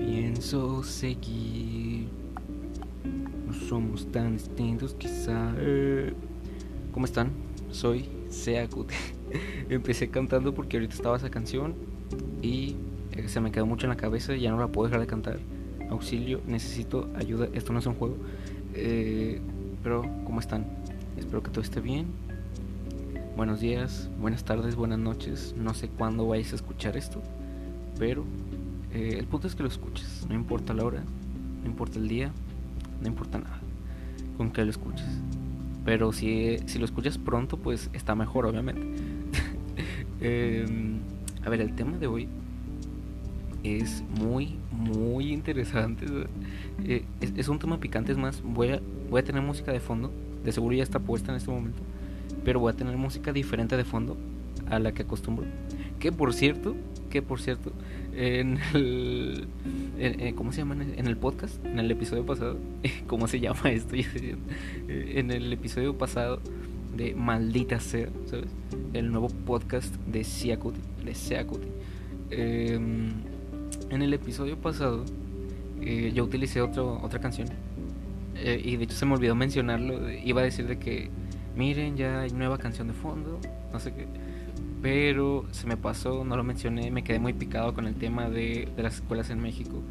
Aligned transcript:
Pienso 0.00 0.82
seguir. 0.82 2.08
No 3.46 3.52
somos 3.68 4.10
tan 4.10 4.32
distintos, 4.32 4.94
quizá. 4.94 5.54
Eh, 5.58 6.12
¿Cómo 6.90 7.06
están? 7.06 7.30
Soy 7.70 8.08
Seakut. 8.30 8.90
Empecé 9.68 10.10
cantando 10.10 10.52
porque 10.52 10.78
ahorita 10.78 10.92
estaba 10.92 11.16
esa 11.18 11.30
canción 11.30 11.76
y 12.42 12.74
eh, 13.12 13.28
se 13.28 13.40
me 13.40 13.52
quedó 13.52 13.64
mucho 13.66 13.86
en 13.86 13.90
la 13.90 13.96
cabeza 13.96 14.34
y 14.34 14.40
ya 14.40 14.50
no 14.50 14.58
la 14.58 14.66
puedo 14.66 14.88
dejar 14.88 15.02
de 15.02 15.06
cantar. 15.06 15.38
Auxilio, 15.88 16.40
necesito 16.48 17.08
ayuda. 17.14 17.48
Esto 17.52 17.72
no 17.72 17.78
es 17.78 17.86
un 17.86 17.94
juego. 17.94 18.16
Eh, 18.74 19.40
pero, 19.84 20.02
¿cómo 20.24 20.40
están? 20.40 20.66
Espero 21.16 21.42
que 21.42 21.50
todo 21.50 21.62
esté 21.62 21.80
bien. 21.80 22.06
Buenos 23.36 23.60
días, 23.60 24.10
buenas 24.20 24.44
tardes, 24.44 24.76
buenas 24.76 24.98
noches. 24.98 25.54
No 25.56 25.72
sé 25.72 25.88
cuándo 25.88 26.26
vayas 26.26 26.52
a 26.52 26.56
escuchar 26.56 26.96
esto, 26.96 27.22
pero 27.98 28.24
eh, 28.92 29.16
el 29.18 29.26
punto 29.26 29.46
es 29.46 29.54
que 29.54 29.62
lo 29.62 29.68
escuches. 29.68 30.26
No 30.28 30.34
importa 30.34 30.74
la 30.74 30.84
hora, 30.84 31.02
no 31.62 31.66
importa 31.66 31.98
el 31.98 32.08
día, 32.08 32.32
no 33.00 33.08
importa 33.08 33.38
nada. 33.38 33.60
Con 34.36 34.50
que 34.50 34.62
lo 34.62 34.70
escuches. 34.70 35.06
Pero 35.86 36.12
si, 36.12 36.58
si 36.66 36.78
lo 36.78 36.84
escuchas 36.84 37.16
pronto, 37.16 37.56
pues 37.56 37.88
está 37.94 38.14
mejor, 38.14 38.46
obviamente. 38.46 38.82
Em, 40.20 40.98
a 41.44 41.50
ver, 41.50 41.60
el 41.60 41.74
tema 41.74 41.98
de 41.98 42.06
hoy 42.06 42.28
es 43.62 44.02
muy, 44.18 44.56
muy 44.70 45.32
interesante. 45.32 46.06
Eh, 46.84 47.04
es, 47.20 47.32
es, 47.36 47.48
un 47.48 47.58
tema 47.58 47.78
picante, 47.78 48.12
es 48.12 48.18
más, 48.18 48.42
voy 48.42 48.68
a, 48.70 48.80
voy 49.10 49.20
a 49.20 49.24
tener 49.24 49.42
música 49.42 49.72
de 49.72 49.80
fondo. 49.80 50.10
De 50.44 50.52
seguro 50.52 50.74
ya 50.74 50.82
está 50.82 51.00
puesta 51.00 51.32
en 51.32 51.38
este 51.38 51.50
momento. 51.50 51.82
Pero 52.44 52.60
voy 52.60 52.72
a 52.72 52.76
tener 52.76 52.96
música 52.96 53.32
diferente 53.32 53.76
de 53.76 53.84
fondo 53.84 54.16
a 54.68 54.78
la 54.78 54.92
que 54.92 55.02
acostumbro. 55.02 55.46
Que 55.98 56.12
por 56.12 56.34
cierto, 56.34 56.76
que 57.10 57.22
por 57.22 57.40
cierto, 57.40 57.72
en 58.14 58.58
el. 58.74 59.48
En, 59.98 60.34
¿Cómo 60.34 60.52
se 60.52 60.58
llama? 60.58 60.74
En 60.74 61.06
el 61.06 61.16
podcast, 61.16 61.64
en 61.64 61.78
el 61.78 61.90
episodio 61.90 62.24
pasado. 62.24 62.58
¿Cómo 63.06 63.28
se 63.28 63.40
llama 63.40 63.70
esto? 63.70 63.94
en 64.88 65.30
el 65.30 65.52
episodio 65.52 65.96
pasado 65.96 66.40
de 66.96 67.14
Maldita 67.14 67.80
Sea, 67.80 68.08
¿sabes? 68.26 68.50
El 68.92 69.10
nuevo 69.10 69.28
podcast 69.28 69.94
de 70.06 70.24
Siakuti. 70.24 70.80
De 71.04 71.14
Siakuti. 71.14 71.68
Eh, 72.30 72.78
en 73.90 74.02
el 74.02 74.14
episodio 74.14 74.56
pasado, 74.56 75.04
eh, 75.80 76.12
yo 76.14 76.24
utilicé 76.24 76.60
otro, 76.60 77.00
otra 77.02 77.20
canción. 77.20 77.48
Eh, 78.36 78.60
y 78.64 78.76
de 78.76 78.84
hecho 78.84 78.96
se 78.96 79.06
me 79.06 79.14
olvidó 79.14 79.34
mencionarlo. 79.34 80.10
Iba 80.10 80.40
a 80.42 80.44
decir 80.44 80.66
de 80.66 80.78
que, 80.78 81.10
miren, 81.56 81.96
ya 81.96 82.20
hay 82.20 82.30
nueva 82.30 82.58
canción 82.58 82.88
de 82.88 82.94
fondo. 82.94 83.40
No 83.72 83.80
sé 83.80 83.92
qué 83.92 84.06
pero 84.82 85.44
se 85.50 85.66
me 85.66 85.76
pasó, 85.76 86.24
no 86.24 86.36
lo 86.36 86.44
mencioné, 86.44 86.92
me 86.92 87.02
quedé 87.02 87.18
muy 87.18 87.32
picado 87.32 87.74
con 87.74 87.88
el 87.88 87.96
tema 87.96 88.28
de, 88.28 88.68
de 88.76 88.82
las 88.84 88.96
escuelas 88.96 89.30
en 89.30 89.40
México, 89.40 89.82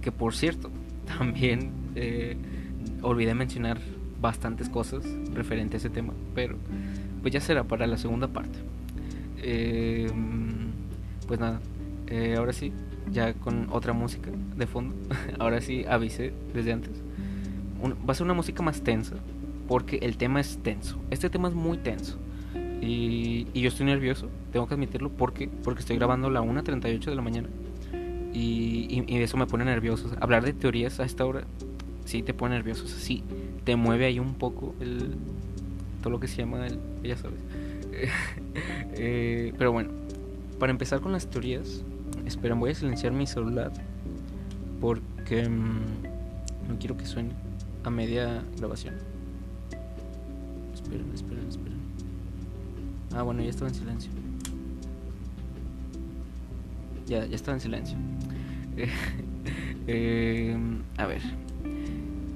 que 0.00 0.12
por 0.12 0.34
cierto, 0.34 0.70
también 1.18 1.72
eh, 1.94 2.36
olvidé 3.02 3.34
mencionar 3.34 3.80
bastantes 4.20 4.68
cosas 4.68 5.04
referente 5.34 5.76
a 5.76 5.78
ese 5.78 5.90
tema, 5.90 6.12
pero 6.34 6.56
pues 7.20 7.32
ya 7.32 7.40
será 7.40 7.64
para 7.64 7.86
la 7.86 7.98
segunda 7.98 8.28
parte. 8.28 8.58
Eh, 9.38 10.10
pues 11.26 11.40
nada, 11.40 11.60
eh, 12.06 12.36
ahora 12.38 12.52
sí, 12.52 12.72
ya 13.10 13.34
con 13.34 13.68
otra 13.70 13.92
música 13.92 14.30
de 14.56 14.66
fondo, 14.66 14.94
ahora 15.38 15.60
sí 15.60 15.84
avisé 15.88 16.32
desde 16.54 16.72
antes. 16.72 16.92
Va 17.82 18.12
a 18.12 18.14
ser 18.14 18.24
una 18.24 18.34
música 18.34 18.62
más 18.62 18.82
tensa, 18.82 19.16
porque 19.68 19.98
el 19.98 20.16
tema 20.16 20.40
es 20.40 20.58
tenso, 20.62 20.98
este 21.10 21.30
tema 21.30 21.48
es 21.48 21.54
muy 21.54 21.78
tenso. 21.78 22.18
Y, 22.80 23.46
yo 23.54 23.68
estoy 23.68 23.86
nervioso, 23.86 24.28
tengo 24.52 24.66
que 24.66 24.74
admitirlo, 24.74 25.10
porque 25.10 25.48
porque 25.48 25.80
estoy 25.80 25.96
grabando 25.96 26.28
a 26.28 26.30
la 26.30 26.42
1.38 26.42 27.04
de 27.04 27.14
la 27.14 27.22
mañana. 27.22 27.48
Y, 28.32 29.04
y, 29.06 29.16
eso 29.22 29.36
me 29.36 29.46
pone 29.46 29.64
nervioso. 29.64 30.10
hablar 30.20 30.44
de 30.44 30.52
teorías 30.52 31.00
a 31.00 31.04
esta 31.04 31.24
hora 31.24 31.44
sí 32.04 32.22
te 32.22 32.34
pone 32.34 32.54
nervioso. 32.54 32.86
sí, 32.86 33.22
te 33.64 33.76
mueve 33.76 34.06
ahí 34.06 34.18
un 34.18 34.34
poco 34.34 34.74
el, 34.80 35.14
todo 36.02 36.10
lo 36.10 36.20
que 36.20 36.28
se 36.28 36.38
llama 36.38 36.66
el. 36.66 36.78
Ya 37.02 37.16
sabes. 37.16 37.40
eh, 38.94 39.52
pero 39.56 39.72
bueno, 39.72 39.90
para 40.58 40.70
empezar 40.70 41.00
con 41.00 41.12
las 41.12 41.28
teorías, 41.28 41.84
esperen, 42.26 42.60
voy 42.60 42.70
a 42.70 42.74
silenciar 42.74 43.12
mi 43.12 43.26
celular 43.26 43.72
porque 44.80 45.48
mmm, 45.48 45.80
no 46.68 46.78
quiero 46.78 46.96
que 46.96 47.06
suene 47.06 47.30
a 47.84 47.90
media 47.90 48.42
grabación. 48.56 48.94
Esperen, 50.72 51.06
esperen, 51.14 51.48
esperen. 51.48 51.78
Ah, 53.14 53.22
bueno, 53.22 53.42
ya 53.42 53.50
estaba 53.50 53.68
en 53.68 53.74
silencio. 53.74 54.10
Ya, 57.06 57.26
ya 57.26 57.36
estaba 57.36 57.56
en 57.56 57.60
silencio. 57.60 57.96
eh, 59.86 60.56
a 60.96 61.06
ver. 61.06 61.22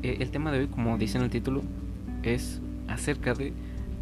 Eh, 0.03 0.19
el 0.21 0.31
tema 0.31 0.53
de 0.53 0.61
hoy, 0.61 0.67
como 0.69 0.97
dice 0.99 1.19
en 1.19 1.25
el 1.25 1.31
título, 1.31 1.63
es 2.23 2.61
acerca 2.87 3.35
de 3.35 3.53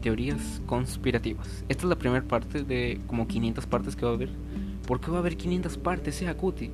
teorías 0.02 0.60
conspirativas. 0.66 1.64
Esta 1.68 1.84
es 1.84 1.88
la 1.88 1.96
primera 1.96 2.26
parte 2.26 2.62
de 2.62 3.00
como 3.06 3.26
500 3.26 3.66
partes 3.66 3.96
que 3.96 4.04
va 4.04 4.12
a 4.12 4.14
haber. 4.14 4.30
¿Por 4.86 5.00
qué 5.00 5.10
va 5.10 5.18
a 5.18 5.20
haber 5.20 5.36
500 5.36 5.78
partes, 5.78 6.16
sea 6.16 6.36
Cuti? 6.36 6.70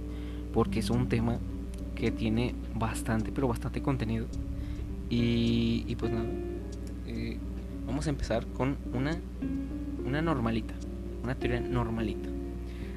Porque 0.52 0.80
es 0.80 0.90
un 0.90 1.08
tema 1.08 1.38
que 1.94 2.10
tiene 2.10 2.54
bastante, 2.74 3.30
pero 3.32 3.48
bastante 3.48 3.80
contenido. 3.80 4.26
Y, 5.14 5.94
pues 5.96 6.10
nada, 6.10 6.24
eh, 7.06 7.36
vamos 7.86 8.06
a 8.06 8.10
empezar 8.10 8.46
con 8.46 8.78
una 8.94 9.18
una 10.06 10.22
normalita, 10.22 10.74
una 11.22 11.34
teoría 11.34 11.60
normalita. 11.60 12.28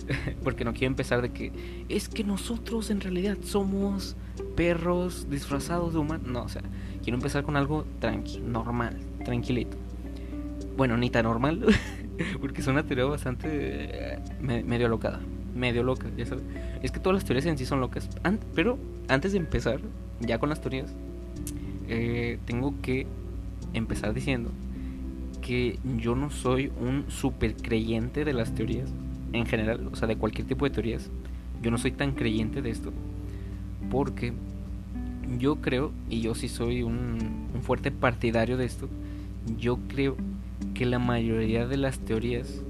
Porque 0.44 0.64
no 0.64 0.74
quiero 0.74 0.88
empezar 0.88 1.22
de 1.22 1.31
que 1.31 1.52
es 1.90 2.09
que 2.09 2.24
nosotros 2.24 2.90
en 2.90 3.02
realidad 3.02 3.38
somos 3.44 4.16
perros 4.56 5.28
disfrazados 5.30 5.94
de 5.94 6.00
humanos. 6.00 6.28
No, 6.28 6.44
o 6.44 6.50
sea, 6.50 6.62
quiero 7.03 7.18
empezar 7.18 7.44
con 7.44 7.56
algo 7.56 7.86
tranqui, 8.00 8.40
normal, 8.40 9.00
tranquilito. 9.24 9.78
Bueno, 10.78 10.97
ni 10.97 11.09
tan 11.09 11.24
normal, 11.24 11.66
porque 12.42 12.62
es 12.62 12.68
una 12.68 12.84
teoría 12.84 13.06
bastante 13.06 13.50
eh, 13.52 14.20
medio 14.40 14.88
locada, 14.90 15.22
medio 15.56 15.84
loca, 15.84 16.08
ya 16.18 16.26
sabes. 16.26 16.44
Es 16.84 16.92
que 16.92 17.00
todas 17.00 17.16
las 17.16 17.26
teorías 17.26 17.46
en 17.46 17.58
sí 17.58 17.66
son 17.66 17.80
locas. 17.80 18.09
pero 18.53 18.78
antes 19.08 19.32
de 19.32 19.38
empezar, 19.40 19.80
ya 20.20 20.38
con 20.38 20.50
las 20.50 20.62
teorías, 20.62 20.94
eh, 21.88 22.40
tengo 22.46 22.73
que 22.81 23.07
empezar 23.73 24.13
diciendo 24.13 24.51
que 25.41 25.79
yo 25.97 26.16
no 26.16 26.31
soy 26.31 26.72
un 26.79 27.06
super 27.09 27.56
creyente 27.56 28.25
de 28.25 28.34
las 28.34 28.56
teorías 28.56 28.90
en 29.34 29.46
general, 29.46 29.90
o 29.91 29.96
sea, 29.96 30.07
de 30.07 30.16
cualquier 30.16 30.47
tipo 30.47 30.66
de 30.66 30.72
teorías. 30.72 31.09
Yo 31.62 31.72
no 31.72 31.78
soy 31.78 31.91
tan 31.91 32.13
creyente 32.13 32.62
de 32.62 32.69
esto 32.72 32.91
porque 33.91 34.34
yo 35.40 35.57
creo, 35.57 35.91
y 36.09 36.22
yo 36.22 36.35
sí 36.35 36.47
soy 36.47 36.84
un, 36.84 37.46
fuerte 37.62 37.91
partidario 37.91 38.57
de 38.57 38.66
esto, 38.66 38.90
yo 39.57 39.79
creo 39.88 40.16
que 40.73 40.85
la 40.85 41.00
mayoría 41.00 41.67
de 41.67 41.78
las 41.78 42.00
teorías, 42.00 42.62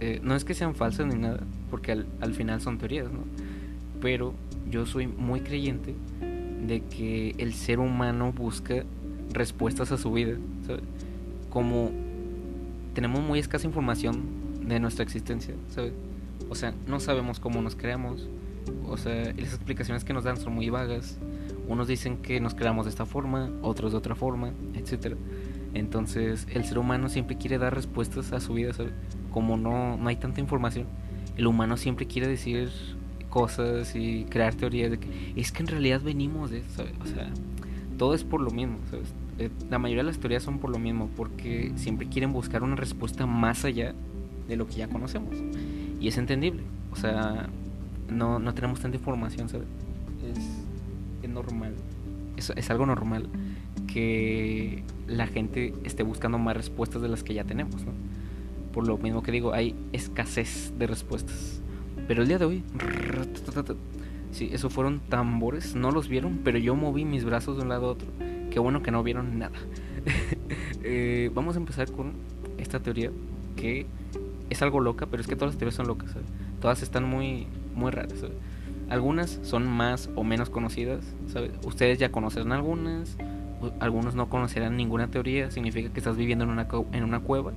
eh, 0.00 0.20
no 0.22 0.34
es 0.34 0.44
que 0.44 0.54
sean 0.54 0.74
falsas 0.74 1.06
ni 1.06 1.20
nada, 1.20 1.40
porque 1.70 1.92
al, 1.92 2.06
al 2.20 2.34
final 2.34 2.60
son 2.60 2.78
teorías, 2.78 3.10
¿no? 3.10 3.20
Pero 4.00 4.34
yo 4.70 4.86
soy 4.86 5.06
muy 5.06 5.40
creyente 5.40 5.94
de 6.66 6.80
que 6.82 7.34
el 7.38 7.54
ser 7.54 7.78
humano 7.78 8.32
busca 8.32 8.84
respuestas 9.32 9.92
a 9.92 9.96
su 9.96 10.12
vida, 10.12 10.36
¿sabes? 10.66 10.82
como 11.50 11.90
tenemos 12.94 13.20
muy 13.20 13.38
escasa 13.38 13.66
información 13.66 14.22
de 14.66 14.80
nuestra 14.80 15.02
existencia, 15.02 15.54
¿sabes? 15.68 15.92
O 16.48 16.54
sea, 16.54 16.72
no 16.86 17.00
sabemos 17.00 17.38
cómo 17.40 17.60
nos 17.60 17.76
creamos, 17.76 18.28
o 18.88 18.96
sea, 18.96 19.32
las 19.34 19.54
explicaciones 19.54 20.04
que 20.04 20.12
nos 20.12 20.24
dan 20.24 20.36
son 20.36 20.54
muy 20.54 20.70
vagas. 20.70 21.18
Unos 21.68 21.86
dicen 21.86 22.16
que 22.18 22.40
nos 22.40 22.54
creamos 22.54 22.86
de 22.86 22.90
esta 22.90 23.06
forma, 23.06 23.50
otros 23.62 23.92
de 23.92 23.98
otra 23.98 24.14
forma, 24.14 24.52
etc. 24.74 25.16
Entonces, 25.74 26.46
el 26.52 26.64
ser 26.64 26.78
humano 26.78 27.08
siempre 27.08 27.36
quiere 27.36 27.58
dar 27.58 27.74
respuestas 27.74 28.32
a 28.32 28.40
su 28.40 28.54
vida, 28.54 28.72
¿sabes? 28.72 28.92
Como 29.30 29.56
no, 29.56 29.96
no 29.96 30.08
hay 30.08 30.16
tanta 30.16 30.40
información, 30.40 30.86
el 31.36 31.46
humano 31.46 31.76
siempre 31.76 32.06
quiere 32.06 32.26
decir 32.26 32.70
cosas 33.30 33.94
y 33.96 34.24
crear 34.24 34.54
teorías 34.54 34.90
de 34.90 34.98
que 34.98 35.32
es 35.36 35.52
que 35.52 35.62
en 35.62 35.68
realidad 35.68 36.02
venimos 36.02 36.50
de 36.50 36.62
¿sabes? 36.76 36.92
O 37.02 37.06
sea, 37.06 37.30
todo 37.96 38.14
es 38.14 38.24
por 38.24 38.40
lo 38.40 38.50
mismo, 38.50 38.78
¿sabes? 38.90 39.12
Eh, 39.38 39.50
la 39.70 39.78
mayoría 39.78 40.02
de 40.02 40.08
las 40.08 40.18
teorías 40.18 40.42
son 40.42 40.58
por 40.58 40.70
lo 40.70 40.78
mismo, 40.78 41.08
porque 41.16 41.72
siempre 41.76 42.08
quieren 42.08 42.32
buscar 42.32 42.62
una 42.62 42.76
respuesta 42.76 43.26
más 43.26 43.64
allá 43.64 43.94
de 44.48 44.56
lo 44.56 44.66
que 44.66 44.74
ya 44.74 44.88
conocemos. 44.88 45.34
Y 46.00 46.08
es 46.08 46.18
entendible, 46.18 46.62
o 46.92 46.96
sea, 46.96 47.48
no, 48.10 48.38
no 48.38 48.54
tenemos 48.54 48.80
tanta 48.80 48.96
información, 48.98 49.48
¿sabes? 49.48 49.66
Es, 50.22 50.44
es 51.22 51.30
normal, 51.30 51.74
es, 52.36 52.52
es 52.54 52.70
algo 52.70 52.84
normal 52.84 53.28
que 53.86 54.82
la 55.06 55.26
gente 55.26 55.74
esté 55.84 56.02
buscando 56.02 56.38
más 56.38 56.56
respuestas 56.56 57.02
de 57.02 57.08
las 57.08 57.22
que 57.22 57.34
ya 57.34 57.44
tenemos. 57.44 57.76
Por 58.72 58.86
lo 58.86 58.98
mismo 58.98 59.22
que 59.22 59.32
digo, 59.32 59.52
hay 59.52 59.74
escasez 59.92 60.72
de 60.78 60.86
respuestas. 60.86 61.60
Pero 62.10 62.22
el 62.22 62.28
día 62.28 62.38
de 62.38 62.44
hoy, 62.44 62.64
sí, 64.32 64.50
eso 64.52 64.68
fueron 64.68 64.98
tambores, 64.98 65.76
no 65.76 65.92
los 65.92 66.08
vieron, 66.08 66.40
pero 66.42 66.58
yo 66.58 66.74
moví 66.74 67.04
mis 67.04 67.24
brazos 67.24 67.56
de 67.56 67.62
un 67.62 67.68
lado 67.68 67.86
a 67.86 67.90
otro 67.92 68.08
Qué 68.50 68.58
bueno 68.58 68.82
que 68.82 68.90
no 68.90 69.04
vieron 69.04 69.38
nada. 69.38 69.56
Eh, 70.82 71.30
vamos 71.34 71.54
a 71.54 71.58
empezar 71.60 71.92
con 71.92 72.14
esta 72.58 72.80
teoría 72.80 73.12
que 73.54 73.86
es 74.48 74.60
algo 74.62 74.80
loca, 74.80 75.06
pero 75.06 75.20
es 75.20 75.28
que 75.28 75.36
todas 75.36 75.54
las 75.54 75.58
teorías 75.58 75.76
son 75.76 75.86
locas, 75.86 76.16
Todas 76.60 76.82
están 76.82 77.04
muy, 77.04 77.46
muy 77.76 77.92
raras, 77.92 78.24
Algunas 78.88 79.38
son 79.42 79.68
más 79.68 80.10
o 80.16 80.24
menos 80.24 80.50
conocidas. 80.50 81.04
Ustedes 81.64 81.98
ya 82.00 82.10
conocen 82.10 82.50
algunas, 82.50 83.16
algunos 83.78 84.14
no 84.14 84.28
conocerán 84.28 84.76
ninguna 84.76 85.08
teoría, 85.08 85.50
significa 85.50 85.92
que 85.92 85.98
estás 86.00 86.16
viviendo 86.16 86.44
en 86.44 86.50
una, 86.50 86.66
en 86.92 87.04
una 87.04 87.20
cueva, 87.20 87.52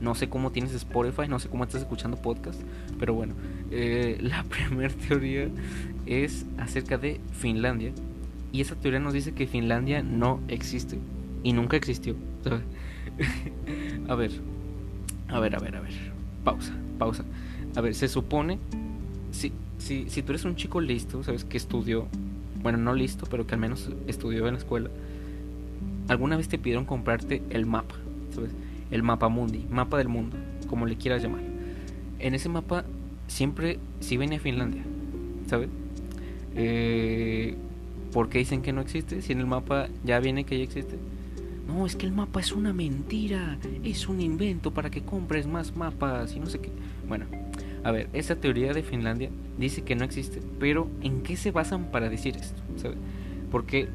No 0.00 0.14
sé 0.14 0.28
cómo 0.28 0.50
tienes 0.52 0.72
Spotify, 0.74 1.28
no 1.28 1.38
sé 1.38 1.48
cómo 1.48 1.64
estás 1.64 1.82
escuchando 1.82 2.16
podcast, 2.16 2.60
pero 2.98 3.14
bueno, 3.14 3.34
eh, 3.70 4.18
la 4.22 4.44
primera 4.44 4.92
teoría 4.94 5.48
es 6.06 6.46
acerca 6.58 6.98
de 6.98 7.20
Finlandia, 7.32 7.92
y 8.52 8.60
esa 8.60 8.74
teoría 8.76 9.00
nos 9.00 9.12
dice 9.12 9.32
que 9.32 9.46
Finlandia 9.46 10.02
no 10.02 10.40
existe, 10.48 10.98
y 11.42 11.52
nunca 11.52 11.76
existió, 11.76 12.14
a 14.08 14.14
ver, 14.14 14.30
a 15.28 15.40
ver, 15.40 15.56
a 15.56 15.58
ver, 15.58 15.76
a 15.76 15.80
ver, 15.80 15.92
pausa, 16.44 16.72
pausa. 16.98 17.24
A 17.74 17.80
ver, 17.82 17.94
se 17.94 18.08
supone, 18.08 18.58
si, 19.32 19.52
si, 19.76 20.08
si 20.08 20.22
tú 20.22 20.32
eres 20.32 20.44
un 20.44 20.56
chico 20.56 20.80
listo, 20.80 21.22
¿sabes? 21.22 21.44
Que 21.44 21.58
estudió, 21.58 22.06
bueno, 22.62 22.78
no 22.78 22.94
listo, 22.94 23.26
pero 23.30 23.46
que 23.46 23.54
al 23.54 23.60
menos 23.60 23.90
estudió 24.06 24.46
en 24.46 24.54
la 24.54 24.58
escuela, 24.58 24.88
alguna 26.08 26.36
vez 26.36 26.48
te 26.48 26.58
pidieron 26.58 26.84
comprarte 26.84 27.42
el 27.50 27.66
mapa, 27.66 27.94
¿sabes? 28.34 28.50
El 28.90 29.02
mapa 29.02 29.28
mundi, 29.28 29.66
mapa 29.70 29.98
del 29.98 30.08
mundo, 30.08 30.36
como 30.68 30.86
le 30.86 30.96
quieras 30.96 31.22
llamar. 31.22 31.42
En 32.18 32.34
ese 32.34 32.48
mapa 32.48 32.84
siempre 33.26 33.78
sí 34.00 34.16
viene 34.16 34.38
Finlandia, 34.38 34.82
¿sabes? 35.48 35.68
Eh, 36.54 37.56
¿Por 38.12 38.28
qué 38.28 38.38
dicen 38.38 38.62
que 38.62 38.72
no 38.72 38.80
existe? 38.80 39.20
Si 39.20 39.32
en 39.32 39.40
el 39.40 39.46
mapa 39.46 39.88
ya 40.04 40.20
viene 40.20 40.44
que 40.44 40.56
ya 40.58 40.64
existe. 40.64 40.96
No, 41.66 41.84
es 41.84 41.96
que 41.96 42.06
el 42.06 42.12
mapa 42.12 42.40
es 42.40 42.52
una 42.52 42.72
mentira, 42.72 43.58
es 43.82 44.08
un 44.08 44.20
invento 44.20 44.72
para 44.72 44.88
que 44.88 45.02
compres 45.02 45.46
más 45.46 45.76
mapas 45.76 46.34
y 46.34 46.40
no 46.40 46.46
sé 46.46 46.60
qué. 46.60 46.70
Bueno, 47.08 47.26
a 47.82 47.90
ver, 47.90 48.08
esa 48.12 48.36
teoría 48.36 48.72
de 48.72 48.82
Finlandia 48.82 49.30
dice 49.58 49.82
que 49.82 49.96
no 49.96 50.04
existe, 50.04 50.40
pero 50.60 50.88
¿en 51.02 51.22
qué 51.22 51.36
se 51.36 51.50
basan 51.50 51.90
para 51.90 52.08
decir 52.08 52.36
esto? 52.36 52.62
¿Sabes? 52.76 52.98
Porque 53.50 53.88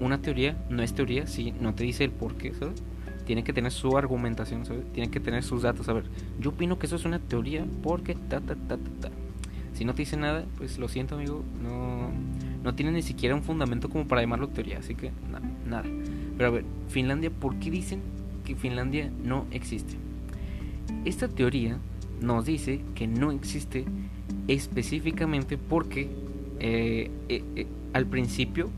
una 0.00 0.20
teoría 0.20 0.56
no 0.68 0.82
es 0.82 0.94
teoría 0.94 1.26
si 1.26 1.52
no 1.52 1.74
te 1.74 1.84
dice 1.84 2.04
el 2.04 2.10
por 2.10 2.34
qué, 2.36 2.52
¿sabes? 2.54 2.82
Tiene 3.26 3.44
que 3.44 3.52
tener 3.52 3.70
su 3.70 3.96
argumentación, 3.96 4.66
¿sabes? 4.66 4.84
Tiene 4.92 5.10
que 5.10 5.20
tener 5.20 5.42
sus 5.42 5.62
datos. 5.62 5.88
A 5.88 5.92
ver, 5.92 6.04
yo 6.40 6.50
opino 6.50 6.78
que 6.78 6.86
eso 6.86 6.96
es 6.96 7.04
una 7.04 7.18
teoría 7.18 7.64
porque 7.82 8.14
ta, 8.14 8.40
ta, 8.40 8.56
ta, 8.56 8.76
ta, 8.76 8.90
ta. 9.00 9.10
Si 9.74 9.84
no 9.84 9.94
te 9.94 10.02
dice 10.02 10.16
nada, 10.16 10.44
pues 10.58 10.78
lo 10.78 10.88
siento, 10.88 11.14
amigo, 11.14 11.42
no, 11.62 12.10
no 12.62 12.74
tiene 12.74 12.92
ni 12.92 13.02
siquiera 13.02 13.34
un 13.34 13.42
fundamento 13.42 13.88
como 13.88 14.06
para 14.06 14.20
llamarlo 14.20 14.48
teoría, 14.48 14.78
así 14.78 14.94
que 14.94 15.12
nada. 15.68 15.84
Pero 16.36 16.48
a 16.48 16.50
ver, 16.50 16.64
Finlandia, 16.88 17.30
¿por 17.30 17.56
qué 17.56 17.70
dicen 17.70 18.00
que 18.44 18.54
Finlandia 18.54 19.10
no 19.24 19.46
existe? 19.50 19.96
Esta 21.04 21.28
teoría 21.28 21.78
nos 22.20 22.44
dice 22.44 22.80
que 22.94 23.06
no 23.06 23.32
existe 23.32 23.84
específicamente 24.48 25.58
porque 25.58 26.10
eh, 26.60 27.10
eh, 27.28 27.44
eh, 27.56 27.66
al 27.92 28.06
principio 28.06 28.70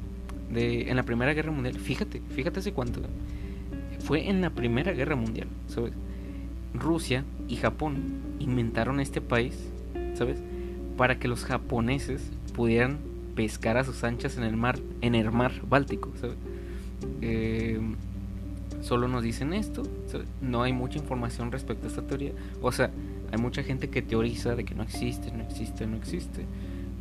de, 0.55 0.91
en 0.91 0.97
la 0.97 1.03
Primera 1.03 1.35
Guerra 1.35 1.53
Mundial, 1.53 1.75
fíjate, 1.79 2.23
fíjate 2.31 2.61
hace 2.61 2.73
cuánto, 2.73 3.01
fue 3.99 4.29
en 4.29 4.41
la 4.41 4.51
Primera 4.51 4.93
Guerra 4.93 5.17
Mundial, 5.17 5.49
¿sabes? 5.67 5.93
Rusia 6.73 7.25
y 7.49 7.57
Japón 7.57 8.21
inventaron 8.39 9.01
este 9.01 9.21
país, 9.21 9.71
¿sabes? 10.15 10.39
Para 10.97 11.19
que 11.19 11.29
los 11.29 11.45
japoneses 11.45 12.31
pudieran 12.55 12.99
pescar 13.35 13.77
a 13.77 13.85
sus 13.85 14.05
anchas 14.05 14.37
en 14.37 14.45
el 14.45 14.57
mar, 14.57 14.79
en 15.01 15.15
el 15.15 15.31
mar 15.31 15.53
Báltico, 15.69 16.13
¿sabes? 16.21 16.37
Eh, 17.21 17.81
solo 18.81 19.09
nos 19.09 19.23
dicen 19.23 19.53
esto, 19.53 19.83
no 20.43 20.63
hay 20.63 20.73
mucha 20.73 20.99
información 20.99 21.51
respecto 21.51 21.87
a 21.87 21.89
esta 21.89 22.03
teoría, 22.03 22.33
o 22.61 22.71
sea, 22.71 22.91
hay 23.33 23.39
mucha 23.39 23.63
gente 23.63 23.89
que 23.89 24.03
teoriza 24.03 24.55
de 24.55 24.65
que 24.65 24.75
no 24.75 24.83
existe, 24.83 25.33
no 25.33 25.43
existe, 25.43 25.87
no 25.87 25.97
existe, 25.97 26.45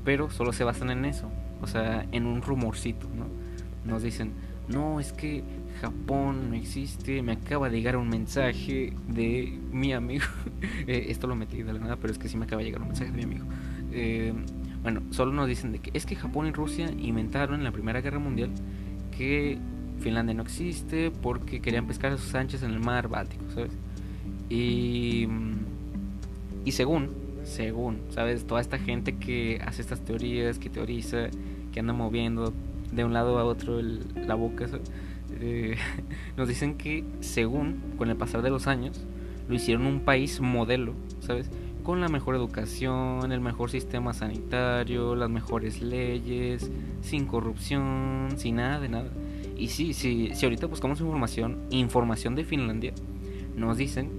pero 0.06 0.30
solo 0.30 0.54
se 0.54 0.64
basan 0.64 0.90
en 0.92 1.06
eso, 1.06 1.30
o 1.62 1.68
sea, 1.68 2.06
en 2.12 2.26
un 2.26 2.42
rumorcito, 2.42 3.08
¿no? 3.16 3.26
Nos 3.86 4.04
dicen, 4.04 4.32
no, 4.68 5.00
es 5.00 5.12
que 5.12 5.44
Japón 5.82 6.50
no 6.50 6.56
existe, 6.56 7.22
me 7.22 7.34
acaba 7.34 7.70
de 7.70 7.78
llegar 7.78 7.98
un 7.98 8.10
mensaje 8.10 8.94
de 9.08 9.60
mi 9.72 9.94
amigo, 9.94 10.26
eh, 10.88 11.08
esto 11.10 11.28
lo 11.28 11.36
metí 11.36 11.64
de 11.64 11.74
la 11.74 11.80
nada, 11.80 11.98
pero 11.98 12.14
es 12.14 12.20
que 12.20 12.30
sí 12.30 12.38
me 12.38 12.46
acaba 12.46 12.62
de 12.62 12.66
llegar 12.66 12.82
un 12.82 12.88
mensaje 12.88 13.12
de 13.12 13.18
mi 13.18 13.24
amigo. 13.24 13.46
Eh, 13.92 14.34
bueno, 14.82 15.02
solo 15.12 15.32
nos 15.32 15.48
dicen 15.48 15.72
de 15.72 15.80
que 15.80 15.92
es 15.94 16.06
que 16.06 16.16
Japón 16.16 16.48
y 16.48 16.52
Rusia 16.52 16.90
inventaron 16.92 17.56
en 17.56 17.64
la 17.64 17.72
Primera 17.72 18.02
Guerra 18.02 18.20
Mundial 18.20 18.52
que 19.18 19.58
Finlandia 20.00 20.34
no 20.34 20.44
existe 20.44 21.12
porque 21.12 21.62
querían 21.62 21.88
pescar 21.88 22.12
a 22.12 22.18
sus 22.18 22.34
anchas 22.36 22.64
en 22.64 22.72
el 22.72 22.80
mar 22.80 23.08
Báltico, 23.08 23.46
¿sabes? 23.54 23.72
Y, 24.50 25.28
y 26.66 26.72
según, 26.72 27.12
según, 27.44 28.00
¿sabes? 28.10 28.46
Toda 28.46 28.62
esta 28.62 28.78
gente 28.78 29.16
que 29.16 29.62
hace 29.66 29.82
estas 29.82 30.04
teorías, 30.04 30.60
que 30.60 30.70
teoriza, 30.70 31.30
que 31.72 31.80
anda 31.80 31.94
moviendo 31.94 32.54
de 32.96 33.04
un 33.04 33.14
lado 33.14 33.38
a 33.40 33.46
otro 33.46 33.82
la 33.82 34.36
boca, 34.36 34.68
eh, 35.40 35.76
nos 36.38 36.48
dicen 36.48 36.76
que 36.76 37.04
según, 37.20 37.82
con 37.98 38.10
el 38.10 38.16
pasar 38.16 38.42
de 38.42 38.50
los 38.50 38.68
años, 38.68 39.06
lo 39.48 39.56
hicieron 39.56 39.86
un 39.86 40.02
país 40.02 40.40
modelo, 40.40 40.94
¿sabes? 41.20 41.50
Con 41.84 42.00
la 42.00 42.08
mejor 42.08 42.36
educación, 42.36 43.32
el 43.32 43.42
mejor 43.42 43.70
sistema 43.70 44.14
sanitario, 44.14 45.16
las 45.16 45.30
mejores 45.30 45.82
leyes, 45.82 46.72
sin 47.02 47.26
corrupción, 47.26 48.30
sin 48.38 48.56
nada 48.56 48.80
de 48.80 48.90
nada. 48.90 49.10
Y 49.58 49.68
sí, 49.68 49.94
sí, 49.94 50.32
si 50.34 50.46
ahorita 50.46 50.68
buscamos 50.68 51.02
información, 51.02 51.58
información 51.70 52.36
de 52.36 52.46
Finlandia, 52.46 52.94
nos 53.56 53.78
dicen 53.78 54.10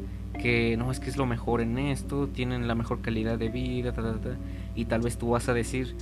que 0.41 0.76
no 0.76 0.91
es 0.91 1.00
que 1.00 1.09
es 1.09 1.17
lo 1.17 1.26
mejor 1.26 1.61
en 1.61 1.79
esto, 1.79 2.29
tienen 2.29 2.69
la 2.69 2.75
mejor 2.75 3.00
calidad 3.00 3.38
de 3.38 3.49
vida, 3.49 3.94
y 4.75 4.85
tal 4.85 5.00
vez 5.00 5.17
tú 5.17 5.31
vas 5.31 5.49
a 5.49 5.55
decir, 5.55 5.94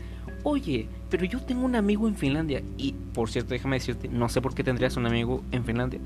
oye, 0.42 0.86
pero 1.10 1.24
yo 1.24 1.40
tengo 1.40 1.64
un 1.64 1.76
amigo 1.76 2.08
en 2.08 2.16
Finlandia. 2.16 2.62
Y 2.76 2.94
por 3.14 3.30
cierto, 3.30 3.50
déjame 3.50 3.76
decirte, 3.76 4.08
no 4.08 4.28
sé 4.28 4.40
por 4.40 4.54
qué 4.54 4.64
tendrías 4.64 4.96
un 4.96 5.06
amigo 5.06 5.42
en 5.52 5.64
Finlandia. 5.64 6.00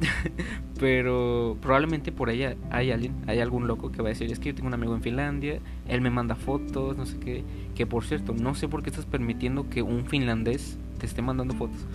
pero 0.80 1.56
probablemente 1.60 2.10
por 2.10 2.28
allá 2.28 2.56
hay 2.70 2.90
alguien, 2.90 3.14
hay 3.26 3.38
algún 3.38 3.66
loco 3.66 3.92
que 3.92 4.02
va 4.02 4.08
a 4.08 4.10
decir, 4.10 4.30
es 4.30 4.38
que 4.38 4.50
yo 4.50 4.54
tengo 4.54 4.68
un 4.68 4.74
amigo 4.74 4.94
en 4.94 5.02
Finlandia, 5.02 5.60
él 5.88 6.00
me 6.00 6.10
manda 6.10 6.34
fotos, 6.34 6.96
no 6.96 7.06
sé 7.06 7.18
qué. 7.18 7.44
Que 7.74 7.86
por 7.86 8.04
cierto, 8.04 8.34
no 8.34 8.54
sé 8.54 8.68
por 8.68 8.82
qué 8.82 8.90
estás 8.90 9.06
permitiendo 9.06 9.68
que 9.68 9.82
un 9.82 10.06
finlandés 10.06 10.78
te 10.98 11.06
esté 11.06 11.22
mandando 11.22 11.54
fotos. 11.54 11.78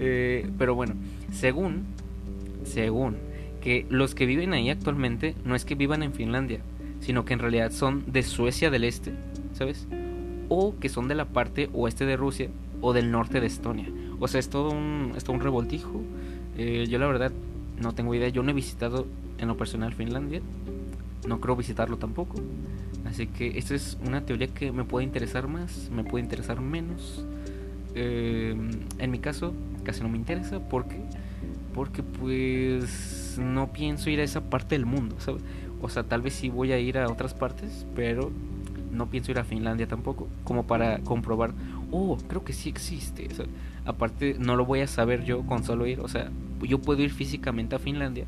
Eh, 0.00 0.50
pero 0.58 0.74
bueno, 0.74 0.94
según, 1.30 1.84
según, 2.64 3.16
que 3.60 3.86
los 3.90 4.14
que 4.14 4.26
viven 4.26 4.52
ahí 4.52 4.70
actualmente 4.70 5.36
no 5.44 5.54
es 5.54 5.64
que 5.64 5.76
vivan 5.76 6.02
en 6.02 6.12
Finlandia, 6.12 6.60
sino 7.00 7.24
que 7.24 7.34
en 7.34 7.38
realidad 7.38 7.70
son 7.70 8.10
de 8.10 8.22
Suecia 8.24 8.70
del 8.70 8.84
Este 8.84 9.12
O 10.48 10.78
que 10.78 10.88
son 10.88 11.08
de 11.08 11.14
la 11.14 11.26
parte 11.26 11.68
oeste 11.72 12.06
de 12.06 12.16
Rusia 12.16 12.48
o 12.80 12.92
del 12.92 13.10
norte 13.10 13.40
de 13.40 13.46
Estonia. 13.46 13.90
O 14.20 14.28
sea, 14.28 14.40
es 14.40 14.48
todo 14.48 14.70
un, 14.70 15.12
es 15.16 15.24
todo 15.24 15.36
un 15.36 15.42
revoltijo. 15.42 16.00
Eh, 16.56 16.86
yo 16.88 16.98
la 16.98 17.06
verdad 17.06 17.32
no 17.80 17.94
tengo 17.94 18.14
idea. 18.14 18.28
Yo 18.28 18.42
no 18.42 18.50
he 18.50 18.54
visitado 18.54 19.06
en 19.38 19.48
lo 19.48 19.56
personal 19.56 19.92
Finlandia. 19.94 20.40
No 21.26 21.40
creo 21.40 21.56
visitarlo 21.56 21.98
tampoco. 21.98 22.36
Así 23.04 23.26
que 23.26 23.58
esta 23.58 23.74
es 23.74 23.98
una 24.04 24.24
teoría 24.24 24.48
que 24.48 24.72
me 24.72 24.84
puede 24.84 25.04
interesar 25.04 25.48
más, 25.48 25.90
me 25.90 26.04
puede 26.04 26.24
interesar 26.24 26.60
menos. 26.60 27.24
Eh, 27.94 28.54
en 28.98 29.10
mi 29.10 29.18
caso, 29.18 29.54
casi 29.82 30.02
no 30.02 30.08
me 30.08 30.18
interesa 30.18 30.60
porque 30.68 30.96
porque 31.74 32.02
pues 32.02 33.38
no 33.38 33.72
pienso 33.72 34.10
ir 34.10 34.20
a 34.20 34.24
esa 34.24 34.50
parte 34.50 34.74
del 34.74 34.84
mundo. 34.84 35.16
O 35.80 35.88
sea, 35.88 36.02
tal 36.02 36.22
vez 36.22 36.34
sí 36.34 36.48
voy 36.48 36.72
a 36.72 36.78
ir 36.80 36.98
a 36.98 37.08
otras 37.08 37.34
partes, 37.34 37.86
pero 37.94 38.32
no 38.92 39.06
pienso 39.06 39.30
ir 39.30 39.38
a 39.38 39.44
Finlandia 39.44 39.86
tampoco, 39.86 40.28
como 40.44 40.66
para 40.66 40.98
comprobar, 41.00 41.52
oh, 41.90 42.18
creo 42.28 42.44
que 42.44 42.52
sí 42.52 42.68
existe. 42.68 43.28
aparte, 43.84 44.36
no 44.38 44.56
lo 44.56 44.64
voy 44.64 44.80
a 44.80 44.86
saber 44.86 45.24
yo 45.24 45.42
con 45.42 45.64
solo 45.64 45.86
ir, 45.86 46.00
o 46.00 46.08
sea, 46.08 46.30
yo 46.62 46.78
puedo 46.80 47.02
ir 47.02 47.10
físicamente 47.10 47.76
a 47.76 47.78
Finlandia, 47.78 48.26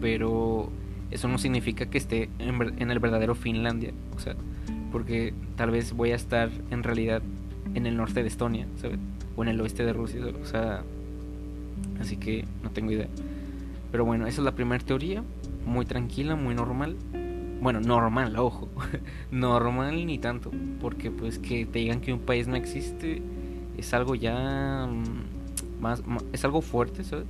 pero 0.00 0.70
eso 1.10 1.28
no 1.28 1.38
significa 1.38 1.86
que 1.86 1.98
esté 1.98 2.28
en, 2.38 2.90
el 2.90 2.98
verdadero 2.98 3.34
Finlandia, 3.34 3.92
o 4.16 4.20
sea, 4.20 4.36
porque 4.92 5.34
tal 5.56 5.70
vez 5.70 5.92
voy 5.92 6.12
a 6.12 6.16
estar 6.16 6.50
en 6.70 6.82
realidad 6.82 7.22
en 7.74 7.86
el 7.86 7.96
norte 7.96 8.22
de 8.22 8.28
Estonia, 8.28 8.66
¿sabes? 8.80 8.98
O 9.36 9.42
en 9.42 9.48
el 9.48 9.60
oeste 9.60 9.84
de 9.84 9.92
Rusia, 9.92 10.20
o 10.42 10.46
sea, 10.46 10.82
así 12.00 12.16
que 12.16 12.44
no 12.62 12.70
tengo 12.70 12.90
idea. 12.92 13.08
Pero 13.90 14.04
bueno, 14.04 14.26
esa 14.26 14.40
es 14.40 14.44
la 14.44 14.52
primera 14.52 14.82
teoría, 14.84 15.22
muy 15.66 15.84
tranquila, 15.84 16.36
muy 16.36 16.54
normal. 16.54 16.96
Bueno, 17.60 17.80
normal, 17.80 18.36
ojo. 18.36 18.68
normal 19.30 20.06
ni 20.06 20.18
tanto. 20.18 20.50
Porque 20.80 21.10
pues 21.10 21.38
que 21.38 21.66
te 21.66 21.80
digan 21.80 22.00
que 22.00 22.12
un 22.12 22.20
país 22.20 22.48
no 22.48 22.56
existe 22.56 23.22
es 23.76 23.94
algo 23.94 24.14
ya 24.14 24.86
mm, 24.86 25.80
más, 25.80 26.02
es 26.32 26.44
algo 26.44 26.60
fuerte, 26.62 27.04
¿sabes? 27.04 27.26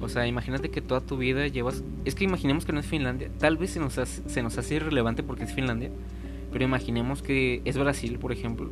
O 0.00 0.08
sea, 0.08 0.26
imagínate 0.26 0.70
que 0.70 0.80
toda 0.80 1.00
tu 1.00 1.16
vida 1.16 1.46
llevas... 1.46 1.84
Es 2.04 2.16
que 2.16 2.24
imaginemos 2.24 2.64
que 2.64 2.72
no 2.72 2.80
es 2.80 2.86
Finlandia. 2.86 3.30
Tal 3.38 3.56
vez 3.56 3.70
se 3.70 3.80
nos 3.80 3.98
hace, 3.98 4.28
se 4.28 4.42
nos 4.42 4.58
hace 4.58 4.74
irrelevante 4.74 5.22
porque 5.22 5.44
es 5.44 5.52
Finlandia. 5.52 5.90
Pero 6.50 6.64
imaginemos 6.64 7.22
que 7.22 7.62
es 7.64 7.78
Brasil, 7.78 8.18
por 8.18 8.32
ejemplo. 8.32 8.70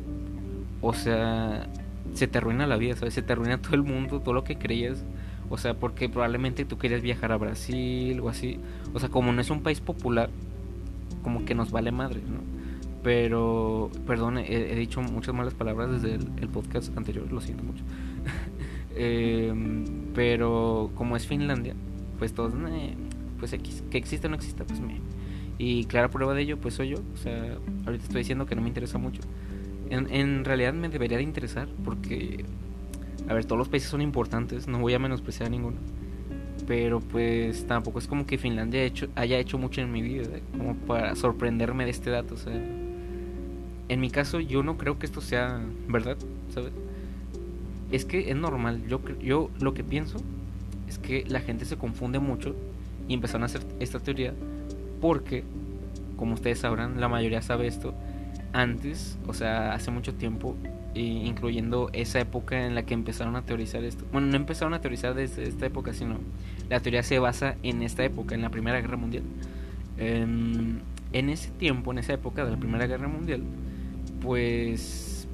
O 0.81 0.93
sea, 0.93 1.67
se 2.13 2.27
te 2.27 2.37
arruina 2.37 2.67
la 2.67 2.75
vida, 2.75 2.95
¿sabes? 2.97 3.13
Se 3.13 3.21
te 3.21 3.31
arruina 3.31 3.61
todo 3.61 3.75
el 3.75 3.83
mundo, 3.83 4.19
todo 4.19 4.33
lo 4.33 4.43
que 4.43 4.57
creías. 4.57 5.05
O 5.49 5.57
sea, 5.57 5.73
porque 5.73 6.09
probablemente 6.09 6.65
tú 6.65 6.77
quieres 6.77 7.01
viajar 7.01 7.31
a 7.31 7.37
Brasil 7.37 8.19
o 8.19 8.27
así. 8.27 8.59
O 8.93 8.99
sea, 8.99 9.07
como 9.07 9.31
no 9.31 9.39
es 9.39 9.49
un 9.49 9.63
país 9.63 9.79
popular, 9.79 10.29
como 11.21 11.45
que 11.45 11.55
nos 11.55 11.71
vale 11.71 11.91
madre, 11.91 12.21
¿no? 12.21 12.39
Pero, 13.03 13.89
perdón, 14.05 14.37
he, 14.37 14.75
dicho 14.75 15.01
muchas 15.01 15.33
malas 15.33 15.53
palabras 15.55 16.01
desde 16.01 16.15
el, 16.15 16.49
podcast 16.49 16.95
anterior, 16.95 17.31
lo 17.31 17.41
siento 17.41 17.63
mucho. 17.63 17.83
Em, 18.93 19.85
pero 20.13 20.91
como 20.95 21.15
es 21.15 21.25
Finlandia, 21.25 21.73
pues 22.19 22.33
todos, 22.33 22.53
pues 23.39 23.53
X, 23.53 23.85
que 23.89 23.97
exista 23.97 24.27
o 24.27 24.29
no 24.29 24.35
exista, 24.35 24.65
pues 24.65 24.81
me. 24.81 24.99
Y 25.57 25.85
clara 25.85 26.09
prueba 26.09 26.33
de 26.33 26.41
ello, 26.41 26.57
pues 26.59 26.73
soy 26.73 26.89
yo. 26.89 26.97
O 27.13 27.17
sea, 27.17 27.57
ahorita 27.85 28.03
estoy 28.03 28.19
diciendo 28.19 28.45
que 28.45 28.55
no 28.55 28.61
me 28.61 28.67
interesa 28.67 28.97
mucho. 28.97 29.21
En, 29.89 30.13
en 30.13 30.43
realidad 30.43 30.73
me 30.73 30.89
debería 30.89 31.17
de 31.17 31.23
interesar 31.23 31.69
porque, 31.85 32.43
a 33.29 33.33
ver, 33.33 33.45
todos 33.45 33.57
los 33.57 33.69
países 33.69 33.89
son 33.89 34.01
importantes, 34.01 34.67
no 34.67 34.79
voy 34.79 34.93
a 34.93 34.99
menospreciar 34.99 35.47
a 35.47 35.49
ninguno 35.49 35.77
pero 36.67 36.99
pues 36.99 37.65
tampoco 37.67 37.99
es 37.99 38.07
como 38.07 38.25
que 38.25 38.37
Finlandia 38.37 38.83
hecho, 38.83 39.07
haya 39.15 39.37
hecho 39.37 39.57
mucho 39.57 39.81
en 39.81 39.91
mi 39.91 40.01
vida 40.01 40.29
como 40.57 40.75
para 40.75 41.15
sorprenderme 41.15 41.85
de 41.85 41.91
este 41.91 42.09
dato 42.09 42.35
o 42.35 42.37
sea 42.37 42.53
en 42.53 43.99
mi 43.99 44.09
caso 44.09 44.39
yo 44.39 44.63
no 44.63 44.77
creo 44.77 44.99
que 44.99 45.05
esto 45.05 45.21
sea 45.21 45.61
verdad 45.87 46.17
sabes 46.53 46.71
es 47.91 48.05
que 48.05 48.29
es 48.29 48.35
normal 48.35 48.83
yo 48.87 49.01
yo 49.21 49.49
lo 49.59 49.73
que 49.73 49.83
pienso 49.83 50.17
es 50.87 50.97
que 50.97 51.25
la 51.27 51.39
gente 51.41 51.65
se 51.65 51.77
confunde 51.77 52.19
mucho 52.19 52.55
y 53.07 53.13
empezaron 53.13 53.43
a 53.43 53.45
hacer 53.45 53.61
esta 53.79 53.99
teoría 53.99 54.33
porque 55.01 55.43
como 56.15 56.35
ustedes 56.35 56.59
sabrán 56.59 57.01
la 57.01 57.09
mayoría 57.09 57.41
sabe 57.41 57.67
esto 57.67 57.93
antes 58.53 59.17
o 59.27 59.33
sea 59.33 59.73
hace 59.73 59.91
mucho 59.91 60.13
tiempo 60.13 60.55
incluyendo 60.93 61.89
esa 61.93 62.19
época 62.19 62.65
en 62.65 62.75
la 62.75 62.83
que 62.83 62.93
empezaron 62.93 63.35
a 63.35 63.43
teorizar 63.43 63.83
esto. 63.83 64.05
Bueno, 64.11 64.27
no 64.27 64.35
empezaron 64.35 64.73
a 64.73 64.81
teorizar 64.81 65.13
desde 65.13 65.43
esta 65.43 65.65
época, 65.65 65.93
sino 65.93 66.17
la 66.69 66.79
teoría 66.79 67.03
se 67.03 67.19
basa 67.19 67.55
en 67.63 67.81
esta 67.81 68.03
época, 68.03 68.35
en 68.35 68.41
la 68.41 68.49
Primera 68.49 68.81
Guerra 68.81 68.97
Mundial. 68.97 69.23
Em, 69.97 70.79
en 71.13 71.29
ese 71.29 71.51
tiempo, 71.51 71.91
en 71.91 71.99
esa 71.99 72.13
época 72.13 72.45
de 72.45 72.51
la 72.51 72.57
Primera 72.57 72.87
Guerra 72.87 73.07
Mundial, 73.07 73.41
pues, 74.21 75.27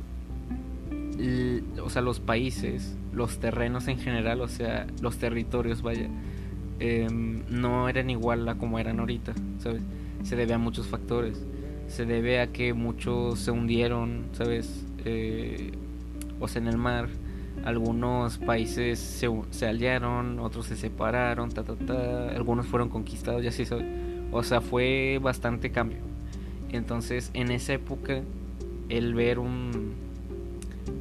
o 1.83 1.89
sea, 1.89 2.01
los 2.01 2.19
países, 2.19 2.95
los 3.13 3.39
terrenos 3.39 3.87
en 3.87 3.99
general, 3.99 4.41
o 4.41 4.47
sea, 4.47 4.87
los 5.01 5.17
territorios, 5.17 5.81
vaya, 5.81 6.07
em, 6.79 7.43
no 7.49 7.89
eran 7.89 8.09
igual 8.09 8.47
a 8.47 8.55
como 8.55 8.79
eran 8.79 8.99
ahorita, 8.99 9.33
¿sabes? 9.59 9.81
Se 10.23 10.35
debe 10.35 10.53
a 10.53 10.57
muchos 10.57 10.87
factores. 10.87 11.43
Se 11.87 12.05
debe 12.05 12.41
a 12.41 12.47
que 12.47 12.73
muchos 12.73 13.39
se 13.39 13.51
hundieron, 13.51 14.25
¿sabes? 14.33 14.86
Eh, 15.07 15.71
o 16.39 16.47
sea, 16.47 16.61
en 16.61 16.67
el 16.67 16.77
mar. 16.77 17.07
Algunos 17.65 18.37
países 18.37 18.99
se, 18.99 19.27
se 19.49 19.65
aliaron, 19.65 20.39
otros 20.39 20.67
se 20.67 20.75
separaron, 20.75 21.49
ta, 21.49 21.63
ta, 21.63 21.73
ta, 21.75 22.29
algunos 22.29 22.67
fueron 22.67 22.89
conquistados, 22.89 23.41
ya 23.41 23.49
así 23.49 23.63
O 24.31 24.43
sea, 24.43 24.61
fue 24.61 25.19
bastante 25.21 25.71
cambio. 25.71 25.97
Entonces, 26.71 27.31
en 27.33 27.49
esa 27.51 27.73
época, 27.73 28.21
el 28.89 29.15
ver 29.15 29.39
un, 29.39 29.95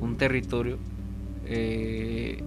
un 0.00 0.16
territorio, 0.16 0.78
eh, 1.44 2.42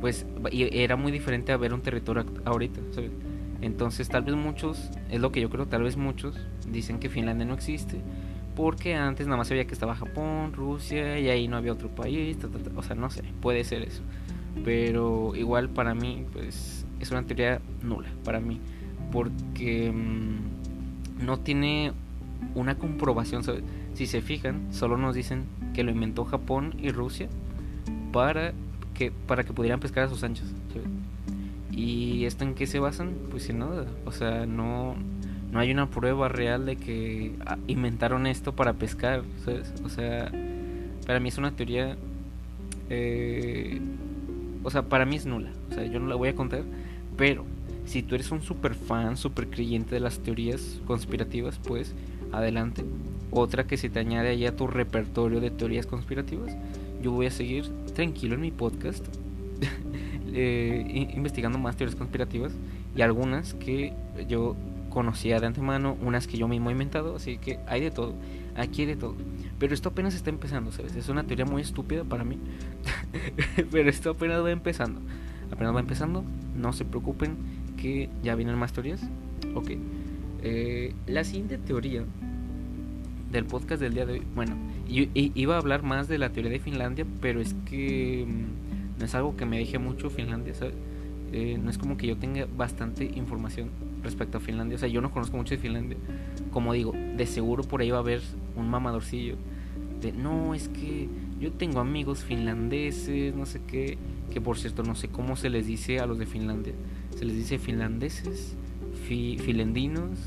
pues 0.00 0.24
era 0.50 0.96
muy 0.96 1.12
diferente 1.12 1.52
a 1.52 1.58
ver 1.58 1.74
un 1.74 1.82
territorio 1.82 2.24
ahorita, 2.46 2.80
Entonces, 3.60 4.08
tal 4.08 4.22
vez 4.22 4.34
muchos, 4.34 4.90
es 5.10 5.20
lo 5.20 5.30
que 5.30 5.42
yo 5.42 5.50
creo, 5.50 5.66
tal 5.66 5.82
vez 5.82 5.96
muchos 5.96 6.36
dicen 6.70 7.00
que 7.00 7.10
Finlandia 7.10 7.44
no 7.44 7.54
existe 7.54 8.00
porque 8.58 8.96
antes 8.96 9.28
nada 9.28 9.36
más 9.36 9.46
sabía 9.46 9.68
que 9.68 9.72
estaba 9.72 9.94
Japón, 9.94 10.52
Rusia 10.52 11.16
y 11.20 11.28
ahí 11.28 11.46
no 11.46 11.56
había 11.56 11.72
otro 11.72 11.90
país, 11.90 12.36
o 12.74 12.82
sea, 12.82 12.96
no 12.96 13.08
sé, 13.08 13.22
puede 13.40 13.62
ser 13.62 13.82
eso. 13.82 14.02
Pero 14.64 15.36
igual 15.36 15.68
para 15.68 15.94
mí, 15.94 16.26
pues 16.32 16.84
es 16.98 17.10
una 17.12 17.22
teoría 17.22 17.60
nula 17.84 18.08
para 18.24 18.40
mí, 18.40 18.58
porque 19.12 19.92
mm, 19.92 21.24
no 21.24 21.38
tiene 21.38 21.92
una 22.56 22.76
comprobación. 22.76 23.44
Si 23.94 24.08
se 24.08 24.22
fijan, 24.22 24.66
solo 24.72 24.96
nos 24.96 25.14
dicen 25.14 25.44
que 25.72 25.84
lo 25.84 25.92
inventó 25.92 26.24
Japón 26.24 26.74
y 26.80 26.90
Rusia 26.90 27.28
para 28.12 28.54
que 28.92 29.12
para 29.12 29.44
que 29.44 29.52
pudieran 29.52 29.78
pescar 29.78 30.02
a 30.02 30.08
sus 30.08 30.24
anchos. 30.24 30.48
¿Y 31.70 32.24
esto 32.24 32.42
en 32.42 32.56
qué 32.56 32.66
se 32.66 32.80
basan? 32.80 33.14
Pues 33.30 33.44
sin 33.44 33.60
nada, 33.60 33.86
o 34.04 34.10
sea, 34.10 34.46
no 34.46 34.96
no 35.50 35.60
hay 35.60 35.70
una 35.70 35.88
prueba 35.88 36.28
real 36.28 36.66
de 36.66 36.76
que 36.76 37.34
ah, 37.46 37.58
inventaron 37.66 38.26
esto 38.26 38.54
para 38.54 38.74
pescar. 38.74 39.22
O 39.84 39.88
sea, 39.88 40.30
para 41.06 41.20
mí 41.20 41.28
es 41.28 41.38
una 41.38 41.52
teoría... 41.52 41.96
Eh, 42.90 43.80
o 44.62 44.70
sea, 44.70 44.82
para 44.82 45.06
mí 45.06 45.16
es 45.16 45.26
nula. 45.26 45.50
O 45.70 45.74
sea, 45.74 45.84
yo 45.86 46.00
no 46.00 46.08
la 46.08 46.16
voy 46.16 46.28
a 46.28 46.34
contar. 46.34 46.62
Pero 47.16 47.44
si 47.86 48.02
tú 48.02 48.14
eres 48.14 48.30
un 48.30 48.42
super 48.42 48.74
fan, 48.74 49.16
super 49.16 49.48
creyente 49.48 49.94
de 49.94 50.00
las 50.00 50.18
teorías 50.18 50.80
conspirativas, 50.86 51.58
pues 51.58 51.94
adelante. 52.32 52.84
Otra 53.30 53.66
que 53.66 53.78
se 53.78 53.88
te 53.88 53.98
añade 53.98 54.28
ahí 54.28 54.44
a 54.44 54.54
tu 54.54 54.66
repertorio 54.66 55.40
de 55.40 55.50
teorías 55.50 55.86
conspirativas. 55.86 56.54
Yo 57.02 57.12
voy 57.12 57.26
a 57.26 57.30
seguir 57.30 57.66
tranquilo 57.94 58.34
en 58.34 58.42
mi 58.42 58.50
podcast. 58.50 59.06
eh, 60.34 61.08
investigando 61.14 61.58
más 61.58 61.76
teorías 61.76 61.96
conspirativas. 61.96 62.52
Y 62.94 63.00
algunas 63.00 63.54
que 63.54 63.94
yo 64.28 64.56
conocía 64.90 65.40
de 65.40 65.46
antemano, 65.46 65.96
unas 66.00 66.26
que 66.26 66.38
yo 66.38 66.48
mismo 66.48 66.70
he 66.70 66.72
inventado, 66.72 67.16
así 67.16 67.38
que 67.38 67.58
hay 67.66 67.80
de 67.80 67.90
todo, 67.90 68.14
aquí 68.56 68.82
hay 68.82 68.88
de 68.88 68.96
todo. 68.96 69.14
Pero 69.58 69.74
esto 69.74 69.90
apenas 69.90 70.14
está 70.14 70.30
empezando, 70.30 70.72
¿sabes? 70.72 70.94
Es 70.96 71.08
una 71.08 71.24
teoría 71.24 71.44
muy 71.44 71.62
estúpida 71.62 72.04
para 72.04 72.24
mí, 72.24 72.38
pero 73.70 73.88
esto 73.88 74.10
apenas 74.10 74.42
va 74.42 74.50
empezando. 74.50 75.00
Apenas 75.50 75.74
va 75.74 75.80
empezando, 75.80 76.24
no 76.56 76.72
se 76.72 76.84
preocupen 76.84 77.36
que 77.76 78.10
ya 78.22 78.34
vienen 78.34 78.56
más 78.56 78.72
teorías. 78.72 79.00
Ok, 79.54 79.70
eh, 80.42 80.94
la 81.06 81.24
siguiente 81.24 81.58
teoría 81.58 82.04
del 83.32 83.44
podcast 83.44 83.80
del 83.80 83.94
día 83.94 84.06
de 84.06 84.14
hoy, 84.14 84.22
bueno, 84.34 84.56
iba 84.88 85.54
a 85.54 85.58
hablar 85.58 85.82
más 85.82 86.08
de 86.08 86.18
la 86.18 86.30
teoría 86.30 86.50
de 86.50 86.60
Finlandia, 86.60 87.06
pero 87.20 87.40
es 87.40 87.54
que 87.66 88.26
mm, 88.26 88.98
no 88.98 89.04
es 89.04 89.14
algo 89.14 89.36
que 89.36 89.46
me 89.46 89.58
deje 89.58 89.78
mucho 89.78 90.10
Finlandia, 90.10 90.54
¿sabes? 90.54 90.74
Eh, 91.32 91.58
no 91.62 91.70
es 91.70 91.76
como 91.76 91.96
que 91.98 92.06
yo 92.06 92.16
tenga 92.16 92.46
bastante 92.56 93.04
información 93.04 93.68
respecto 94.02 94.38
a 94.38 94.40
Finlandia. 94.40 94.76
O 94.76 94.78
sea, 94.78 94.88
yo 94.88 95.00
no 95.00 95.10
conozco 95.10 95.36
mucho 95.36 95.54
de 95.54 95.58
Finlandia. 95.58 95.96
Como 96.52 96.72
digo, 96.72 96.92
de 96.92 97.26
seguro 97.26 97.64
por 97.64 97.80
ahí 97.80 97.90
va 97.90 97.98
a 97.98 98.00
haber 98.00 98.22
un 98.56 98.68
mamadorcillo. 98.68 99.36
De, 100.00 100.12
no, 100.12 100.54
es 100.54 100.68
que 100.68 101.08
yo 101.40 101.52
tengo 101.52 101.80
amigos 101.80 102.24
finlandeses, 102.24 103.34
no 103.34 103.46
sé 103.46 103.60
qué. 103.66 103.98
Que 104.32 104.40
por 104.40 104.58
cierto, 104.58 104.82
no 104.82 104.94
sé 104.94 105.08
cómo 105.08 105.36
se 105.36 105.50
les 105.50 105.66
dice 105.66 106.00
a 106.00 106.06
los 106.06 106.18
de 106.18 106.26
Finlandia. 106.26 106.74
Se 107.16 107.24
les 107.24 107.36
dice 107.36 107.58
finlandeses, 107.58 108.54
filendinos. 109.06 110.18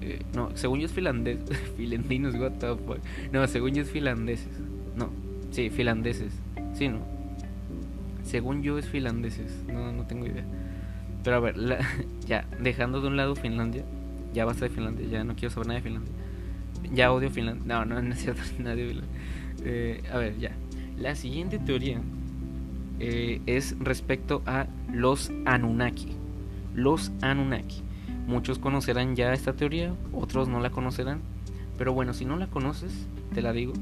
Eh, 0.00 0.20
no, 0.34 0.50
según 0.54 0.80
yo 0.80 0.86
es 0.86 0.92
finlandés. 0.92 1.38
filendinos, 1.76 2.34
what 2.34 2.52
the 2.52 2.74
fuck. 2.76 2.98
No, 3.32 3.46
según 3.46 3.70
yo 3.70 3.82
es 3.82 3.90
finlandeses. 3.90 4.52
No, 4.96 5.08
sí, 5.50 5.70
finlandeses. 5.70 6.32
Sí, 6.74 6.88
no. 6.88 6.98
Según 8.24 8.62
yo 8.62 8.78
es 8.78 8.88
finlandeses. 8.88 9.64
No, 9.72 9.92
no 9.92 10.06
tengo 10.06 10.26
idea. 10.26 10.44
Pero 11.24 11.36
a 11.36 11.40
ver, 11.40 11.56
ya, 12.26 12.46
dejando 12.60 13.00
de 13.00 13.08
un 13.08 13.16
lado 13.16 13.34
Finlandia, 13.34 13.84
ya 14.32 14.44
basta 14.44 14.66
de 14.66 14.70
Finlandia, 14.70 15.08
ya 15.08 15.24
no 15.24 15.34
quiero 15.34 15.52
saber 15.52 15.68
nada 15.68 15.80
de 15.80 15.82
Finlandia. 15.82 16.12
Ya 16.92 17.10
odio 17.12 17.30
Finlandia. 17.30 17.64
No, 17.66 17.84
no, 17.84 18.00
no 18.00 18.14
es 18.14 18.20
cierto, 18.20 18.42
nadie 18.58 19.00
eh, 19.64 20.02
a 20.12 20.18
ver, 20.18 20.38
ya. 20.38 20.52
La 20.98 21.16
siguiente 21.16 21.58
teoría 21.58 22.00
eh, 23.00 23.40
es 23.46 23.76
respecto 23.80 24.42
a 24.46 24.66
los 24.92 25.32
Anunnaki. 25.46 26.08
Los 26.74 27.10
Anunnaki. 27.22 27.82
Muchos 28.26 28.58
conocerán 28.58 29.16
ya 29.16 29.32
esta 29.32 29.54
teoría, 29.54 29.94
otros 30.12 30.48
no 30.48 30.60
la 30.60 30.70
conocerán. 30.70 31.20
Pero 31.78 31.92
bueno, 31.92 32.14
si 32.14 32.24
no 32.24 32.36
la 32.36 32.46
conoces, 32.46 33.06
te 33.34 33.42
la 33.42 33.52
digo. 33.52 33.72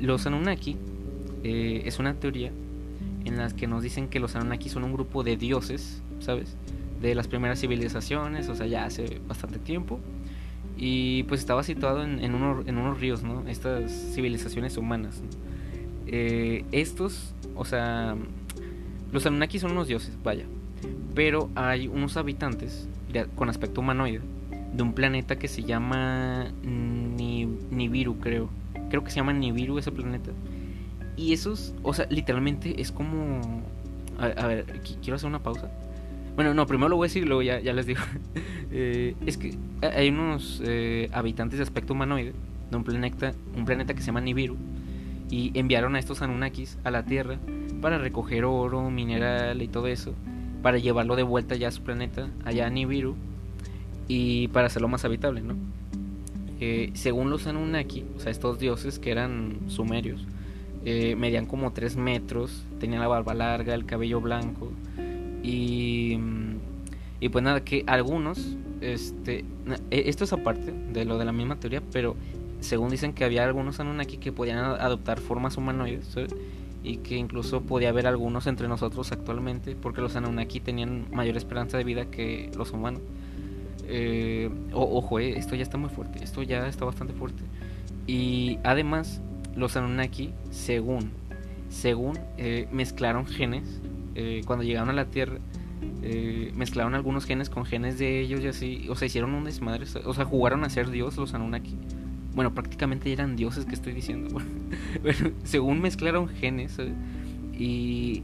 Los 0.00 0.26
Anunnaki 0.26 0.76
eh, 1.44 1.82
es 1.86 1.98
una 1.98 2.14
teoría 2.14 2.50
en 3.24 3.36
la 3.36 3.48
que 3.50 3.66
nos 3.66 3.82
dicen 3.82 4.08
que 4.08 4.20
los 4.20 4.36
Anunnaki 4.36 4.68
son 4.68 4.84
un 4.84 4.92
grupo 4.92 5.22
de 5.22 5.36
dioses, 5.36 6.01
¿sabes? 6.22 6.56
de 7.02 7.14
las 7.16 7.26
primeras 7.26 7.60
civilizaciones, 7.60 8.48
o 8.48 8.54
sea, 8.54 8.66
ya 8.66 8.84
hace 8.84 9.20
bastante 9.26 9.58
tiempo. 9.58 9.98
Y 10.76 11.24
pues 11.24 11.40
estaba 11.40 11.62
situado 11.64 12.02
en, 12.02 12.20
en, 12.20 12.34
en 12.34 12.78
unos 12.78 13.00
ríos, 13.00 13.22
¿no? 13.22 13.46
Estas 13.48 13.90
civilizaciones 14.14 14.76
humanas. 14.76 15.20
Eh, 16.06 16.64
estos, 16.72 17.34
o 17.56 17.64
sea, 17.64 18.16
los 19.12 19.26
Anunnaki 19.26 19.58
son 19.58 19.72
unos 19.72 19.88
dioses, 19.88 20.16
vaya. 20.22 20.46
Pero 21.14 21.50
hay 21.54 21.88
unos 21.88 22.16
habitantes 22.16 22.88
con 23.34 23.50
aspecto 23.50 23.80
humanoide 23.80 24.20
de 24.74 24.82
un 24.82 24.94
planeta 24.94 25.36
que 25.38 25.48
se 25.48 25.64
llama 25.64 26.50
Nibiru, 26.62 28.18
creo. 28.20 28.48
Creo 28.88 29.04
que 29.04 29.10
se 29.10 29.16
llama 29.16 29.32
Nibiru 29.32 29.78
ese 29.78 29.92
planeta. 29.92 30.30
Y 31.16 31.34
esos, 31.34 31.74
o 31.82 31.92
sea, 31.92 32.06
literalmente 32.08 32.80
es 32.80 32.92
como... 32.92 33.62
a 34.18 34.46
ver, 34.46 34.80
quiero 35.02 35.16
hacer 35.16 35.28
una 35.28 35.42
pausa. 35.42 35.70
Bueno, 36.34 36.54
no, 36.54 36.66
primero 36.66 36.88
lo 36.88 36.96
voy 36.96 37.06
a 37.06 37.08
decir, 37.08 37.26
luego 37.26 37.42
ya, 37.42 37.60
ya 37.60 37.72
les 37.72 37.86
digo. 37.86 38.00
Eh, 38.74 39.14
es 39.26 39.36
que 39.36 39.54
hay 39.82 40.08
unos 40.08 40.62
eh, 40.64 41.10
habitantes 41.12 41.58
de 41.58 41.62
aspecto 41.62 41.92
humanoide 41.92 42.32
de 42.70 42.76
un 42.78 42.84
planeta, 42.84 43.34
un 43.54 43.66
planeta 43.66 43.92
que 43.92 44.00
se 44.00 44.06
llama 44.06 44.22
Nibiru. 44.22 44.56
y 45.30 45.50
enviaron 45.52 45.94
a 45.94 45.98
estos 45.98 46.22
Anunnakis 46.22 46.78
a 46.82 46.90
la 46.90 47.04
Tierra 47.04 47.38
para 47.82 47.98
recoger 47.98 48.46
oro, 48.46 48.88
mineral 48.88 49.60
y 49.60 49.68
todo 49.68 49.88
eso, 49.88 50.14
para 50.62 50.78
llevarlo 50.78 51.16
de 51.16 51.22
vuelta 51.22 51.54
ya 51.54 51.68
a 51.68 51.70
su 51.70 51.82
planeta, 51.82 52.30
allá 52.46 52.66
a 52.66 52.70
Nibiru, 52.70 53.14
y 54.08 54.48
para 54.48 54.68
hacerlo 54.68 54.88
más 54.88 55.04
habitable, 55.04 55.42
¿no? 55.42 55.54
Eh, 56.58 56.92
según 56.94 57.28
los 57.28 57.46
Anunnaki, 57.46 58.06
o 58.16 58.20
sea, 58.20 58.32
estos 58.32 58.58
dioses 58.58 58.98
que 58.98 59.10
eran 59.10 59.58
sumerios, 59.66 60.26
medían 60.82 61.44
como 61.44 61.74
3 61.74 61.96
metros, 61.96 62.64
tenían 62.80 63.02
la 63.02 63.08
barba 63.08 63.34
larga, 63.34 63.74
el 63.74 63.84
cabello 63.84 64.22
blanco, 64.22 64.72
y, 65.42 66.18
y 67.20 67.28
pues 67.28 67.44
nada, 67.44 67.64
que 67.64 67.84
algunos, 67.86 68.56
este, 68.80 69.44
e, 69.90 70.08
esto 70.08 70.24
es 70.24 70.32
aparte 70.32 70.72
de 70.72 71.04
lo 71.04 71.18
de 71.18 71.24
la 71.24 71.32
misma 71.32 71.56
teoría, 71.56 71.82
pero 71.92 72.16
según 72.60 72.90
dicen 72.90 73.12
que 73.12 73.24
había 73.24 73.44
algunos 73.44 73.80
Anunnaki 73.80 74.18
que 74.18 74.32
podían 74.32 74.58
adoptar 74.58 75.20
formas 75.20 75.56
humanoides, 75.56 76.16
y 76.84 76.96
que 76.98 77.16
incluso 77.16 77.62
podía 77.62 77.90
haber 77.90 78.06
algunos 78.06 78.46
entre 78.46 78.68
nosotros 78.68 79.12
actualmente, 79.12 79.76
porque 79.76 80.00
los 80.00 80.16
Anunnaki 80.16 80.60
tenían 80.60 81.06
mayor 81.12 81.36
esperanza 81.36 81.78
de 81.78 81.84
vida 81.84 82.06
que 82.06 82.50
los 82.56 82.72
humanos. 82.72 83.00
Eh, 83.86 84.50
ojo, 84.72 85.18
eh, 85.18 85.38
esto 85.38 85.54
ya 85.54 85.62
está 85.62 85.76
muy 85.76 85.90
fuerte, 85.90 86.22
esto 86.24 86.42
ya 86.42 86.66
está 86.66 86.84
bastante 86.84 87.12
fuerte. 87.12 87.42
Y 88.06 88.58
además, 88.64 89.20
los 89.54 89.76
Anunnaki, 89.76 90.32
según, 90.50 91.12
según 91.68 92.18
eh, 92.36 92.68
mezclaron 92.72 93.26
genes, 93.26 93.80
eh, 94.14 94.42
cuando 94.46 94.64
llegaron 94.64 94.90
a 94.90 94.92
la 94.92 95.06
Tierra, 95.06 95.38
mezclaron 96.54 96.94
algunos 96.94 97.24
genes 97.24 97.48
con 97.48 97.64
genes 97.64 97.98
de 97.98 98.20
ellos 98.20 98.40
y 98.40 98.48
así, 98.48 98.86
o 98.88 98.96
sea, 98.96 99.06
hicieron 99.06 99.34
un 99.34 99.44
desmadre, 99.44 99.86
o 100.04 100.14
sea, 100.14 100.24
jugaron 100.24 100.64
a 100.64 100.70
ser 100.70 100.90
Dios 100.90 101.16
los 101.16 101.34
Anunnaki. 101.34 101.76
Bueno, 102.34 102.54
prácticamente 102.54 103.12
eran 103.12 103.36
dioses 103.36 103.64
que 103.64 103.74
estoy 103.74 103.92
diciendo. 103.92 104.40
Bueno, 105.02 105.30
según 105.44 105.80
mezclaron 105.80 106.28
genes 106.28 106.76
y 107.58 108.22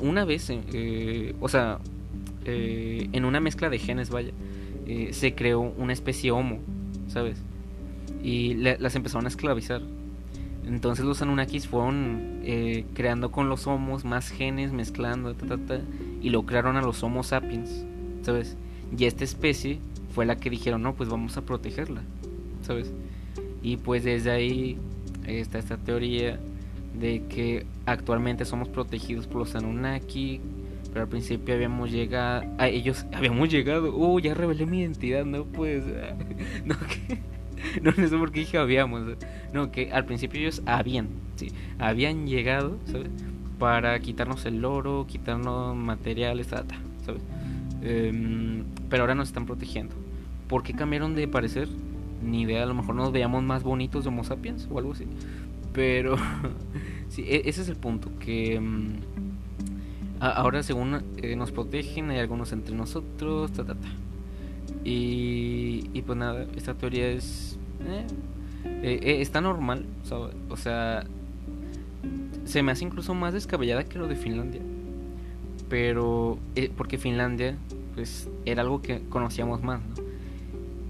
una 0.00 0.24
vez, 0.24 0.50
o 1.40 1.48
sea, 1.48 1.78
eh, 2.50 3.10
en 3.12 3.26
una 3.26 3.40
mezcla 3.40 3.68
de 3.68 3.78
genes, 3.78 4.08
vaya, 4.08 4.30
eh, 4.86 5.10
se 5.12 5.34
creó 5.34 5.60
una 5.60 5.92
especie 5.92 6.30
homo, 6.30 6.60
¿sabes? 7.08 7.42
Y 8.22 8.54
las 8.54 8.94
empezaron 8.94 9.26
a 9.26 9.28
esclavizar. 9.28 9.82
Entonces 10.68 11.04
los 11.04 11.22
Anunnakis 11.22 11.66
fueron 11.66 12.40
eh, 12.42 12.84
creando 12.94 13.30
con 13.30 13.48
los 13.48 13.66
homos 13.66 14.04
más 14.04 14.28
genes, 14.28 14.70
mezclando, 14.72 15.34
y 16.20 16.28
lo 16.28 16.44
crearon 16.44 16.76
a 16.76 16.82
los 16.82 17.02
Homo 17.02 17.22
sapiens, 17.22 17.84
¿sabes? 18.22 18.56
Y 18.96 19.06
esta 19.06 19.24
especie 19.24 19.78
fue 20.14 20.26
la 20.26 20.36
que 20.36 20.50
dijeron, 20.50 20.82
no, 20.82 20.94
pues 20.94 21.08
vamos 21.08 21.36
a 21.38 21.42
protegerla, 21.42 22.02
¿sabes? 22.62 22.92
Y 23.62 23.78
pues 23.78 24.04
desde 24.04 24.30
ahí 24.30 24.78
está 25.26 25.58
esta 25.58 25.78
teoría 25.78 26.38
de 26.98 27.22
que 27.28 27.64
actualmente 27.86 28.44
somos 28.44 28.68
protegidos 28.68 29.26
por 29.26 29.38
los 29.38 29.54
Anunnaki, 29.54 30.40
pero 30.90 31.02
al 31.02 31.08
principio 31.08 31.54
habíamos 31.54 31.90
llegado. 31.90 32.44
A 32.58 32.68
ellos 32.68 33.06
habíamos 33.12 33.48
llegado. 33.48 33.94
Uh, 33.94 34.20
ya 34.20 34.34
revelé 34.34 34.66
mi 34.66 34.80
identidad, 34.80 35.24
no 35.24 35.44
pues. 35.44 35.82
No, 36.64 36.76
que. 36.78 37.37
No, 37.82 37.92
sé 37.92 38.16
por 38.16 38.32
qué 38.32 38.40
dije 38.40 38.58
habíamos. 38.58 39.02
No, 39.52 39.70
que 39.70 39.92
al 39.92 40.04
principio 40.04 40.40
ellos 40.40 40.62
habían. 40.66 41.08
Sí, 41.36 41.52
habían 41.78 42.26
llegado, 42.26 42.78
¿sabes? 42.86 43.08
Para 43.58 43.98
quitarnos 44.00 44.44
el 44.46 44.64
oro, 44.64 45.06
quitarnos 45.08 45.76
materiales, 45.76 46.50
data, 46.50 46.76
¿sabes? 47.04 47.22
Em, 47.82 48.64
pero 48.88 49.02
ahora 49.02 49.14
nos 49.14 49.28
están 49.28 49.46
protegiendo. 49.46 49.94
¿Por 50.48 50.62
qué 50.62 50.74
cambiaron 50.74 51.14
de 51.14 51.28
parecer? 51.28 51.68
Ni 52.22 52.42
idea, 52.42 52.64
a 52.64 52.66
lo 52.66 52.74
mejor 52.74 52.94
nos 52.94 53.12
veíamos 53.12 53.42
más 53.42 53.62
bonitos 53.62 54.04
de 54.04 54.08
Homo 54.08 54.24
sapiens 54.24 54.68
o 54.70 54.78
algo 54.78 54.92
así. 54.92 55.04
Pero. 55.72 56.16
sí, 57.08 57.22
e, 57.26 57.42
ese 57.48 57.62
es 57.62 57.68
el 57.68 57.76
punto. 57.76 58.10
Que. 58.18 58.56
Em, 58.56 59.00
ahora 60.20 60.62
según 60.62 61.02
eh, 61.18 61.36
nos 61.36 61.52
protegen, 61.52 62.10
hay 62.10 62.18
algunos 62.18 62.52
entre 62.52 62.74
nosotros, 62.74 63.52
ta, 63.52 63.64
ta, 63.64 63.74
ta. 63.74 63.88
Y, 64.84 66.02
pues 66.06 66.18
nada, 66.18 66.46
esta 66.56 66.74
teoría 66.74 67.08
es... 67.08 67.58
Eh, 67.84 68.06
eh, 69.02 69.20
está 69.20 69.40
normal, 69.40 69.86
o 70.48 70.56
sea, 70.56 71.04
se 72.44 72.62
me 72.62 72.72
hace 72.72 72.84
incluso 72.84 73.14
más 73.14 73.34
descabellada 73.34 73.84
que 73.84 73.98
lo 73.98 74.06
de 74.06 74.16
Finlandia. 74.16 74.62
Pero, 75.68 76.38
porque 76.76 76.96
Finlandia, 76.96 77.56
pues, 77.94 78.28
era 78.46 78.62
algo 78.62 78.80
que 78.80 79.02
conocíamos 79.08 79.62
más, 79.62 79.80
¿no? 79.80 80.08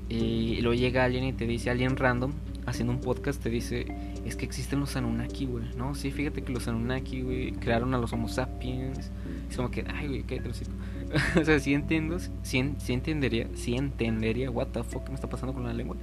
Y 0.08 0.60
luego 0.62 0.74
llega 0.74 1.04
alguien 1.04 1.24
y 1.24 1.32
te 1.32 1.46
dice, 1.46 1.70
alguien 1.70 1.96
random, 1.96 2.32
haciendo 2.64 2.92
un 2.92 3.00
podcast, 3.00 3.42
te 3.42 3.50
dice, 3.50 3.86
es 4.24 4.36
que 4.36 4.44
existen 4.44 4.80
los 4.80 4.96
Anunnaki, 4.96 5.46
güey, 5.46 5.64
¿no? 5.76 5.94
Sí, 5.94 6.10
fíjate 6.10 6.42
que 6.42 6.52
los 6.52 6.68
Anunnaki, 6.68 7.22
güey, 7.22 7.52
crearon 7.52 7.94
a 7.94 7.98
los 7.98 8.12
Homo 8.12 8.28
sapiens. 8.28 9.10
Es 9.50 9.56
como 9.56 9.70
que, 9.70 9.84
ay, 9.92 10.06
güey, 10.06 10.22
qué 10.22 10.40
trocito. 10.40 10.70
o 11.40 11.44
sea, 11.44 11.58
sí 11.58 11.74
entiendo, 11.74 12.18
sí, 12.42 12.58
entendería, 12.88 13.48
sí 13.54 13.74
entendería, 13.76 14.50
what 14.50 14.68
the 14.68 14.82
fuck, 14.82 15.04
¿qué 15.04 15.10
me 15.10 15.14
está 15.14 15.28
pasando 15.28 15.54
con 15.54 15.64
la 15.64 15.72
lengua? 15.72 15.96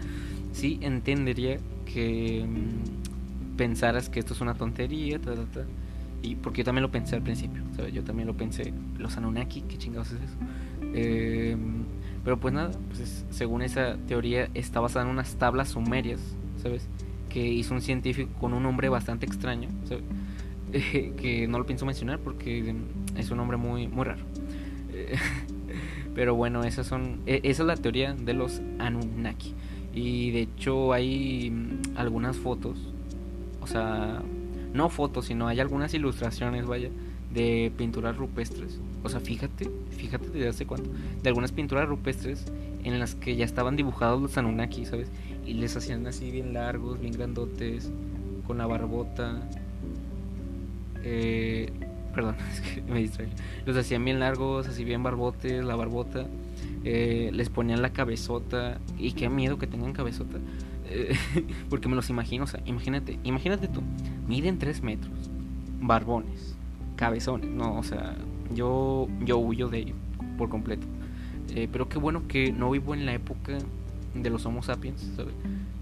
Sí 0.51 0.79
entendería 0.81 1.57
que 1.85 2.45
mm, 2.47 3.57
pensaras 3.57 4.09
que 4.09 4.19
esto 4.19 4.33
es 4.33 4.41
una 4.41 4.55
tontería, 4.55 5.19
ta, 5.19 5.35
ta, 5.35 5.45
ta. 5.45 5.65
Y 6.21 6.35
porque 6.35 6.59
yo 6.59 6.65
también 6.65 6.81
lo 6.81 6.91
pensé 6.91 7.15
al 7.15 7.21
principio, 7.21 7.61
¿sabes? 7.75 7.93
Yo 7.93 8.03
también 8.03 8.27
lo 8.27 8.35
pensé, 8.35 8.73
los 8.97 9.15
Anunnaki, 9.17 9.61
¿qué 9.61 9.77
chingados 9.77 10.11
es 10.11 10.21
eso? 10.21 10.37
Eh, 10.95 11.55
pero 12.23 12.39
pues 12.39 12.53
nada, 12.53 12.71
pues 12.87 13.25
según 13.29 13.61
esa 13.61 13.97
teoría 14.07 14.49
está 14.55 14.79
basada 14.79 15.05
en 15.05 15.11
unas 15.11 15.35
tablas 15.35 15.69
sumerias, 15.69 16.19
¿sabes? 16.57 16.87
que 17.35 17.45
hizo 17.45 17.73
un 17.73 17.81
científico 17.81 18.31
con 18.39 18.53
un 18.53 18.63
nombre 18.63 18.87
bastante 18.87 19.25
extraño, 19.25 19.67
que 20.71 21.47
no 21.49 21.57
lo 21.57 21.65
pienso 21.65 21.85
mencionar 21.85 22.17
porque 22.19 22.73
es 23.17 23.29
un 23.29 23.35
nombre 23.35 23.57
muy, 23.57 23.89
muy 23.89 24.05
raro. 24.05 24.23
Pero 26.15 26.35
bueno, 26.35 26.63
esas 26.63 26.87
son, 26.87 27.21
e, 27.25 27.41
esa 27.43 27.63
es 27.63 27.67
la 27.67 27.75
teoría 27.75 28.13
de 28.13 28.33
los 28.33 28.61
Anunnaki. 28.79 29.53
Y 29.93 30.31
de 30.31 30.41
hecho 30.41 30.93
hay 30.93 31.51
mm, 31.51 31.97
algunas 31.97 32.37
fotos, 32.37 32.77
o 33.61 33.67
sea, 33.67 34.21
no 34.73 34.89
fotos, 34.89 35.25
sino 35.25 35.47
hay 35.47 35.59
algunas 35.59 35.93
ilustraciones, 35.93 36.65
vaya, 36.65 36.89
de 37.33 37.71
pinturas 37.77 38.17
rupestres. 38.17 38.79
O 39.03 39.09
sea, 39.09 39.19
fíjate, 39.19 39.69
fíjate 39.91 40.29
desde 40.29 40.47
hace 40.47 40.65
cuánto, 40.65 40.89
de 41.21 41.29
algunas 41.29 41.51
pinturas 41.51 41.87
rupestres 41.87 42.45
en 42.83 42.99
las 42.99 43.15
que 43.15 43.35
ya 43.35 43.45
estaban 43.45 43.75
dibujados 43.75 44.21
los 44.21 44.37
Anunnaki, 44.37 44.85
¿sabes? 44.85 45.09
y 45.45 45.53
les 45.53 45.75
hacían 45.75 46.05
así 46.07 46.31
bien 46.31 46.53
largos, 46.53 46.99
bien 46.99 47.13
grandotes, 47.13 47.91
con 48.47 48.57
la 48.57 48.65
barbota. 48.65 49.47
Eh, 51.03 51.71
perdón, 52.15 52.35
es 52.51 52.61
que 52.61 52.81
me 52.81 52.99
distraí. 52.99 53.29
Los 53.65 53.77
hacían 53.77 54.03
bien 54.03 54.19
largos, 54.19 54.67
así 54.67 54.83
bien 54.83 55.03
barbotes, 55.03 55.63
la 55.63 55.75
barbota. 55.75 56.25
Eh, 56.83 57.29
les 57.33 57.49
ponían 57.49 57.81
la 57.81 57.91
cabezota. 57.91 58.79
Y 58.97 59.11
qué 59.11 59.29
miedo 59.29 59.57
que 59.57 59.67
tengan 59.67 59.93
cabezota. 59.93 60.37
Eh, 60.89 61.15
porque 61.69 61.89
me 61.89 61.95
los 61.95 62.09
imagino, 62.09 62.45
o 62.45 62.47
sea, 62.47 62.61
imagínate, 62.65 63.19
imagínate 63.23 63.67
tú, 63.67 63.81
miden 64.27 64.59
3 64.59 64.83
metros, 64.83 65.31
barbones, 65.81 66.55
cabezones, 66.95 67.49
no, 67.49 67.79
o 67.79 67.81
sea, 67.81 68.15
yo, 68.53 69.07
yo 69.21 69.39
huyo 69.39 69.67
de 69.67 69.79
ello 69.79 69.95
por 70.37 70.49
completo. 70.49 70.85
pero 71.71 71.89
qué 71.89 71.97
bueno 71.97 72.27
que 72.27 72.51
no 72.51 72.69
vivo 72.69 72.93
en 72.93 73.07
la 73.07 73.15
época 73.15 73.57
de 74.13 74.29
los 74.29 74.45
Homo 74.45 74.61
sapiens, 74.61 75.11
¿sabes? 75.15 75.33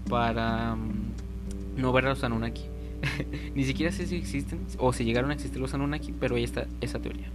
Para 0.08 0.74
mm, 0.74 1.80
no 1.80 1.92
ver 1.92 2.06
a 2.06 2.08
los 2.10 2.24
Anunnaki. 2.24 2.64
Ni 3.54 3.64
siquiera 3.64 3.92
sé 3.92 4.06
si 4.06 4.16
existen 4.16 4.60
o 4.78 4.92
si 4.92 5.04
llegaron 5.04 5.30
a 5.30 5.34
existir 5.34 5.60
los 5.60 5.74
Anunnaki, 5.74 6.12
pero 6.12 6.36
ahí 6.36 6.44
está 6.44 6.66
esa 6.80 7.00
teoría. 7.00 7.28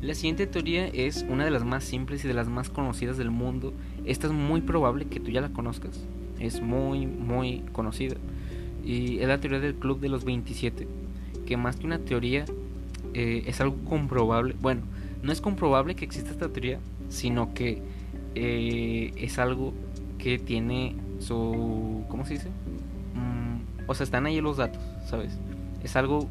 La 0.00 0.14
siguiente 0.14 0.46
teoría 0.46 0.86
es 0.86 1.26
una 1.28 1.44
de 1.44 1.50
las 1.50 1.64
más 1.64 1.82
simples 1.82 2.24
y 2.24 2.28
de 2.28 2.34
las 2.34 2.48
más 2.48 2.70
conocidas 2.70 3.16
del 3.16 3.30
mundo. 3.30 3.72
Esta 4.04 4.28
es 4.28 4.32
muy 4.32 4.60
probable 4.60 5.06
que 5.06 5.18
tú 5.18 5.30
ya 5.30 5.40
la 5.40 5.48
conozcas. 5.48 6.00
Es 6.38 6.60
muy, 6.60 7.06
muy 7.06 7.64
conocida. 7.72 8.16
Y 8.84 9.18
es 9.18 9.26
la 9.26 9.40
teoría 9.40 9.58
del 9.58 9.74
Club 9.74 9.98
de 9.98 10.08
los 10.08 10.24
27. 10.24 10.86
Que 11.46 11.56
más 11.56 11.76
que 11.76 11.86
una 11.86 11.98
teoría 11.98 12.44
eh, 13.12 13.42
es 13.46 13.60
algo 13.60 13.76
comprobable. 13.88 14.54
Bueno, 14.60 14.82
no 15.22 15.32
es 15.32 15.40
comprobable 15.40 15.96
que 15.96 16.04
exista 16.04 16.30
esta 16.30 16.48
teoría, 16.48 16.78
sino 17.08 17.52
que 17.52 17.82
eh, 18.36 19.12
es 19.16 19.38
algo 19.38 19.74
que 20.18 20.38
tiene 20.38 20.94
su... 21.18 22.04
¿Cómo 22.08 22.24
se 22.24 22.34
dice? 22.34 22.48
Mm, 23.14 23.88
o 23.90 23.94
sea, 23.94 24.04
están 24.04 24.26
ahí 24.26 24.40
los 24.40 24.58
datos, 24.58 24.82
¿sabes? 25.08 25.38
Es 25.82 25.96
algo 25.96 26.28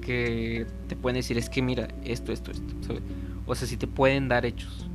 que 0.00 0.66
te 0.88 0.96
pueden 0.96 1.16
decir, 1.16 1.38
es 1.38 1.48
que 1.48 1.62
mira, 1.62 1.88
esto, 2.04 2.32
esto, 2.32 2.50
esto, 2.50 2.74
¿sabes? 2.86 3.02
O 3.46 3.54
sea, 3.54 3.66
sí 3.68 3.76
te 3.76 3.86
pueden 3.86 4.28
dar 4.28 4.46
hechos, 4.46 4.88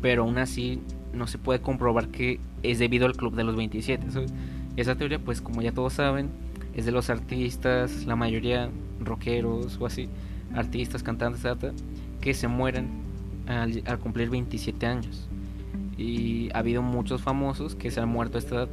pero 0.00 0.22
aún 0.22 0.38
así 0.38 0.80
no 1.12 1.26
se 1.26 1.38
puede 1.38 1.60
comprobar 1.60 2.08
que 2.08 2.40
es 2.62 2.78
debido 2.78 3.06
al 3.06 3.16
club 3.16 3.34
de 3.34 3.44
los 3.44 3.56
27, 3.56 4.10
¿sabes? 4.10 4.32
Esa 4.76 4.96
teoría, 4.96 5.18
pues 5.18 5.40
como 5.40 5.62
ya 5.62 5.72
todos 5.72 5.94
saben, 5.94 6.30
es 6.74 6.86
de 6.86 6.92
los 6.92 7.10
artistas, 7.10 8.04
la 8.06 8.16
mayoría 8.16 8.70
rockeros 9.00 9.78
o 9.80 9.86
así, 9.86 10.08
artistas, 10.54 11.02
cantantes, 11.02 11.42
que 12.20 12.34
se 12.34 12.48
mueren 12.48 12.88
al, 13.46 13.82
al 13.86 13.98
cumplir 13.98 14.30
27 14.30 14.86
años 14.86 15.28
y 15.96 16.50
ha 16.54 16.58
habido 16.58 16.82
muchos 16.82 17.22
famosos 17.22 17.74
que 17.74 17.90
se 17.90 18.00
han 18.00 18.08
muerto 18.08 18.38
a 18.38 18.40
esta 18.40 18.54
edad. 18.56 18.68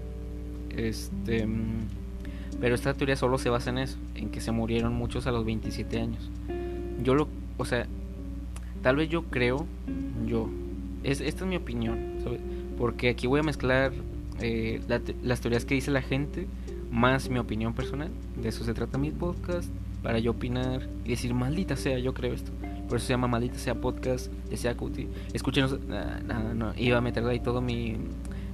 Este, 0.75 1.47
Pero 2.61 2.75
esta 2.75 2.93
teoría 2.93 3.15
solo 3.15 3.37
se 3.39 3.49
basa 3.49 3.71
en 3.71 3.79
eso, 3.79 3.97
en 4.15 4.29
que 4.29 4.39
se 4.39 4.51
murieron 4.51 4.93
muchos 4.93 5.27
a 5.27 5.31
los 5.31 5.43
27 5.43 5.99
años. 5.99 6.29
Yo 7.03 7.15
lo, 7.15 7.27
o 7.57 7.65
sea, 7.65 7.87
tal 8.83 8.95
vez 8.95 9.09
yo 9.09 9.23
creo, 9.23 9.65
yo, 10.27 10.47
es, 11.03 11.21
esta 11.21 11.43
es 11.43 11.49
mi 11.49 11.55
opinión. 11.57 11.97
Porque 12.77 13.09
aquí 13.09 13.27
voy 13.27 13.39
a 13.39 13.43
mezclar 13.43 13.91
eh, 14.39 14.79
las 15.23 15.41
teorías 15.41 15.65
que 15.65 15.75
dice 15.75 15.91
la 15.91 16.01
gente 16.01 16.47
más 16.91 17.29
mi 17.29 17.39
opinión 17.39 17.73
personal. 17.73 18.11
De 18.39 18.49
eso 18.49 18.63
se 18.63 18.73
trata 18.73 18.97
mi 18.99 19.09
podcast, 19.09 19.69
para 20.03 20.19
yo 20.19 20.31
opinar 20.31 20.87
y 21.05 21.09
decir, 21.09 21.33
maldita 21.33 21.75
sea, 21.75 21.97
yo 21.99 22.13
creo 22.13 22.33
esto. 22.33 22.51
Por 22.87 22.97
eso 22.97 23.07
se 23.07 23.13
llama 23.13 23.27
Maldita 23.27 23.57
sea 23.57 23.75
podcast 23.75 24.31
de 24.49 24.57
Sea 24.57 24.75
Cuti. 24.75 25.07
Escúchenos, 25.33 25.79
no, 25.79 26.53
no, 26.53 26.73
iba 26.75 26.97
a 26.97 27.01
meter 27.01 27.25
ahí 27.25 27.39
todo 27.39 27.61
mi, 27.61 27.95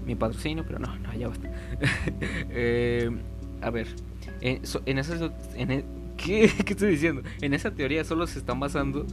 mi 0.06 0.15
patrocinio, 0.15 0.63
pero 0.65 0.80
no, 0.80 0.96
no, 1.00 1.13
ya 1.13 1.28
basta. 1.28 1.52
eh, 2.50 3.10
a 3.62 3.70
ver, 3.70 3.88
eh, 4.41 4.62
en 4.86 4.98
esas... 4.98 5.32
En 5.56 5.72
e, 5.72 5.86
¿qué, 6.17 6.52
¿Qué 6.65 6.74
estoy 6.74 6.91
diciendo? 6.91 7.22
En 7.41 7.54
esa 7.54 7.72
teoría 7.72 8.04
solo 8.04 8.28
se 8.28 8.39
están 8.39 8.60
basando 8.60 9.06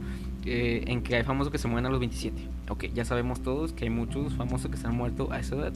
eh, 0.45 0.83
en 0.87 1.01
que 1.01 1.15
hay 1.15 1.23
famosos 1.23 1.51
que 1.51 1.57
se 1.57 1.67
mueren 1.67 1.85
a 1.85 1.89
los 1.89 1.99
27. 1.99 2.41
Ok, 2.69 2.85
ya 2.93 3.05
sabemos 3.05 3.41
todos 3.41 3.73
que 3.73 3.85
hay 3.85 3.89
muchos 3.89 4.33
famosos 4.33 4.69
que 4.69 4.77
se 4.77 4.87
han 4.87 4.95
muerto 4.95 5.31
a 5.31 5.39
esa 5.39 5.55
edad. 5.55 5.73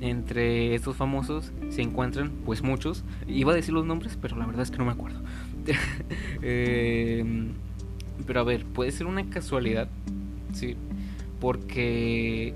Entre 0.00 0.74
estos 0.74 0.96
famosos 0.96 1.52
se 1.70 1.82
encuentran, 1.82 2.30
pues 2.44 2.62
muchos. 2.62 3.04
Iba 3.26 3.52
a 3.52 3.54
decir 3.54 3.72
los 3.72 3.86
nombres, 3.86 4.18
pero 4.20 4.36
la 4.36 4.46
verdad 4.46 4.62
es 4.62 4.70
que 4.70 4.78
no 4.78 4.84
me 4.84 4.92
acuerdo. 4.92 5.20
eh, 6.42 7.24
pero 8.26 8.40
a 8.40 8.44
ver, 8.44 8.64
puede 8.64 8.92
ser 8.92 9.06
una 9.06 9.28
casualidad, 9.30 9.88
sí. 10.52 10.76
Porque, 11.40 12.54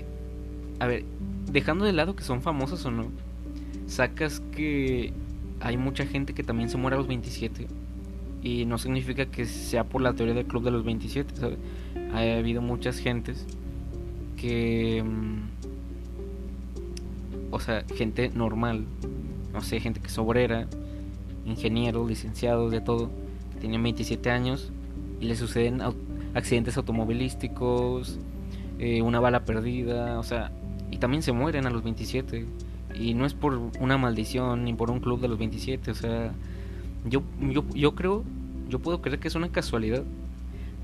a 0.79 0.87
ver, 0.87 1.05
dejando 1.51 1.85
de 1.85 1.93
lado 1.93 2.15
que 2.15 2.23
son 2.23 2.41
famosos 2.41 2.85
o 2.85 2.91
no, 2.91 3.07
sacas 3.87 4.41
que 4.51 5.13
hay 5.59 5.77
mucha 5.77 6.05
gente 6.05 6.33
que 6.33 6.43
también 6.43 6.69
se 6.69 6.77
muere 6.77 6.95
a 6.95 6.97
los 6.99 7.07
27 7.07 7.67
y 8.41 8.65
no 8.65 8.77
significa 8.77 9.25
que 9.25 9.45
sea 9.45 9.83
por 9.83 10.01
la 10.01 10.13
teoría 10.13 10.33
del 10.33 10.45
club 10.45 10.63
de 10.63 10.71
los 10.71 10.85
27, 10.85 11.35
¿sabes? 11.35 11.57
Ha 12.13 12.37
habido 12.37 12.61
muchas 12.61 12.97
gentes 12.99 13.45
que... 14.37 15.03
Mm, 15.03 15.49
o 17.51 17.59
sea, 17.59 17.83
gente 17.95 18.29
normal, 18.29 18.85
no 19.53 19.61
sé, 19.61 19.79
gente 19.79 19.99
que 19.99 20.07
es 20.07 20.17
obrera, 20.17 20.67
ingenieros, 21.45 22.07
licenciados, 22.07 22.71
de 22.71 22.79
todo, 22.79 23.09
que 23.53 23.59
tienen 23.59 23.81
27 23.81 24.29
años 24.29 24.71
y 25.19 25.25
le 25.25 25.35
suceden 25.35 25.81
accidentes 26.35 26.77
automovilísticos, 26.77 28.19
eh, 28.77 29.01
una 29.01 29.19
bala 29.19 29.45
perdida, 29.45 30.19
o 30.19 30.23
sea, 30.23 30.51
y 30.91 30.97
también 30.97 31.23
se 31.23 31.31
mueren 31.31 31.65
a 31.65 31.69
los 31.69 31.83
27. 31.83 32.45
Y 32.99 33.13
no 33.13 33.25
es 33.25 33.33
por 33.33 33.57
una 33.79 33.97
maldición 33.97 34.65
ni 34.65 34.73
por 34.73 34.91
un 34.91 34.99
club 34.99 35.21
de 35.21 35.29
los 35.29 35.39
27, 35.39 35.91
o 35.91 35.95
sea, 35.95 36.33
yo, 37.05 37.23
yo, 37.39 37.63
yo 37.73 37.95
creo, 37.95 38.23
yo 38.67 38.79
puedo 38.79 39.01
creer 39.01 39.19
que 39.19 39.29
es 39.29 39.35
una 39.35 39.49
casualidad, 39.49 40.03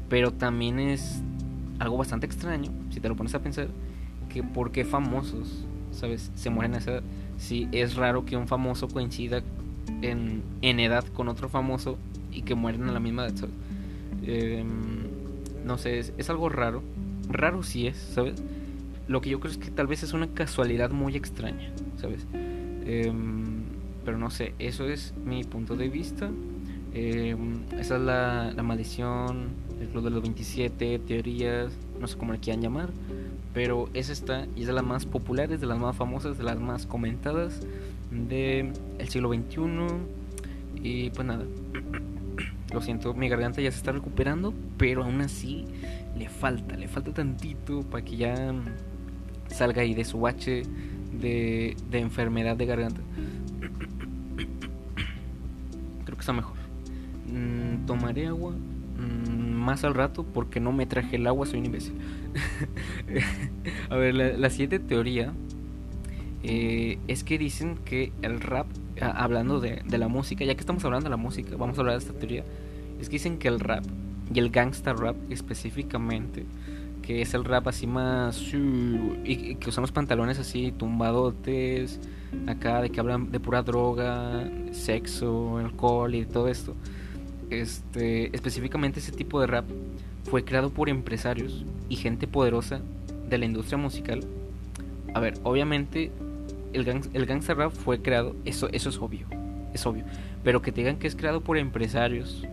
pero 0.07 0.31
también 0.31 0.79
es 0.79 1.21
algo 1.79 1.97
bastante 1.97 2.25
extraño, 2.25 2.71
si 2.89 2.99
te 3.01 3.09
lo 3.09 3.15
pones 3.15 3.35
a 3.35 3.39
pensar, 3.39 3.67
que 4.29 4.43
por 4.43 4.71
qué 4.71 4.85
famosos, 4.85 5.65
¿sabes? 5.91 6.31
Se 6.35 6.49
mueren 6.49 6.75
a 6.75 6.77
esa 6.77 6.91
edad. 6.91 7.03
Si 7.37 7.67
es 7.71 7.95
raro 7.95 8.25
que 8.25 8.37
un 8.37 8.47
famoso 8.47 8.87
coincida 8.87 9.43
en, 10.01 10.41
en 10.61 10.79
edad 10.79 11.05
con 11.07 11.27
otro 11.27 11.49
famoso 11.49 11.97
y 12.31 12.43
que 12.43 12.55
mueren 12.55 12.83
a 12.83 12.91
la 12.91 12.99
misma 12.99 13.25
edad, 13.25 13.35
¿sabes? 13.35 13.55
Em, 14.25 15.03
no 15.65 15.77
sé, 15.77 15.99
es, 15.99 16.13
es, 16.17 16.29
algo 16.29 16.49
raro. 16.49 16.81
Raro 17.29 17.63
sí 17.63 17.87
es, 17.87 17.97
¿sabes? 17.97 18.41
Lo 19.07 19.21
que 19.21 19.29
yo 19.29 19.39
creo 19.39 19.51
es 19.51 19.57
que 19.57 19.69
tal 19.69 19.87
vez 19.87 20.03
es 20.03 20.13
una 20.13 20.27
casualidad 20.27 20.91
muy 20.91 21.15
extraña, 21.15 21.71
¿sabes? 21.97 22.25
Em, 22.85 23.63
pero 24.03 24.17
no 24.17 24.29
sé, 24.29 24.53
eso 24.59 24.87
es 24.87 25.13
mi 25.25 25.43
punto 25.43 25.75
de 25.75 25.89
vista. 25.89 26.29
Em, 26.93 27.63
esa 27.77 27.97
es 27.97 28.01
la, 28.01 28.51
la 28.55 28.63
maldición, 28.63 29.49
el 29.81 29.89
club 29.89 30.03
de 30.05 30.09
los 30.09 30.21
27, 30.21 30.99
teorías, 30.99 31.71
no 31.99 32.07
sé 32.07 32.17
cómo 32.17 32.33
le 32.33 32.39
quieran 32.39 32.61
llamar. 32.61 32.89
Pero 33.53 33.89
esa 33.93 34.11
está 34.11 34.47
y 34.55 34.61
es 34.61 34.67
de 34.67 34.73
las 34.73 34.83
más 34.83 35.05
populares, 35.05 35.61
de 35.61 35.67
las 35.67 35.79
más 35.79 35.95
famosas, 35.95 36.37
de 36.37 36.43
las 36.43 36.59
más 36.59 36.85
comentadas 36.85 37.61
del 38.11 38.73
el 38.97 39.09
siglo 39.09 39.33
XXI. 39.33 39.61
Y 40.81 41.09
pues 41.11 41.27
nada. 41.27 41.45
Lo 42.73 42.81
siento, 42.81 43.13
mi 43.13 43.29
garganta 43.29 43.61
ya 43.61 43.71
se 43.71 43.77
está 43.77 43.93
recuperando, 43.93 44.53
pero 44.77 45.03
aún 45.03 45.21
así 45.21 45.65
le 46.17 46.27
falta, 46.27 46.75
le 46.75 46.87
falta 46.89 47.13
tantito 47.13 47.83
para 47.83 48.03
que 48.03 48.17
ya 48.17 48.53
salga 49.47 49.81
ahí 49.81 49.93
de 49.93 50.05
su 50.05 50.19
bache 50.19 50.63
de, 51.19 51.75
de 51.89 51.99
enfermedad 51.99 52.57
de 52.57 52.65
garganta. 52.65 53.01
Creo 56.05 56.15
que 56.15 56.21
está 56.21 56.33
mejor. 56.33 56.55
Mm, 57.27 57.85
tomaré 57.85 58.27
agua 58.27 58.51
mm, 58.51 59.51
más 59.51 59.83
al 59.83 59.93
rato 59.93 60.23
porque 60.23 60.59
no 60.59 60.71
me 60.71 60.85
traje 60.85 61.15
el 61.15 61.27
agua, 61.27 61.45
soy 61.45 61.59
un 61.59 61.65
imbécil. 61.65 61.93
A 63.89 63.95
ver, 63.95 64.13
la, 64.13 64.49
siguiente 64.49 64.79
teoría 64.79 65.33
eh, 66.43 66.99
es 67.07 67.23
que 67.23 67.37
dicen 67.37 67.77
que 67.85 68.11
el 68.21 68.41
rap, 68.41 68.67
hablando 69.01 69.59
de, 69.59 69.81
de, 69.85 69.97
la 69.97 70.07
música, 70.07 70.45
ya 70.45 70.53
que 70.53 70.59
estamos 70.59 70.83
hablando 70.85 71.05
de 71.05 71.11
la 71.11 71.17
música, 71.17 71.55
vamos 71.57 71.77
a 71.77 71.81
hablar 71.81 71.97
de 71.97 72.05
esta 72.05 72.13
teoría, 72.13 72.43
es 72.99 73.09
que 73.09 73.13
dicen 73.13 73.37
que 73.37 73.47
el 73.47 73.59
rap 73.59 73.83
y 74.33 74.39
el 74.39 74.49
gangsta 74.49 74.93
rap 74.93 75.15
específicamente 75.29 76.45
que 77.05 77.21
es 77.21 77.33
el 77.33 77.45
rap 77.45 77.67
así 77.67 77.85
más 77.85 78.51
y 78.53 79.55
que 79.55 79.69
usamos 79.69 79.91
pantalones 79.91 80.39
así 80.39 80.71
tumbadotes 80.71 81.99
acá 82.47 82.81
de 82.81 82.89
que 82.89 82.99
hablan 82.99 83.31
de 83.31 83.39
pura 83.39 83.61
droga 83.61 84.49
sexo 84.71 85.57
alcohol 85.57 86.15
y 86.15 86.25
todo 86.25 86.47
esto. 86.47 86.73
Este 87.51 88.35
específicamente 88.35 88.99
ese 88.99 89.11
tipo 89.11 89.39
de 89.39 89.47
rap 89.47 89.65
fue 90.23 90.43
creado 90.43 90.71
por 90.71 90.89
empresarios 90.89 91.63
y 91.89 91.95
gente 91.95 92.27
poderosa 92.27 92.81
de 93.29 93.37
la 93.37 93.45
industria 93.45 93.77
musical. 93.77 94.21
A 95.13 95.19
ver 95.19 95.35
obviamente 95.43 96.11
el, 96.73 96.83
gang, 96.83 97.03
el 97.13 97.25
gangsta 97.27 97.53
rap 97.53 97.71
fue 97.71 98.01
creado 98.01 98.35
eso 98.45 98.67
eso 98.71 98.89
es 98.89 98.97
obvio 98.97 99.27
es 99.73 99.85
obvio. 99.85 100.05
Pero 100.43 100.61
que 100.61 100.71
te 100.71 100.81
digan 100.81 100.97
que 100.97 101.07
es 101.07 101.15
creado 101.15 101.41
por 101.41 101.57
empresarios 101.57 102.43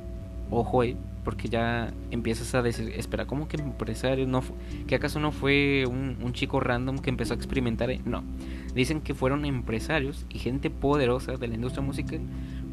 ojo 0.50 0.82
ahí 0.82 0.96
porque 1.24 1.48
ya 1.48 1.92
empiezas 2.10 2.54
a 2.54 2.62
decir, 2.62 2.92
espera, 2.96 3.26
¿cómo 3.26 3.48
que 3.48 3.56
empresario? 3.56 4.26
No 4.26 4.42
¿Que 4.86 4.94
acaso 4.94 5.20
no 5.20 5.32
fue 5.32 5.84
un, 5.86 6.32
chico 6.32 6.60
random 6.60 6.98
que 6.98 7.10
empezó 7.10 7.34
a 7.34 7.36
experimentar? 7.36 7.90
No, 8.04 8.24
dicen 8.74 9.00
que 9.00 9.14
fueron 9.14 9.44
empresarios 9.44 10.26
y 10.30 10.38
gente 10.38 10.70
poderosa 10.70 11.36
de 11.36 11.48
la 11.48 11.54
industria 11.54 11.82
musical 11.82 12.20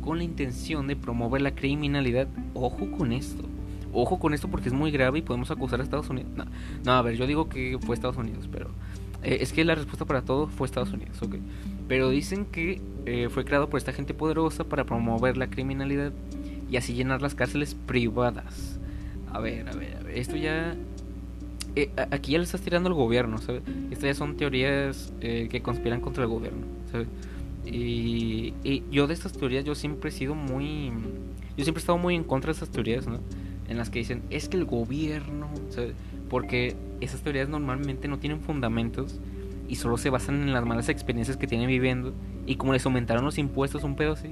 con 0.02 0.18
la 0.18 0.24
intención 0.24 0.88
de 0.88 0.96
promover 0.96 1.42
la 1.42 1.54
criminalidad. 1.54 2.28
Ojo 2.54 2.90
con 2.92 3.12
esto, 3.12 3.44
ojo 3.94 4.20
con 4.20 4.34
esto 4.34 4.48
porque 4.48 4.70
es 4.70 4.74
muy 4.74 4.92
grave 4.92 5.20
y 5.20 5.22
podemos 5.22 5.52
acusar 5.52 5.80
a 5.82 5.84
Estados 5.84 6.10
Unidos. 6.10 6.32
No, 6.36 6.46
no 6.84 6.92
a 6.94 7.02
ver, 7.02 7.16
yo 7.16 7.28
digo 7.28 7.50
que 7.50 7.78
fue 7.86 7.96
Estados 7.96 8.18
Unidos, 8.18 8.50
pero 8.52 8.70
eh, 9.22 9.40
es 9.42 9.54
que 9.54 9.64
la 9.66 9.76
respuesta 9.76 10.06
para 10.06 10.22
todo 10.22 10.48
fue 10.48 10.66
Estados 10.66 10.92
Unidos, 10.92 11.22
ok. 11.22 11.36
Pero 11.88 12.10
dicen 12.10 12.46
que 12.46 12.82
eh, 13.06 13.28
fue 13.30 13.46
creado 13.46 13.70
por 13.70 13.78
esta 13.78 13.94
gente 13.94 14.14
poderosa 14.14 14.64
para 14.64 14.86
promover 14.86 15.38
la 15.38 15.50
criminalidad 15.50 16.14
y 16.70 16.78
así 16.78 16.94
llenar 16.94 17.22
las 17.22 17.36
cárceles 17.36 17.76
privadas. 17.76 18.80
A 19.32 19.40
ver, 19.40 19.68
a 19.70 19.74
ver, 19.74 19.98
a 19.98 20.04
ver, 20.04 20.18
esto 20.18 20.36
ya... 20.36 20.76
Eh, 21.76 21.92
aquí 22.12 22.32
ya 22.32 22.40
le 22.40 22.44
estás 22.44 22.62
tirando 22.62 22.90
al 22.90 22.96
gobierno, 22.96 23.38
¿sabes? 23.38 23.62
Estas 23.92 24.04
ya 24.04 24.14
son 24.16 24.38
teorías 24.38 25.14
eh, 25.22 25.48
que 25.52 25.62
conspiran 25.62 26.02
contra 26.02 26.24
el 26.24 26.30
gobierno, 26.30 26.66
¿sabes? 26.92 27.08
Y, 27.66 28.54
y, 28.64 28.84
yo 28.90 29.06
de 29.06 29.14
estas 29.14 29.34
teorías 29.34 29.66
yo 29.66 29.76
siempre 29.76 30.10
he 30.10 30.14
sido 30.14 30.34
muy... 30.36 30.92
Yo 31.58 31.64
siempre 31.64 31.80
he 31.80 31.84
estado 31.84 31.98
muy 31.98 32.16
en 32.16 32.24
contra 32.24 32.52
de 32.52 32.58
esas 32.58 32.70
teorías, 32.70 33.08
¿no? 33.08 33.20
En 33.68 33.78
las 33.78 33.90
que 33.90 34.00
dicen, 34.00 34.24
es 34.30 34.50
que 34.50 34.58
el 34.58 34.66
gobierno, 34.66 35.50
¿sabes? 35.70 35.94
Porque 36.30 36.76
esas 37.02 37.22
teorías 37.22 37.50
normalmente 37.50 38.08
no 38.08 38.18
tienen 38.18 38.40
fundamentos 38.42 39.20
y 39.68 39.76
solo 39.76 39.98
se 39.98 40.10
basan 40.10 40.42
en 40.42 40.54
las 40.54 40.66
malas 40.66 40.90
experiencias 40.90 41.38
que 41.38 41.46
tienen 41.46 41.68
viviendo 41.68 42.14
y 42.48 42.56
como 42.56 42.74
les 42.74 42.86
aumentaron 42.86 43.24
los 43.24 43.38
impuestos 43.38 43.84
un 43.84 43.96
pedo 43.96 44.14
así, 44.14 44.30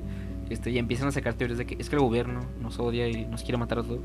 este, 0.50 0.72
ya 0.72 0.80
empiezan 0.80 1.08
a 1.08 1.12
sacar 1.12 1.34
teorías 1.34 1.58
de 1.58 1.66
que 1.66 1.76
es 1.80 1.90
que 1.90 1.96
el 1.96 2.02
gobierno 2.02 2.42
nos 2.62 2.80
odia 2.80 3.08
y 3.08 3.26
nos 3.26 3.44
quiere 3.44 3.58
matar 3.58 3.80
a 3.80 3.84
todos. 3.84 4.02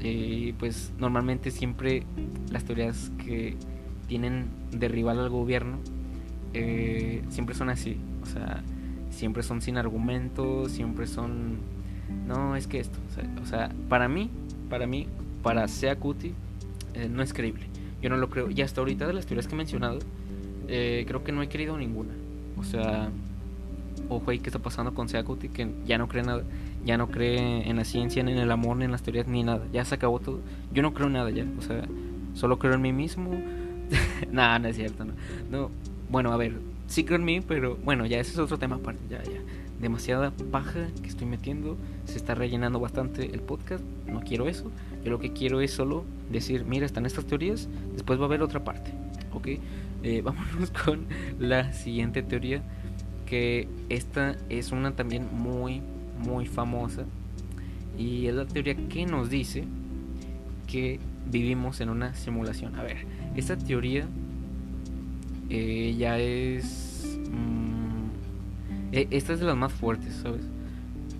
Eh, 0.00 0.54
pues 0.58 0.92
normalmente 0.98 1.50
siempre 1.50 2.04
las 2.50 2.64
teorías 2.64 3.10
que 3.24 3.56
tienen 4.08 4.46
de 4.70 4.88
rival 4.88 5.18
al 5.18 5.30
gobierno 5.30 5.78
eh, 6.52 7.22
siempre 7.28 7.54
son 7.54 7.70
así. 7.70 7.96
O 8.22 8.26
sea, 8.26 8.62
siempre 9.10 9.42
son 9.42 9.62
sin 9.62 9.76
argumentos, 9.76 10.72
siempre 10.72 11.06
son... 11.06 11.58
No, 12.26 12.56
es 12.56 12.66
que 12.66 12.80
esto. 12.80 12.98
O 13.42 13.46
sea, 13.46 13.70
para 13.88 14.08
mí, 14.08 14.30
para 14.68 14.86
mí, 14.86 15.06
para 15.42 15.68
Sea 15.68 15.96
Cuti, 15.96 16.32
eh, 16.94 17.08
no 17.10 17.22
es 17.22 17.32
creíble. 17.32 17.66
Yo 18.00 18.10
no 18.10 18.16
lo 18.16 18.28
creo. 18.28 18.50
Y 18.50 18.60
hasta 18.62 18.80
ahorita 18.80 19.06
de 19.06 19.14
las 19.14 19.26
teorías 19.26 19.46
que 19.46 19.54
he 19.54 19.58
mencionado, 19.58 19.98
creo 20.66 21.24
que 21.24 21.32
no 21.32 21.42
he 21.42 21.48
querido 21.48 21.76
ninguna. 21.78 22.12
O 22.58 22.64
sea, 22.64 23.10
ojo 24.08 24.30
ahí 24.30 24.38
que 24.38 24.48
está 24.48 24.58
pasando 24.58 24.94
con 24.94 25.08
Seacuti, 25.08 25.48
que 25.48 25.68
ya 25.86 25.98
no 25.98 26.08
cree 26.08 26.22
nada, 26.22 26.42
ya 26.84 26.96
no 26.98 27.08
cree 27.08 27.68
en 27.68 27.76
la 27.76 27.84
ciencia, 27.84 28.22
ni 28.22 28.32
en 28.32 28.38
el 28.38 28.50
amor, 28.50 28.76
ni 28.76 28.84
en 28.84 28.92
las 28.92 29.02
teorías, 29.02 29.26
ni 29.26 29.42
nada, 29.42 29.64
ya 29.72 29.84
se 29.84 29.94
acabó 29.94 30.20
todo. 30.20 30.40
Yo 30.72 30.82
no 30.82 30.94
creo 30.94 31.06
en 31.06 31.14
nada 31.14 31.30
ya, 31.30 31.46
o 31.58 31.62
sea, 31.62 31.84
solo 32.34 32.58
creo 32.58 32.74
en 32.74 32.82
mí 32.82 32.92
mismo. 32.92 33.30
nada, 34.32 34.58
no 34.58 34.68
es 34.68 34.76
cierto, 34.76 35.04
no. 35.04 35.12
no. 35.50 35.70
Bueno, 36.10 36.32
a 36.32 36.36
ver, 36.36 36.54
sí 36.86 37.04
creo 37.04 37.18
en 37.18 37.24
mí, 37.24 37.40
pero 37.40 37.76
bueno, 37.76 38.06
ya 38.06 38.18
ese 38.18 38.32
es 38.32 38.38
otro 38.38 38.58
tema 38.58 38.76
aparte, 38.76 39.02
ya, 39.08 39.22
ya. 39.22 39.40
demasiada 39.80 40.32
paja 40.50 40.88
que 41.02 41.08
estoy 41.08 41.26
metiendo, 41.26 41.76
se 42.04 42.16
está 42.16 42.34
rellenando 42.34 42.78
bastante 42.80 43.34
el 43.34 43.40
podcast, 43.40 43.82
no 44.06 44.20
quiero 44.20 44.48
eso, 44.48 44.70
yo 45.04 45.10
lo 45.10 45.18
que 45.18 45.32
quiero 45.32 45.60
es 45.60 45.72
solo 45.72 46.04
decir, 46.30 46.64
mira, 46.64 46.86
están 46.86 47.06
estas 47.06 47.24
teorías, 47.24 47.68
después 47.92 48.18
va 48.18 48.24
a 48.24 48.26
haber 48.26 48.42
otra 48.42 48.64
parte, 48.64 48.92
¿ok? 49.32 49.48
Eh, 50.02 50.20
vámonos 50.24 50.70
con 50.70 51.06
la 51.38 51.72
siguiente 51.72 52.22
teoría, 52.22 52.62
que 53.34 53.66
esta 53.88 54.36
es 54.48 54.70
una 54.70 54.94
también 54.94 55.26
muy, 55.32 55.82
muy 56.24 56.46
famosa, 56.46 57.04
y 57.98 58.28
es 58.28 58.34
la 58.36 58.46
teoría 58.46 58.76
que 58.76 59.06
nos 59.06 59.28
dice 59.28 59.64
que 60.68 61.00
vivimos 61.28 61.80
en 61.80 61.88
una 61.88 62.14
simulación. 62.14 62.76
A 62.76 62.84
ver, 62.84 62.98
esta 63.34 63.58
teoría 63.58 64.06
eh, 65.50 65.96
ya 65.98 66.16
es... 66.20 67.18
Mm, 67.28 68.92
e, 68.92 69.08
esta 69.10 69.32
es 69.32 69.40
de 69.40 69.46
las 69.46 69.56
más 69.56 69.72
fuertes, 69.72 70.14
¿sabes? 70.22 70.42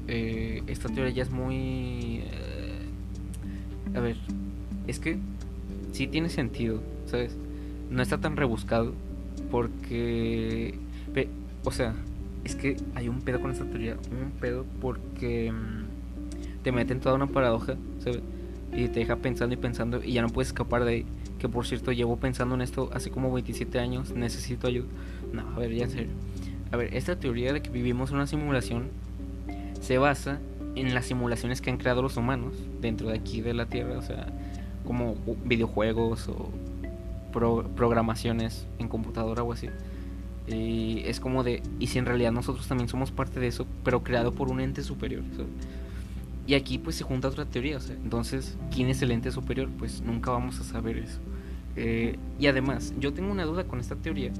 Eh, 0.06 0.62
esta 0.68 0.88
teoría 0.88 1.12
ya 1.12 1.22
es 1.24 1.30
muy... 1.30 2.20
Eh, 2.22 3.96
a 3.96 3.98
ver, 3.98 4.18
es 4.86 5.00
que 5.00 5.18
sí 5.90 6.06
tiene 6.06 6.28
sentido, 6.28 6.80
¿sabes? 7.06 7.36
No 7.90 8.02
está 8.02 8.18
tan 8.18 8.36
rebuscado 8.36 8.92
porque... 9.50 10.78
o 11.64 11.70
sea, 11.70 11.94
es 12.44 12.54
que 12.54 12.76
hay 12.94 13.08
un 13.08 13.22
pedo 13.22 13.40
con 13.40 13.50
esta 13.50 13.64
teoría, 13.64 13.96
un 14.10 14.30
pedo 14.32 14.64
porque 14.80 15.50
mm, 15.52 16.62
te 16.62 16.72
mete 16.72 16.92
en 16.92 17.00
toda 17.00 17.14
una 17.14 17.26
paradoja, 17.26 17.76
¿sabes? 18.00 18.20
Y 18.72 18.88
te 18.88 19.00
deja 19.00 19.16
pensando 19.16 19.54
y 19.54 19.56
pensando 19.56 20.02
y 20.02 20.12
ya 20.12 20.22
no 20.22 20.28
puedes 20.28 20.48
escapar 20.48 20.84
de 20.84 21.06
que 21.38 21.48
por 21.48 21.66
cierto 21.66 21.92
llevo 21.92 22.16
pensando 22.16 22.54
en 22.54 22.60
esto 22.60 22.90
hace 22.92 23.10
como 23.10 23.32
27 23.32 23.78
años, 23.78 24.12
necesito 24.12 24.66
ayuda. 24.66 24.88
No, 25.32 25.42
a 25.54 25.58
ver, 25.58 25.72
ya 25.72 25.84
en 25.84 25.90
serio. 25.90 26.12
A 26.72 26.76
ver, 26.76 26.94
esta 26.94 27.16
teoría 27.16 27.52
de 27.52 27.62
que 27.62 27.70
vivimos 27.70 28.10
una 28.10 28.26
simulación 28.26 28.88
se 29.80 29.98
basa 29.98 30.40
en 30.74 30.94
las 30.94 31.06
simulaciones 31.06 31.60
que 31.60 31.70
han 31.70 31.76
creado 31.76 32.02
los 32.02 32.16
humanos 32.16 32.54
dentro 32.80 33.08
de 33.08 33.14
aquí 33.14 33.40
de 33.40 33.54
la 33.54 33.66
Tierra, 33.66 33.98
o 33.98 34.02
sea, 34.02 34.26
como 34.84 35.14
videojuegos 35.44 36.28
o 36.28 36.50
programaciones 37.76 38.66
en 38.78 38.88
computadora 38.88 39.42
o 39.42 39.52
así. 39.52 39.68
Y 40.46 41.02
es 41.06 41.20
como 41.20 41.42
de, 41.42 41.62
y 41.78 41.86
si 41.86 41.98
en 41.98 42.06
realidad 42.06 42.32
nosotros 42.32 42.66
también 42.68 42.88
somos 42.88 43.10
parte 43.10 43.40
de 43.40 43.46
eso, 43.46 43.66
pero 43.82 44.02
creado 44.02 44.32
por 44.32 44.50
un 44.50 44.60
ente 44.60 44.82
superior. 44.82 45.22
Y 46.46 46.54
aquí 46.54 46.78
pues 46.78 46.96
se 46.96 47.04
junta 47.04 47.28
otra 47.28 47.46
teoría, 47.46 47.78
entonces, 48.02 48.58
¿quién 48.70 48.88
es 48.88 49.00
el 49.00 49.10
ente 49.10 49.30
superior? 49.30 49.70
Pues 49.78 50.02
nunca 50.02 50.30
vamos 50.30 50.60
a 50.60 50.64
saber 50.64 50.98
eso. 50.98 51.18
Eh, 51.76 52.18
y 52.38 52.46
además, 52.46 52.92
yo 53.00 53.14
tengo 53.14 53.32
una 53.32 53.44
duda 53.44 53.64
con 53.64 53.80
esta 53.80 53.96
teoría, 53.96 54.32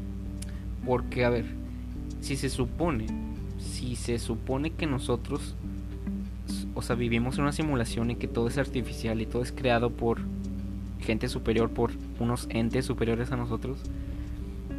porque 0.84 1.24
a 1.24 1.30
ver, 1.30 1.46
si 2.20 2.36
se 2.36 2.50
supone, 2.50 3.06
si 3.58 3.96
se 3.96 4.18
supone 4.18 4.70
que 4.70 4.86
nosotros, 4.86 5.54
o 6.74 6.82
sea, 6.82 6.96
vivimos 6.96 7.36
en 7.36 7.44
una 7.44 7.52
simulación 7.52 8.10
y 8.10 8.16
que 8.16 8.28
todo 8.28 8.48
es 8.48 8.58
artificial 8.58 9.22
y 9.22 9.26
todo 9.26 9.42
es 9.42 9.52
creado 9.52 9.88
por 9.90 10.20
gente 11.00 11.28
superior, 11.28 11.70
por 11.70 11.92
unos 12.20 12.46
entes 12.50 12.84
superiores 12.84 13.32
a 13.32 13.36
nosotros, 13.36 13.78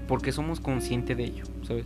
¿por 0.07 0.21
qué 0.21 0.31
somos 0.31 0.59
conscientes 0.59 1.17
de 1.17 1.25
ello? 1.25 1.43
¿Sabes? 1.63 1.85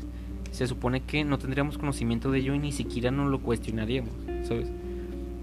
Se 0.52 0.68
supone 0.68 1.02
que 1.02 1.24
no 1.24 1.38
tendríamos 1.38 1.78
conocimiento 1.78 2.32
de 2.32 2.40
ello 2.40 2.56
y 2.56 2.60
ni 2.60 2.72
siquiera 2.72 3.12
nos 3.12 3.30
lo 3.30 3.40
cuestionaríamos, 3.40 4.14
¿sabes? 4.48 4.68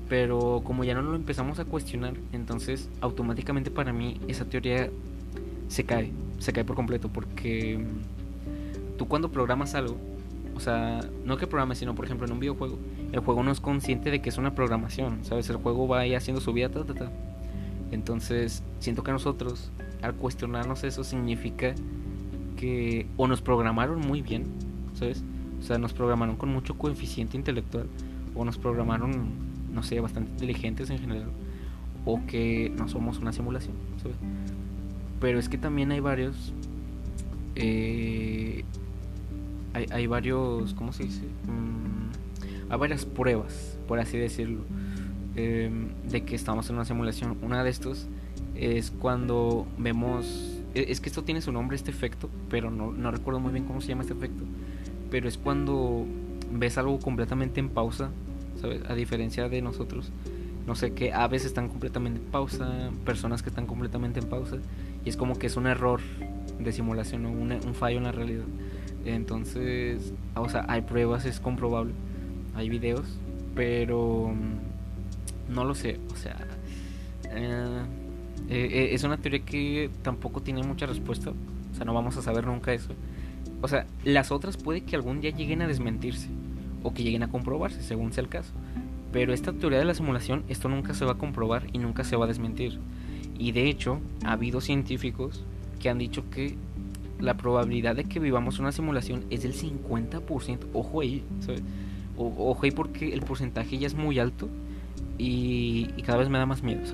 Pero 0.09 0.63
como 0.65 0.85
ya 0.85 0.95
no 0.95 1.03
lo 1.03 1.15
empezamos 1.15 1.59
a 1.59 1.65
cuestionar, 1.65 2.15
entonces 2.33 2.89
automáticamente 3.01 3.71
para 3.71 3.93
mí 3.93 4.21
esa 4.29 4.45
teoría 4.45 4.91
se 5.69 5.85
cae, 5.85 6.13
se 6.39 6.53
cae 6.53 6.65
por 6.65 6.77
completo, 6.77 7.09
porque 7.09 7.79
mm, 7.79 8.97
tú 8.99 9.07
cuando 9.09 9.31
programas 9.31 9.75
algo, 9.75 9.97
o 10.55 10.61
sea, 10.61 11.01
no 11.25 11.37
que 11.37 11.47
programes, 11.47 11.79
sino 11.79 11.95
por 11.95 12.05
ejemplo 12.05 12.27
en 12.27 12.33
un 12.33 12.41
videojuego, 12.41 12.79
el 13.13 13.21
juego 13.21 13.43
no 13.43 13.53
es 13.53 13.61
consciente 13.61 14.11
de 14.11 14.21
que 14.21 14.29
es 14.29 14.39
una 14.39 14.55
programación, 14.55 15.25
¿sabes? 15.25 15.49
El 15.51 15.57
juego 15.57 15.87
va 15.87 16.01
ahí 16.01 16.15
haciendo 16.15 16.41
su 16.41 16.53
vida, 16.53 16.69
ta, 16.69 16.85
ta, 16.85 16.95
ta. 16.95 17.13
Entonces, 17.93 18.63
siento 18.81 19.03
que 19.05 19.13
nosotros, 19.13 19.71
al 20.03 20.15
cuestionarnos 20.15 20.83
eso, 20.83 21.05
significa 21.05 21.75
que 22.57 23.07
o 23.17 23.27
nos 23.27 23.43
programaron 23.43 24.01
muy 24.01 24.23
bien, 24.23 24.45
¿sabes? 24.95 25.23
O 25.61 25.63
sea, 25.63 25.79
nos 25.79 25.93
programaron 25.93 26.37
con 26.37 26.51
mucho 26.51 26.77
coeficiente 26.77 27.37
intelectual, 27.37 27.87
o 28.35 28.45
nos 28.45 28.59
programaron, 28.59 29.31
no 29.73 29.83
sé, 29.83 30.01
bastante 30.01 30.31
inteligentes 30.33 30.91
en 30.91 30.99
general, 30.99 31.31
o 32.05 32.21
que 32.27 32.73
no 32.77 32.89
somos 32.89 33.19
una 33.19 33.33
simulación, 33.33 33.75
¿sabes? 34.03 34.17
Pero 35.21 35.39
es 35.39 35.49
que 35.49 35.59
también 35.59 35.91
hay 35.93 36.01
varios. 36.01 36.53
Eh, 37.55 38.65
hay, 39.73 39.87
hay, 39.91 40.07
varios. 40.07 40.75
¿Cómo 40.75 40.93
se 40.93 41.05
dice? 41.05 41.23
Mm, 41.47 42.71
hay 42.71 42.79
varias 42.79 43.07
pruebas, 43.07 43.79
por 43.89 43.99
así 43.99 44.19
decirlo, 44.19 44.61
em, 45.37 45.89
de 46.11 46.23
que 46.25 46.35
estamos 46.35 46.69
en 46.69 46.77
una 46.77 46.85
simulación. 46.85 47.39
Una 47.43 47.65
de 47.65 47.71
estos 47.71 48.07
es 48.55 48.91
cuando 48.91 49.67
vemos. 49.79 50.53
E, 50.77 50.93
es 50.93 51.01
que 51.01 51.09
esto 51.09 51.25
tiene 51.25 51.41
su 51.41 51.53
nombre, 51.53 51.75
este 51.75 51.91
efecto, 51.91 52.29
pero 52.51 52.71
no, 52.71 52.93
no 52.93 53.11
recuerdo 53.11 53.41
muy 53.41 53.53
bien 53.53 53.65
cómo 53.65 53.81
se 53.81 53.89
llama 53.89 54.03
este 54.03 54.15
efecto. 54.15 54.45
Pero 55.11 55.29
es 55.29 55.39
cuando 55.39 56.05
ves 56.53 56.77
algo 56.77 56.99
completamente 56.99 57.61
en 57.61 57.71
pausa, 57.71 58.11
¿sabes? 58.61 58.83
A 58.89 58.95
diferencia 58.95 59.49
de 59.49 59.63
nosotros. 59.63 60.13
No 60.67 60.75
sé, 60.75 60.93
que 60.93 61.13
aves 61.13 61.45
están 61.45 61.69
completamente 61.69 62.21
en 62.21 62.27
pausa, 62.27 62.91
personas 63.05 63.43
que 63.43 63.49
están 63.49 63.67
completamente 63.67 64.21
en 64.21 64.27
pausa 64.27 64.57
y 65.05 65.09
es 65.09 65.17
como 65.17 65.39
que 65.39 65.47
es 65.47 65.57
un 65.57 65.67
error 65.67 66.01
de 66.59 66.73
simulación 66.73 67.25
o 67.27 67.31
un, 67.31 67.75
fallo 67.75 67.99
en 67.99 68.05
la 68.05 68.13
realidad. 68.13 68.45
Entonces, 69.05 70.13
o 70.35 70.49
sea, 70.49 70.65
hay 70.69 70.83
pruebas, 70.83 71.25
es 71.25 71.39
comprobable, 71.39 71.93
hay 72.57 72.69
videos, 72.69 73.07
pero 73.55 74.35
mm, 74.35 75.55
no 75.55 75.65
lo 75.65 75.77
sé, 75.77 76.01
o 76.13 76.17
sea, 76.17 76.37
eh, 77.31 77.83
eh, 78.49 78.91
es 78.93 79.05
una 79.05 79.17
teoría 79.17 79.41
que 79.41 79.91
tampoco 80.03 80.41
tiene 80.41 80.63
mucha 80.63 80.87
respuesta, 80.87 81.31
o 81.31 81.75
sea, 81.75 81.85
no 81.85 81.95
vamos 81.95 82.17
a 82.17 82.23
saber 82.23 82.47
nunca 82.47 82.73
eso. 82.73 82.93
O 83.63 83.69
sea, 83.69 83.87
las 84.05 84.31
otras 84.31 84.57
puede 84.57 84.83
que 84.83 84.97
algún 84.97 85.21
día 85.21 85.31
lleguen 85.31 85.63
a 85.63 85.67
desmentirse 85.67 86.29
o 86.83 86.95
que 86.95 87.03
lleguen 87.03 87.23
a 87.23 87.29
comprobarse, 87.29 87.83
según 87.83 88.13
sea 88.13 88.23
el 88.23 88.29
caso. 88.29 88.53
Pero 89.13 89.33
esta 89.33 89.53
teoría 89.53 89.79
de 89.79 89.85
la 89.85 89.95
simulación, 89.95 90.45
esto 90.49 90.69
nunca 90.69 90.95
se 90.95 91.05
va 91.05 91.13
a 91.13 91.19
comprobar 91.19 91.67
y 91.73 91.79
nunca 91.79 92.05
se 92.05 92.17
va 92.17 92.27
a 92.27 92.29
desmentir. 92.29 92.79
Y 93.39 93.53
de 93.53 93.69
hecho, 93.69 94.01
ha 94.25 94.33
habido 94.33 94.61
científicos 94.61 95.45
que 95.81 95.89
han 95.89 95.99
dicho 95.99 96.29
que 96.31 96.57
la 97.19 97.37
probabilidad 97.37 97.97
de 97.97 98.05
que 98.05 98.21
vivamos 98.21 98.59
una 98.59 98.73
simulación 98.73 99.25
es 99.31 99.43
del 99.43 99.55
50%. 99.55 100.59
Ojo 100.73 101.01
ahí, 101.01 101.23
ojo 102.17 102.59
ahí 102.63 102.71
porque 102.71 103.13
el 103.13 103.23
porcentaje 103.23 103.79
ya 103.79 103.87
es 103.87 103.95
muy 103.95 104.19
alto 104.19 104.49
y, 105.19 105.87
cada 106.05 106.19
vez 106.19 106.29
me 106.29 106.39
da 106.39 106.47
más 106.47 106.63
miedo, 106.63 106.83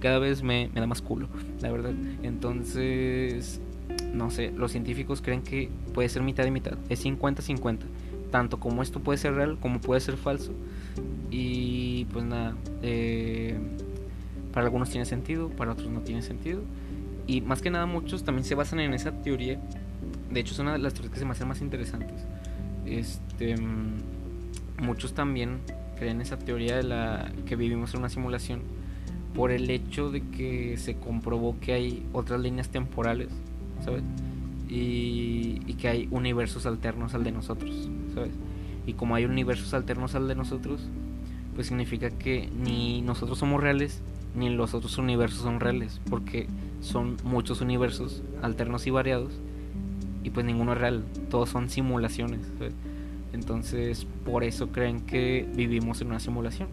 cada 0.00 0.18
vez 0.18 0.42
me, 0.42 0.70
da 0.74 0.86
más 0.86 1.02
culo, 1.02 1.28
la 1.60 1.70
verdad. 1.70 1.92
Entonces, 2.22 3.60
no 4.12 4.30
sé, 4.30 4.50
los 4.50 4.72
científicos 4.72 5.22
creen 5.22 5.42
que 5.42 5.68
puede 5.94 6.08
ser 6.08 6.22
mitad 6.22 6.44
y 6.46 6.50
mitad, 6.50 6.76
es 6.88 7.04
50-50. 7.04 7.78
Tanto 8.30 8.60
como 8.60 8.82
esto 8.82 9.00
puede 9.00 9.18
ser 9.18 9.34
real 9.34 9.58
como 9.60 9.80
puede 9.80 10.00
ser 10.00 10.16
falso. 10.16 10.52
Y 11.30 12.06
pues 12.06 12.24
nada, 12.24 12.54
eh, 12.82 13.58
para 14.52 14.66
algunos 14.66 14.90
tiene 14.90 15.04
sentido, 15.04 15.48
para 15.50 15.72
otros 15.72 15.90
no 15.90 16.00
tiene 16.00 16.22
sentido. 16.22 16.62
Y 17.26 17.40
más 17.40 17.60
que 17.62 17.70
nada 17.70 17.86
muchos 17.86 18.24
también 18.24 18.44
se 18.44 18.54
basan 18.54 18.80
en 18.80 18.94
esa 18.94 19.12
teoría. 19.22 19.60
De 20.30 20.40
hecho 20.40 20.54
es 20.54 20.58
una 20.60 20.72
de 20.72 20.78
las 20.78 20.94
teorías 20.94 21.12
que 21.12 21.18
se 21.18 21.24
me 21.24 21.32
hacen 21.32 21.48
más 21.48 21.60
interesantes. 21.60 22.24
Este, 22.86 23.56
mm, 23.56 24.82
muchos 24.82 25.12
también 25.12 25.58
creen 25.98 26.20
esa 26.20 26.38
teoría 26.38 26.76
de 26.76 26.82
la 26.84 27.30
que 27.46 27.56
vivimos 27.56 27.92
en 27.94 28.00
una 28.00 28.08
simulación 28.08 28.62
por 29.34 29.50
el 29.50 29.70
hecho 29.70 30.10
de 30.10 30.22
que 30.22 30.76
se 30.76 30.96
comprobó 30.96 31.56
que 31.60 31.72
hay 31.72 32.06
otras 32.12 32.40
líneas 32.40 32.68
temporales, 32.68 33.28
¿sabes? 33.84 34.02
Y, 34.68 35.60
que 35.80 35.88
hay 35.88 36.08
universos 36.10 36.66
alternos 36.66 37.14
al 37.14 37.24
de 37.24 37.32
nosotros, 37.32 37.88
¿sabes? 38.14 38.32
Y 38.86 38.92
como 38.92 39.14
hay 39.14 39.24
universos 39.24 39.72
alternos 39.72 40.14
al 40.14 40.28
de 40.28 40.34
nosotros, 40.34 40.82
pues 41.54 41.68
significa 41.68 42.10
que 42.10 42.50
ni 42.62 43.00
nosotros 43.00 43.38
somos 43.38 43.62
reales 43.62 44.02
ni 44.34 44.50
los 44.50 44.74
otros 44.74 44.98
universos 44.98 45.42
son 45.42 45.58
reales, 45.58 46.00
porque 46.08 46.46
son 46.80 47.16
muchos 47.24 47.60
universos 47.60 48.22
alternos 48.42 48.86
y 48.86 48.90
variados, 48.90 49.32
y 50.22 50.30
pues 50.30 50.44
ninguno 50.46 50.72
es 50.74 50.78
real, 50.78 51.04
todos 51.30 51.48
son 51.48 51.70
simulaciones. 51.70 52.40
Entonces, 53.32 54.06
por 54.24 54.44
eso 54.44 54.68
creen 54.68 55.00
que 55.00 55.48
vivimos 55.54 56.00
en 56.00 56.08
una 56.08 56.20
simulación. 56.20 56.68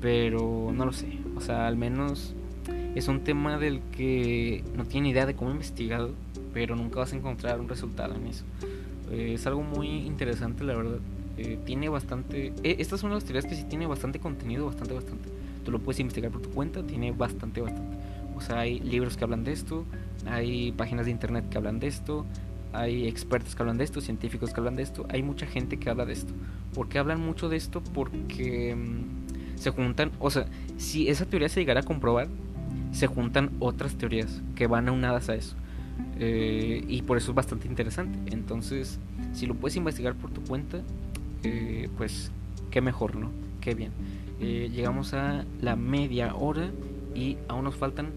Pero 0.00 0.70
no 0.72 0.86
lo 0.86 0.92
sé, 0.92 1.18
o 1.36 1.40
sea, 1.40 1.66
al 1.66 1.76
menos 1.76 2.34
es 2.94 3.08
un 3.08 3.20
tema 3.20 3.58
del 3.58 3.80
que 3.92 4.62
no 4.76 4.84
tiene 4.84 5.10
idea 5.10 5.26
de 5.26 5.34
cómo 5.34 5.50
he 5.50 5.54
investigado, 5.54 6.12
pero 6.52 6.76
nunca 6.76 7.00
vas 7.00 7.12
a 7.12 7.16
encontrar 7.16 7.60
un 7.60 7.68
resultado 7.68 8.14
en 8.14 8.26
eso. 8.26 8.44
Eh, 9.10 9.32
es 9.34 9.46
algo 9.46 9.62
muy 9.62 9.88
interesante, 9.88 10.64
la 10.64 10.74
verdad. 10.74 10.98
Eh, 11.36 11.58
tiene 11.64 11.88
bastante. 11.88 12.52
Eh, 12.62 12.76
estas 12.78 13.00
son 13.00 13.12
las 13.12 13.24
teorías 13.24 13.46
que 13.46 13.54
sí 13.54 13.64
tiene 13.64 13.86
bastante 13.86 14.18
contenido, 14.18 14.66
bastante, 14.66 14.94
bastante 14.94 15.28
tú 15.68 15.72
lo 15.72 15.80
puedes 15.80 16.00
investigar 16.00 16.32
por 16.32 16.40
tu 16.40 16.48
cuenta, 16.48 16.82
tiene 16.82 17.12
bastante, 17.12 17.60
bastante. 17.60 17.98
O 18.34 18.40
sea, 18.40 18.60
hay 18.60 18.80
libros 18.80 19.18
que 19.18 19.24
hablan 19.24 19.44
de 19.44 19.52
esto, 19.52 19.84
hay 20.24 20.72
páginas 20.72 21.04
de 21.04 21.12
internet 21.12 21.44
que 21.50 21.58
hablan 21.58 21.78
de 21.78 21.88
esto, 21.88 22.24
hay 22.72 23.06
expertos 23.06 23.54
que 23.54 23.62
hablan 23.62 23.76
de 23.76 23.84
esto, 23.84 24.00
científicos 24.00 24.54
que 24.54 24.60
hablan 24.60 24.76
de 24.76 24.82
esto, 24.82 25.04
hay 25.10 25.22
mucha 25.22 25.46
gente 25.46 25.78
que 25.78 25.90
habla 25.90 26.06
de 26.06 26.14
esto. 26.14 26.32
¿Por 26.72 26.88
qué 26.88 26.98
hablan 26.98 27.20
mucho 27.20 27.50
de 27.50 27.58
esto? 27.58 27.82
Porque 27.82 28.74
mm, 28.74 29.37
se 29.58 29.70
juntan, 29.70 30.10
o 30.18 30.30
sea, 30.30 30.46
si 30.76 31.08
esa 31.08 31.26
teoría 31.26 31.48
se 31.48 31.60
llegara 31.60 31.80
a 31.80 31.82
comprobar, 31.82 32.28
se 32.92 33.06
juntan 33.06 33.50
otras 33.58 33.94
teorías 33.94 34.40
que 34.54 34.66
van 34.66 34.88
aunadas 34.88 35.28
a 35.28 35.34
eso. 35.34 35.56
Eh, 36.18 36.84
y 36.88 37.02
por 37.02 37.16
eso 37.16 37.30
es 37.30 37.34
bastante 37.34 37.68
interesante. 37.68 38.18
Entonces, 38.32 38.98
si 39.32 39.46
lo 39.46 39.54
puedes 39.54 39.76
investigar 39.76 40.14
por 40.14 40.30
tu 40.30 40.42
cuenta, 40.42 40.80
eh, 41.42 41.88
pues 41.96 42.30
qué 42.70 42.80
mejor, 42.80 43.16
¿no? 43.16 43.30
Qué 43.60 43.74
bien. 43.74 43.92
Eh, 44.40 44.70
llegamos 44.72 45.14
a 45.14 45.44
la 45.60 45.76
media 45.76 46.34
hora 46.34 46.70
y 47.14 47.36
aún 47.48 47.64
nos 47.64 47.76
faltan 47.76 48.12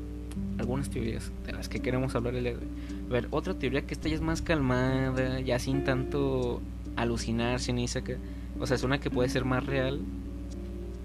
algunas 0.58 0.90
teorías 0.90 1.32
de 1.46 1.54
las 1.54 1.70
que 1.70 1.80
queremos 1.80 2.16
hablar 2.16 2.36
el. 2.36 2.48
A 2.48 3.12
ver, 3.12 3.28
otra 3.32 3.56
teoría 3.56 3.82
que 3.86 3.94
esta 3.94 4.08
ya 4.08 4.16
es 4.16 4.22
más 4.22 4.42
calmada, 4.42 5.40
ya 5.40 5.60
sin 5.60 5.84
tanto 5.84 6.62
alucinar, 6.96 7.60
sin 7.60 7.78
que, 7.78 8.18
o 8.60 8.68
sea, 8.68 8.76
es 8.76 8.84
una 8.84 9.00
que 9.00 9.10
puede 9.10 9.30
ser 9.30 9.46
más 9.46 9.66
real. 9.66 10.02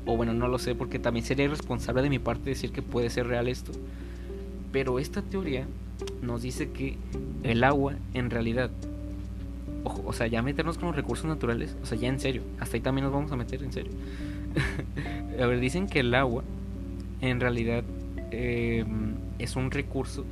O 0.06 0.16
bueno, 0.16 0.32
no 0.32 0.48
lo 0.48 0.58
sé, 0.58 0.74
porque 0.74 0.98
también 0.98 1.26
sería 1.26 1.44
irresponsable 1.44 2.02
de 2.02 2.10
mi 2.10 2.18
parte 2.18 2.48
decir 2.48 2.72
que 2.72 2.80
puede 2.80 3.10
ser 3.10 3.26
real 3.26 3.48
esto. 3.48 3.72
Pero 4.72 4.98
esta 4.98 5.20
teoría 5.20 5.66
nos 6.22 6.42
dice 6.42 6.70
que 6.70 6.96
el 7.42 7.64
agua 7.64 7.94
en 8.14 8.30
realidad 8.30 8.70
o 10.04 10.12
sea, 10.12 10.26
ya 10.26 10.42
meternos 10.42 10.78
con 10.78 10.88
los 10.88 10.96
recursos 10.96 11.26
naturales, 11.26 11.76
o 11.82 11.86
sea, 11.86 11.96
ya 11.98 12.08
en 12.08 12.18
serio, 12.18 12.42
hasta 12.58 12.76
ahí 12.76 12.80
también 12.80 13.04
nos 13.04 13.12
vamos 13.12 13.30
a 13.32 13.36
meter 13.36 13.62
en 13.62 13.72
serio. 13.72 13.92
a 15.40 15.46
ver, 15.46 15.60
dicen 15.60 15.86
que 15.86 16.00
el 16.00 16.14
agua 16.14 16.42
en 17.20 17.40
realidad 17.40 17.84
em, 18.30 19.14
es 19.38 19.56
un 19.56 19.70
recurso 19.70 20.24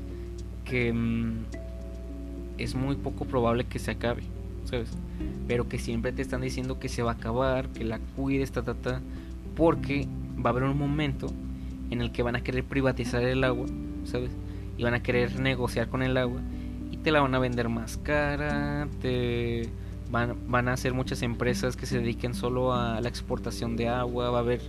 que 0.65 0.89
em, 0.89 1.45
es 2.59 2.75
muy 2.75 2.97
poco 2.97 3.25
probable 3.25 3.65
que 3.65 3.79
se 3.79 3.91
acabe, 3.91 4.23
¿sabes? 4.65 4.91
Pero 5.47 5.69
que 5.69 5.79
siempre 5.79 6.13
te 6.13 6.23
están 6.23 6.41
diciendo 6.41 6.79
que 6.79 6.89
se 6.89 7.03
va 7.03 7.13
a 7.13 7.15
acabar, 7.15 7.69
que 7.69 7.85
la 7.85 7.99
cuides, 8.17 8.51
ta, 8.51 8.63
ta, 8.63 8.75
ta, 8.75 9.01
porque 9.57 10.07
va 10.45 10.51
a 10.51 10.53
haber 10.53 10.65
un 10.65 10.79
momento 10.79 11.29
en 11.91 12.01
el 12.01 12.13
que 12.13 12.23
van 12.23 12.37
a 12.37 12.43
querer 12.43 12.65
privatizar 12.65 13.23
el 13.23 13.45
agua, 13.45 13.67
¿sabes? 14.05 14.31
Y 14.77 14.83
van 14.83 14.95
a 14.95 15.03
querer 15.03 15.39
negociar 15.41 15.89
con 15.89 16.03
el 16.03 16.17
agua 16.17 16.41
te 17.05 17.13
la 17.13 17.21
van 17.21 17.35
a 17.35 17.39
vender 17.39 17.69
más 17.69 17.99
cara, 17.99 18.89
te 19.03 19.69
van, 20.11 20.37
van 20.49 20.69
a 20.69 20.73
hacer 20.73 20.95
muchas 20.95 21.23
empresas 21.23 21.77
que 21.77 21.85
se 21.85 21.99
dediquen 21.99 22.35
solo 22.35 22.73
a 22.73 23.01
la 23.01 23.09
exportación 23.11 23.77
de 23.77 23.89
agua, 23.89 24.31
va 24.31 24.39
a 24.39 24.41
haber 24.41 24.63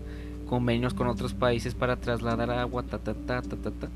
convenios 0.45 0.93
con 0.93 1.07
otros 1.07 1.33
países 1.33 1.73
para 1.73 1.95
trasladar 1.95 2.51
agua, 2.51 2.83
ta 2.83 2.99
ta 2.99 3.13
ta 3.13 3.41
ta 3.41 3.55
ta 3.55 3.71
ta. 3.71 3.89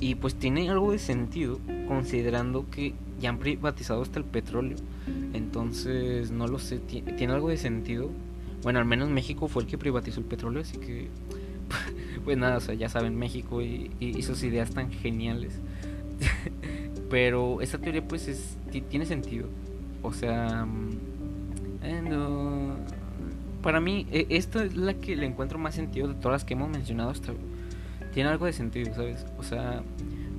Y 0.00 0.14
pues 0.14 0.34
tiene 0.34 0.70
algo 0.70 0.90
de 0.90 0.98
sentido 0.98 1.58
considerando 1.86 2.64
que 2.70 2.94
ya 3.20 3.28
han 3.28 3.38
privatizado 3.38 4.00
hasta 4.00 4.18
el 4.18 4.24
petróleo. 4.24 4.78
Entonces, 5.34 6.30
no 6.30 6.48
lo 6.48 6.58
sé, 6.58 6.78
tiene 6.78 7.32
algo 7.32 7.50
de 7.50 7.58
sentido. 7.58 8.10
Bueno, 8.62 8.78
al 8.78 8.84
menos 8.84 9.08
México 9.10 9.48
fue 9.48 9.62
el 9.62 9.68
que 9.68 9.78
privatizó 9.78 10.20
el 10.20 10.26
petróleo, 10.26 10.62
así 10.62 10.78
que 10.78 11.08
pues 12.24 12.36
nada, 12.36 12.56
o 12.56 12.60
sea, 12.60 12.74
ya 12.74 12.88
saben, 12.88 13.16
México 13.16 13.62
y, 13.62 13.90
y 14.00 14.22
sus 14.22 14.42
ideas 14.42 14.70
tan 14.70 14.90
geniales. 14.90 15.60
Pero 17.10 17.60
esta 17.60 17.78
teoría 17.78 18.06
pues 18.06 18.28
es, 18.28 18.56
tiene 18.88 19.06
sentido. 19.06 19.48
O 20.02 20.12
sea, 20.12 20.64
mm, 20.64 20.90
eh, 21.82 22.02
para 23.62 23.80
mí 23.80 24.06
e, 24.12 24.26
esta 24.30 24.64
es 24.64 24.76
la 24.76 24.94
que 24.94 25.16
le 25.16 25.26
encuentro 25.26 25.58
más 25.58 25.74
sentido 25.74 26.08
de 26.08 26.14
todas 26.14 26.32
las 26.32 26.44
que 26.44 26.54
hemos 26.54 26.70
mencionado 26.70 27.10
hasta 27.10 27.32
Tiene 28.12 28.30
algo 28.30 28.46
de 28.46 28.52
sentido, 28.52 28.94
¿sabes? 28.94 29.26
O 29.38 29.42
sea, 29.42 29.82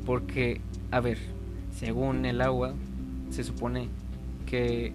porque, 0.06 0.62
a 0.92 1.00
ver, 1.00 1.18
según 1.76 2.26
el 2.26 2.42
agua, 2.42 2.74
se 3.30 3.44
supone 3.44 3.90
que 4.46 4.94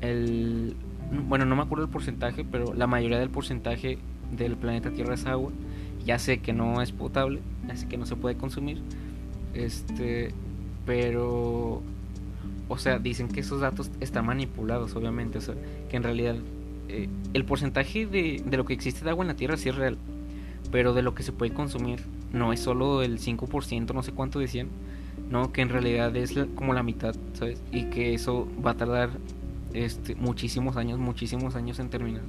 el... 0.00 0.76
Bueno, 1.12 1.44
no 1.44 1.56
me 1.56 1.62
acuerdo 1.62 1.84
el 1.84 1.90
porcentaje, 1.90 2.44
pero 2.44 2.72
la 2.72 2.86
mayoría 2.86 3.18
del 3.18 3.28
porcentaje 3.28 3.98
del 4.30 4.56
planeta 4.56 4.90
Tierra 4.90 5.14
es 5.14 5.26
agua. 5.26 5.52
Ya 6.06 6.18
sé 6.18 6.38
que 6.38 6.52
no 6.52 6.80
es 6.80 6.90
potable, 6.90 7.40
así 7.70 7.86
que 7.86 7.98
no 7.98 8.06
se 8.06 8.16
puede 8.16 8.36
consumir. 8.36 8.80
Este, 9.52 10.30
pero, 10.86 11.82
o 12.68 12.78
sea, 12.78 12.98
dicen 12.98 13.28
que 13.28 13.40
esos 13.40 13.60
datos 13.60 13.90
están 14.00 14.26
manipulados, 14.26 14.96
obviamente. 14.96 15.38
O 15.38 15.40
sea, 15.42 15.54
que 15.90 15.96
en 15.96 16.02
realidad 16.02 16.36
eh, 16.88 17.08
el 17.34 17.44
porcentaje 17.44 18.06
de, 18.06 18.42
de 18.44 18.56
lo 18.56 18.64
que 18.64 18.72
existe 18.72 19.04
de 19.04 19.10
agua 19.10 19.24
en 19.24 19.28
la 19.28 19.36
Tierra 19.36 19.58
sí 19.58 19.68
es 19.68 19.76
real. 19.76 19.98
Pero 20.70 20.94
de 20.94 21.02
lo 21.02 21.14
que 21.14 21.22
se 21.22 21.32
puede 21.32 21.52
consumir 21.52 22.00
no 22.32 22.54
es 22.54 22.60
solo 22.60 23.02
el 23.02 23.18
5%, 23.18 23.92
no 23.92 24.02
sé 24.02 24.12
cuánto 24.12 24.38
decían. 24.38 24.68
No, 25.30 25.52
que 25.52 25.60
en 25.60 25.68
realidad 25.68 26.16
es 26.16 26.34
como 26.54 26.72
la 26.72 26.82
mitad, 26.82 27.14
¿sabes? 27.34 27.60
Y 27.70 27.84
que 27.84 28.14
eso 28.14 28.48
va 28.64 28.72
a 28.72 28.74
tardar 28.74 29.10
este, 29.74 30.14
muchísimos 30.14 30.76
años, 30.76 30.98
muchísimos 30.98 31.54
años 31.56 31.78
en 31.78 31.88
terminar. 31.88 32.22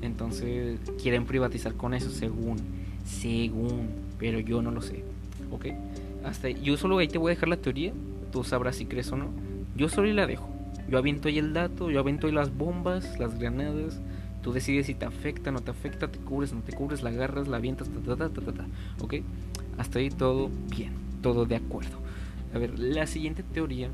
Entonces 0.00 0.80
quieren 1.00 1.26
privatizar 1.26 1.74
con 1.74 1.94
eso, 1.94 2.10
según, 2.10 2.58
según, 3.04 3.88
pero 4.18 4.40
yo 4.40 4.62
no 4.62 4.70
lo 4.70 4.82
sé, 4.82 5.04
¿ok? 5.50 5.66
hasta 6.24 6.50
yo 6.50 6.76
solo 6.76 6.98
ahí 6.98 7.08
te 7.08 7.18
voy 7.18 7.32
a 7.32 7.34
dejar 7.34 7.48
la 7.48 7.56
teoría, 7.56 7.92
tú 8.30 8.44
sabrás 8.44 8.76
si 8.76 8.86
crees 8.86 9.10
o 9.12 9.16
no. 9.16 9.30
Yo 9.76 9.88
solo 9.88 10.08
ahí 10.08 10.14
la 10.14 10.26
dejo. 10.26 10.48
Yo 10.88 10.98
aviento 10.98 11.28
ahí 11.28 11.38
el 11.38 11.52
dato, 11.52 11.90
yo 11.90 12.00
aviento 12.00 12.26
ahí 12.26 12.32
las 12.32 12.56
bombas, 12.56 13.18
las 13.18 13.38
granadas. 13.38 14.00
Tú 14.42 14.52
decides 14.52 14.86
si 14.86 14.94
te 14.94 15.04
afecta, 15.04 15.52
no 15.52 15.60
te 15.60 15.70
afecta, 15.70 16.08
te 16.08 16.18
cubres, 16.18 16.52
no 16.52 16.60
te 16.60 16.72
cubres, 16.72 17.02
la 17.02 17.10
agarras, 17.10 17.48
la 17.48 17.58
avientas, 17.58 17.88
ta 17.88 18.16
ta 18.16 18.28
ta 18.28 18.40
ta 18.40 18.52
ta, 18.52 18.66
¿ok? 19.00 19.14
Hasta 19.78 20.00
ahí 20.00 20.10
todo 20.10 20.50
bien, 20.68 20.92
todo 21.22 21.46
de 21.46 21.56
acuerdo. 21.56 21.98
A 22.54 22.58
ver, 22.58 22.78
la 22.78 23.06
siguiente 23.06 23.42
teoría, 23.42 23.88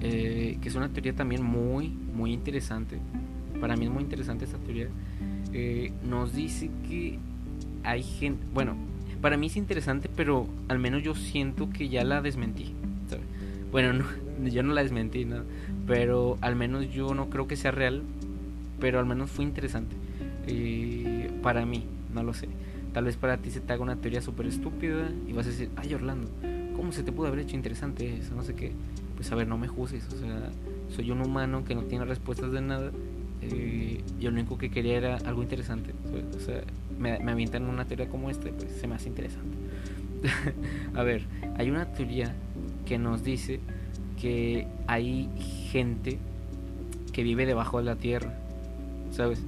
eh, 0.00 0.58
que 0.60 0.68
es 0.68 0.74
una 0.74 0.88
teoría 0.88 1.14
también 1.14 1.42
muy, 1.42 1.88
muy 1.88 2.32
interesante. 2.32 2.98
Para 3.60 3.76
mí 3.76 3.84
es 3.84 3.90
muy 3.90 4.02
interesante 4.02 4.44
esta 4.44 4.58
teoría. 4.58 4.88
Eh, 5.52 5.92
nos 6.08 6.34
dice 6.34 6.70
que 6.88 7.18
hay 7.84 8.02
gente, 8.02 8.42
bueno, 8.54 8.74
para 9.20 9.36
mí 9.36 9.46
es 9.46 9.56
interesante, 9.56 10.08
pero 10.14 10.48
al 10.68 10.78
menos 10.78 11.02
yo 11.02 11.14
siento 11.14 11.70
que 11.70 11.88
ya 11.88 12.04
la 12.04 12.22
desmentí. 12.22 12.74
Bueno, 13.70 14.04
yo 14.44 14.62
no 14.62 14.74
la 14.74 14.82
desmentí, 14.82 15.24
¿no? 15.24 15.42
pero 15.86 16.38
al 16.40 16.56
menos 16.56 16.90
yo 16.92 17.14
no 17.14 17.28
creo 17.28 17.46
que 17.46 17.56
sea 17.56 17.70
real, 17.70 18.02
pero 18.80 18.98
al 18.98 19.06
menos 19.06 19.30
fue 19.30 19.44
interesante. 19.44 19.94
Eh, 20.46 21.30
para 21.42 21.66
mí, 21.66 21.84
no 22.14 22.22
lo 22.22 22.34
sé. 22.34 22.48
Tal 22.92 23.04
vez 23.04 23.16
para 23.16 23.38
ti 23.38 23.50
se 23.50 23.60
te 23.60 23.72
haga 23.72 23.82
una 23.82 23.96
teoría 23.96 24.20
súper 24.20 24.46
estúpida 24.46 25.10
y 25.26 25.32
vas 25.32 25.46
a 25.46 25.50
decir, 25.50 25.70
ay 25.76 25.94
Orlando, 25.94 26.28
¿cómo 26.76 26.92
se 26.92 27.02
te 27.02 27.12
pudo 27.12 27.28
haber 27.28 27.40
hecho 27.40 27.56
interesante 27.56 28.18
eso? 28.18 28.34
No 28.34 28.42
sé 28.42 28.54
qué. 28.54 28.72
Pues 29.22 29.30
a 29.30 29.36
ver, 29.36 29.46
no 29.46 29.56
me 29.56 29.68
juzgues, 29.68 30.04
o 30.12 30.18
sea, 30.18 30.50
soy 30.96 31.12
un 31.12 31.20
humano 31.20 31.64
que 31.64 31.76
no 31.76 31.82
tiene 31.82 32.04
respuestas 32.04 32.50
de 32.50 32.60
nada. 32.60 32.90
Eh, 33.40 34.02
yo 34.18 34.32
lo 34.32 34.34
único 34.36 34.58
que 34.58 34.68
quería 34.68 34.96
era 34.96 35.16
algo 35.18 35.44
interesante. 35.44 35.94
O 36.36 36.40
sea, 36.40 36.62
me, 36.98 37.20
me 37.20 37.30
avientan 37.30 37.68
una 37.68 37.84
teoría 37.84 38.08
como 38.08 38.30
esta, 38.30 38.50
pues 38.50 38.72
se 38.80 38.88
me 38.88 38.96
hace 38.96 39.08
interesante. 39.08 39.56
a 40.96 41.04
ver, 41.04 41.22
hay 41.56 41.70
una 41.70 41.84
teoría 41.92 42.34
que 42.84 42.98
nos 42.98 43.22
dice 43.22 43.60
que 44.20 44.66
hay 44.88 45.28
gente 45.70 46.18
que 47.12 47.22
vive 47.22 47.46
debajo 47.46 47.78
de 47.78 47.84
la 47.84 47.94
tierra, 47.94 48.34
¿sabes? 49.12 49.40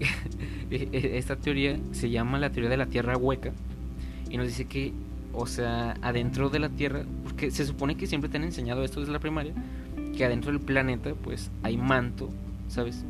E, 0.70 0.88
e, 0.92 1.18
esta 1.18 1.36
teoría 1.36 1.78
se 1.92 2.08
llama 2.08 2.38
la 2.38 2.48
teoría 2.48 2.70
de 2.70 2.78
la 2.78 2.86
tierra 2.86 3.18
hueca 3.18 3.52
y 4.30 4.38
nos 4.38 4.46
dice 4.46 4.64
que, 4.64 4.94
o 5.34 5.46
sea, 5.46 5.94
adentro 6.02 6.50
de 6.50 6.58
la 6.58 6.68
tierra, 6.68 7.04
porque 7.24 7.50
se 7.50 7.66
supone 7.66 7.96
que 7.96 8.06
siempre 8.06 8.30
te 8.30 8.36
han 8.36 8.44
enseñado 8.44 8.84
esto 8.84 9.00
desde 9.00 9.12
la 9.12 9.20
primaria, 9.20 9.54
que 10.16 10.24
adentro 10.24 10.52
del 10.52 10.60
planeta 10.60 11.14
pues 11.14 11.50
hay 11.62 11.76
manto, 11.76 12.30
¿sabes? 12.68 13.04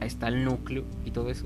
Está 0.00 0.28
el 0.28 0.44
núcleo 0.44 0.84
y 1.04 1.10
todo 1.10 1.30
eso 1.30 1.44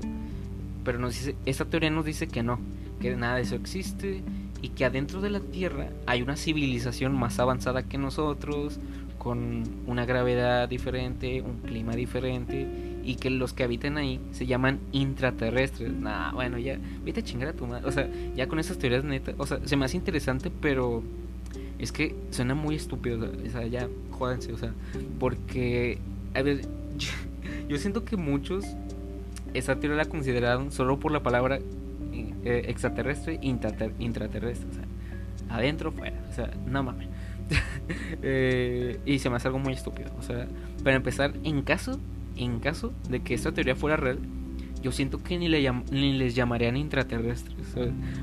pero 0.85 0.99
nos 0.99 1.15
dice, 1.15 1.35
esta 1.45 1.65
teoría 1.65 1.89
nos 1.89 2.05
dice 2.05 2.27
que 2.27 2.43
no, 2.43 2.59
que 3.01 3.13
nada 3.15 3.35
de 3.35 3.41
eso 3.41 3.55
existe 3.55 4.23
y 4.61 4.69
que 4.69 4.85
adentro 4.85 5.19
de 5.19 5.31
la 5.31 5.41
Tierra 5.41 5.89
hay 6.05 6.21
una 6.21 6.37
civilización 6.37 7.17
más 7.17 7.39
avanzada 7.39 7.83
que 7.83 7.97
nosotros, 7.97 8.79
con 9.17 9.63
una 9.87 10.05
gravedad 10.05 10.69
diferente, 10.69 11.41
un 11.41 11.57
clima 11.57 11.95
diferente 11.95 12.67
y 13.05 13.15
que 13.15 13.29
los 13.29 13.53
que 13.53 13.63
habitan 13.63 13.97
ahí 13.97 14.19
se 14.31 14.45
llaman 14.45 14.79
intraterrestres. 14.91 15.93
Nah, 15.93 16.31
bueno, 16.31 16.57
ya, 16.57 16.77
vete 17.03 17.19
a 17.21 17.23
chingar 17.23 17.49
a 17.49 17.53
tu 17.53 17.67
madre. 17.67 17.87
O 17.87 17.91
sea, 17.91 18.09
ya 18.35 18.47
con 18.47 18.59
esas 18.59 18.77
teorías 18.77 19.03
neta, 19.03 19.33
o 19.37 19.45
sea, 19.45 19.59
se 19.63 19.77
me 19.77 19.85
hace 19.85 19.97
interesante, 19.97 20.51
pero 20.61 21.03
es 21.79 21.91
que 21.91 22.15
suena 22.31 22.55
muy 22.55 22.75
estúpido. 22.75 23.29
O 23.45 23.49
sea, 23.49 23.65
ya, 23.67 23.87
jódanse, 24.11 24.51
o 24.51 24.57
sea, 24.57 24.73
porque, 25.19 25.99
a 26.33 26.41
ver, 26.41 26.61
yo 27.69 27.77
siento 27.77 28.03
que 28.03 28.17
muchos 28.17 28.65
esa 29.53 29.79
teoría 29.79 29.97
la 29.97 30.05
consideraron 30.05 30.71
solo 30.71 30.99
por 30.99 31.11
la 31.11 31.23
palabra 31.23 31.59
eh, 32.11 32.65
extraterrestre 32.67 33.39
intraterrestre. 33.41 34.69
O 34.69 34.73
sea, 34.73 34.85
adentro, 35.49 35.91
fuera. 35.91 36.17
O 36.29 36.33
sea, 36.33 36.51
no 36.67 36.83
mames. 36.83 37.07
Eh, 38.23 38.99
y 39.05 39.19
se 39.19 39.29
me 39.29 39.35
hace 39.35 39.47
algo 39.47 39.59
muy 39.59 39.73
estúpido. 39.73 40.09
O 40.17 40.23
sea, 40.23 40.47
para 40.83 40.95
empezar, 40.95 41.33
en 41.43 41.61
caso, 41.61 41.99
en 42.35 42.59
caso 42.59 42.93
de 43.09 43.21
que 43.21 43.33
esta 43.33 43.51
teoría 43.51 43.75
fuera 43.75 43.97
real, 43.97 44.19
yo 44.85 44.91
siento 44.91 45.23
que 45.23 45.39
ni, 45.39 45.47
le 45.47 45.67
ni 45.91 46.13
les 46.13 46.35
llamarían 46.35 46.77
intraterrestres. 46.77 47.75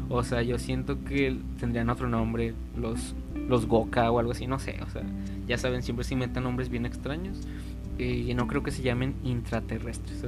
O 0.08 0.22
sea, 0.22 0.42
yo 0.42 0.58
siento 0.58 1.02
que 1.02 1.36
tendrían 1.58 1.90
otro 1.90 2.08
nombre, 2.08 2.54
los, 2.76 3.16
los 3.48 3.66
Goka 3.66 4.10
o 4.12 4.20
algo 4.20 4.30
así, 4.30 4.46
no 4.46 4.60
sé. 4.60 4.78
O 4.86 4.88
sea, 4.88 5.02
ya 5.48 5.58
saben, 5.58 5.82
siempre 5.82 6.04
se 6.04 6.14
inventan 6.14 6.44
nombres 6.44 6.68
bien 6.68 6.86
extraños. 6.86 7.40
Eh, 7.98 8.26
y 8.28 8.34
no 8.34 8.46
creo 8.46 8.62
que 8.62 8.70
se 8.70 8.82
llamen 8.82 9.14
intraterrestres. 9.24 10.24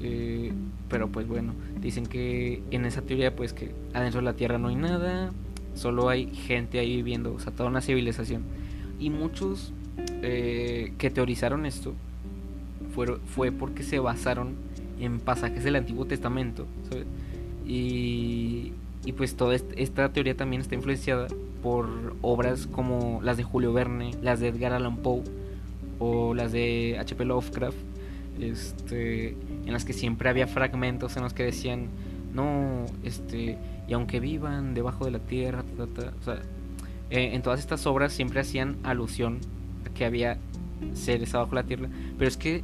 Eh, 0.00 0.52
pero 0.88 1.08
pues 1.08 1.26
bueno, 1.26 1.54
dicen 1.80 2.06
que 2.06 2.62
en 2.70 2.84
esa 2.84 3.02
teoría, 3.02 3.34
pues 3.34 3.52
que 3.52 3.74
adentro 3.94 4.20
de 4.20 4.26
la 4.26 4.34
Tierra 4.34 4.58
no 4.58 4.68
hay 4.68 4.76
nada, 4.76 5.32
solo 5.74 6.08
hay 6.08 6.32
gente 6.34 6.78
ahí 6.78 6.96
viviendo, 6.96 7.34
o 7.34 7.40
sea, 7.40 7.52
toda 7.52 7.68
una 7.68 7.80
civilización. 7.80 8.44
Y 9.00 9.10
muchos 9.10 9.72
eh, 10.22 10.92
que 10.98 11.10
teorizaron 11.10 11.66
esto 11.66 11.94
fue, 12.94 13.18
fue 13.26 13.52
porque 13.52 13.82
se 13.82 13.98
basaron 13.98 14.54
en 15.00 15.20
pasajes 15.20 15.64
del 15.64 15.76
Antiguo 15.76 16.06
Testamento. 16.06 16.66
Y, 17.66 18.72
y 19.04 19.12
pues 19.12 19.36
toda 19.36 19.54
esta 19.54 20.12
teoría 20.12 20.36
también 20.36 20.62
está 20.62 20.74
influenciada 20.74 21.28
por 21.62 22.14
obras 22.22 22.66
como 22.66 23.20
las 23.22 23.36
de 23.36 23.42
Julio 23.42 23.72
Verne, 23.72 24.12
las 24.22 24.40
de 24.40 24.48
Edgar 24.48 24.72
Allan 24.72 24.98
Poe 24.98 25.22
o 25.98 26.34
las 26.34 26.52
de 26.52 26.96
H.P. 26.98 27.24
Lovecraft, 27.24 27.76
este, 28.40 29.30
en 29.64 29.72
las 29.72 29.84
que 29.84 29.92
siempre 29.92 30.28
había 30.28 30.46
fragmentos 30.46 31.16
en 31.16 31.22
los 31.22 31.32
que 31.32 31.44
decían, 31.44 31.88
no, 32.34 32.86
este, 33.02 33.58
y 33.88 33.92
aunque 33.92 34.20
vivan 34.20 34.74
debajo 34.74 35.04
de 35.04 35.12
la 35.12 35.20
tierra, 35.20 35.64
sea, 36.24 36.42
eh, 37.10 37.30
en 37.32 37.42
todas 37.42 37.60
estas 37.60 37.86
obras 37.86 38.12
siempre 38.12 38.40
hacían 38.40 38.76
alusión 38.82 39.38
a 39.86 39.94
que 39.94 40.04
había 40.04 40.38
seres 40.94 41.34
abajo 41.34 41.50
de 41.50 41.62
la 41.62 41.66
tierra, 41.66 41.88
pero 42.18 42.28
es 42.28 42.36
que 42.36 42.62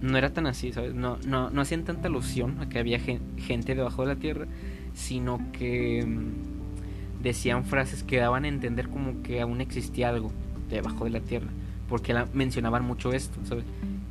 no 0.00 0.18
era 0.18 0.32
tan 0.32 0.46
así, 0.46 0.72
¿sabes? 0.72 0.94
No, 0.94 1.18
no, 1.26 1.50
no 1.50 1.60
hacían 1.60 1.84
tanta 1.84 2.08
alusión 2.08 2.60
a 2.60 2.68
que 2.68 2.78
había 2.78 2.98
gente 2.98 3.74
debajo 3.74 4.02
de 4.02 4.08
la 4.08 4.16
tierra, 4.16 4.46
sino 4.94 5.40
que 5.52 6.04
mm, 6.06 7.22
decían 7.22 7.64
frases 7.64 8.02
que 8.02 8.18
daban 8.18 8.44
a 8.44 8.48
entender 8.48 8.88
como 8.88 9.22
que 9.22 9.40
aún 9.40 9.60
existía 9.60 10.08
algo 10.08 10.32
debajo 10.70 11.04
de 11.04 11.10
la 11.10 11.20
tierra, 11.20 11.48
porque 11.88 12.14
mencionaban 12.32 12.84
mucho 12.84 13.12
esto, 13.12 13.38
¿sabes? 13.44 13.64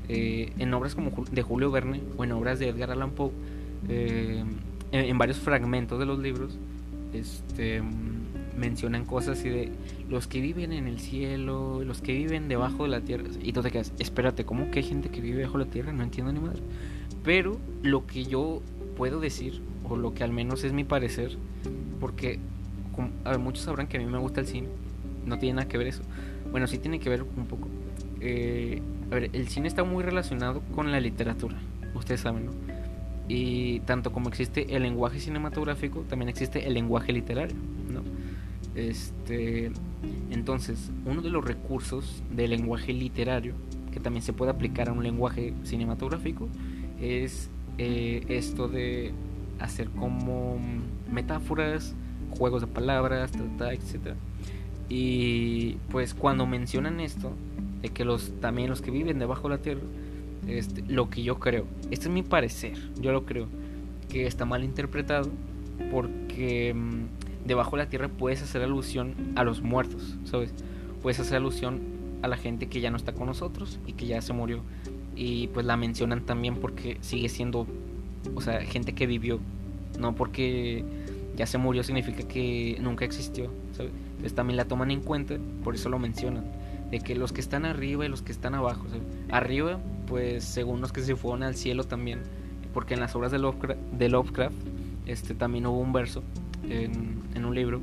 Eh, 0.08 0.54
en 0.60 0.74
obras 0.74 0.96
como 0.96 1.12
de 1.32 1.42
Julio 1.42 1.72
Verne 1.72 2.02
o 2.18 2.24
en 2.24 2.32
obras 2.32 2.60
de 2.60 2.70
Edgar 2.70 2.92
Allan 2.92 3.12
Poe, 3.12 3.32
eh, 3.90 4.44
en, 4.92 5.18
varios 5.18 5.38
fragmentos 5.38 6.00
de 6.00 6.06
los 6.06 6.20
libros, 6.20 6.58
este, 7.14 7.82
mm, 7.82 8.15
mencionan 8.58 9.06
cosas 9.06 9.40
así 9.40 9.50
de 9.50 9.72
los 10.10 10.28
que 10.28 10.42
viven 10.42 10.72
en 10.72 10.88
el 10.88 11.00
cielo, 11.00 11.84
los 11.84 12.02
que 12.02 12.14
viven 12.14 12.48
debajo 12.48 12.84
de 12.84 12.90
la 12.90 13.02
tierra. 13.02 13.26
Y 13.42 13.54
tú 13.54 13.62
te 13.62 13.72
quedas, 13.72 13.94
espérate, 14.00 14.46
¿cómo 14.46 14.72
que 14.72 14.80
hay 14.80 14.86
gente 14.86 15.10
que 15.10 15.22
vive 15.22 15.38
debajo 15.38 15.58
de 15.58 15.66
la 15.66 15.72
tierra? 15.72 15.92
No 15.92 16.04
entiendo 16.04 16.32
ni 16.32 16.40
madre. 16.40 16.62
Pero 17.24 17.58
lo 17.82 18.06
que 18.06 18.26
yo 18.26 18.62
puedo 18.98 19.20
decir, 19.20 19.62
o 19.90 19.98
lo 19.98 20.14
que 20.14 20.24
al 20.24 20.32
menos 20.32 20.64
es 20.64 20.74
mi 20.74 20.84
parecer, 20.84 21.38
porque 22.00 22.40
muchos 23.40 23.66
sabrán 23.66 23.88
que 23.88 23.98
a 23.98 24.00
mí 24.00 24.06
me 24.06 24.18
gusta 24.18 24.42
el 24.42 24.48
cine, 24.48 24.68
no 25.26 25.38
tiene 25.38 25.56
nada 25.56 25.68
que 25.68 25.78
ver 25.78 25.88
eso. 25.88 26.02
Bueno, 26.52 26.68
sí 26.68 26.78
tiene 26.78 27.00
que 27.00 27.10
ver 27.10 27.24
un 27.24 27.46
poco. 27.48 27.68
Eh, 28.22 28.82
a 29.12 29.16
ver, 29.16 29.30
el 29.34 29.48
cine 29.50 29.68
está 29.68 29.84
muy 29.84 30.04
relacionado 30.04 30.62
con 30.74 30.92
la 30.92 31.00
literatura, 31.00 31.58
ustedes 31.94 32.22
saben, 32.22 32.46
¿no? 32.46 32.52
Y 33.28 33.80
tanto 33.82 34.12
como 34.12 34.30
existe 34.30 34.76
el 34.76 34.84
lenguaje 34.84 35.20
cinematográfico, 35.20 36.02
también 36.02 36.30
existe 36.30 36.68
el 36.68 36.76
lenguaje 36.76 37.12
literario. 37.12 37.56
Este, 38.76 39.72
entonces, 40.32 40.92
uno 41.06 41.22
de 41.22 41.30
los 41.30 41.44
recursos 41.44 42.22
del 42.36 42.52
lenguaje 42.52 42.94
literario, 42.94 43.54
que 43.92 44.00
también 44.00 44.24
se 44.24 44.34
puede 44.34 44.52
aplicar 44.52 44.90
a 44.90 44.92
un 44.92 45.04
lenguaje 45.04 45.54
cinematográfico, 45.64 46.50
es 47.02 47.50
eh, 47.78 48.26
esto 48.28 48.68
de 48.68 49.14
hacer 49.60 49.90
como 49.90 50.60
metáforas, 51.12 51.96
juegos 52.38 52.62
de 52.62 52.68
palabras, 52.68 53.32
etc. 53.72 54.16
Y 54.90 55.78
pues 55.90 56.14
cuando 56.14 56.46
mencionan 56.46 57.00
esto, 57.00 57.32
de 57.82 57.90
que 57.90 58.06
los 58.06 58.32
también 58.42 58.70
los 58.70 58.82
que 58.82 58.92
viven 58.92 59.20
debajo 59.20 59.50
de 59.50 59.56
la 59.56 59.62
tierra, 59.62 59.82
este, 60.48 60.84
lo 60.88 61.10
que 61.10 61.24
yo 61.24 61.40
creo, 61.40 61.66
este 61.92 62.06
es 62.08 62.12
mi 62.12 62.24
parecer, 62.24 62.78
yo 63.00 63.12
lo 63.12 63.26
creo, 63.26 63.48
que 64.10 64.28
está 64.28 64.46
mal 64.46 64.64
interpretado 64.64 65.30
porque 65.92 66.74
mm, 66.74 67.25
debajo 67.46 67.78
de 67.78 67.84
la 67.84 67.90
tierra 67.90 68.10
puedes 68.10 68.42
hacer 68.42 68.62
alusión 68.62 69.16
a 69.36 69.44
los 69.44 69.62
muertos, 69.62 70.18
¿sabes? 70.26 70.54
Puedes 71.02 71.20
hacer 71.20 71.38
alusión 71.38 71.82
a 72.22 72.28
la 72.28 72.38
gente 72.38 72.68
que 72.68 72.82
ya 72.82 72.90
no 72.90 72.98
está 72.98 73.14
con 73.14 73.28
nosotros 73.28 73.80
y 73.86 73.94
que 73.94 74.08
ya 74.08 74.22
se 74.22 74.34
murió. 74.34 74.62
Y 75.16 75.48
pues 75.48 75.66
la 75.66 75.78
mencionan 75.78 76.22
también 76.22 76.56
porque 76.56 76.98
sigue 77.02 77.30
siendo, 77.30 77.68
o 78.34 78.42
sea, 78.42 78.62
gente 78.62 78.94
que 78.94 79.08
vivió, 79.08 79.40
no 80.00 80.16
porque 80.16 80.84
ya 81.36 81.46
se 81.46 81.58
murió 81.58 81.84
significa 81.84 82.28
que 82.28 82.78
nunca 82.82 83.06
existió, 83.06 83.52
¿sabes? 83.74 83.92
Entonces 84.08 84.34
también 84.34 84.58
la 84.58 84.66
toman 84.66 84.92
en 84.92 85.02
cuenta, 85.02 85.36
por 85.64 85.76
eso 85.76 85.90
lo 85.90 86.00
mencionan, 86.00 86.46
de 86.90 87.00
que 87.00 87.16
los 87.16 87.32
que 87.32 87.42
están 87.42 87.66
arriba 87.66 88.06
y 88.06 88.10
los 88.10 88.22
que 88.22 88.32
están 88.32 88.56
abajo, 88.56 88.86
¿sabes? 88.90 89.04
Arriba 89.30 89.80
pues 90.08 90.44
según 90.44 90.82
los 90.82 90.92
que 90.92 91.02
se 91.02 91.16
fueron 91.16 91.44
al 91.44 91.56
cielo 91.56 91.84
también, 91.84 92.20
porque 92.74 92.94
en 92.94 93.00
las 93.00 93.16
obras 93.16 93.32
de 93.32 93.40
Lovecraft, 93.40 93.80
de 93.80 94.10
Lovecraft 94.10 94.56
este, 95.06 95.36
también 95.36 95.66
hubo 95.66 95.80
un 95.80 95.94
verso 95.94 96.24
en, 96.70 97.46
un 97.46 97.54
libro 97.54 97.82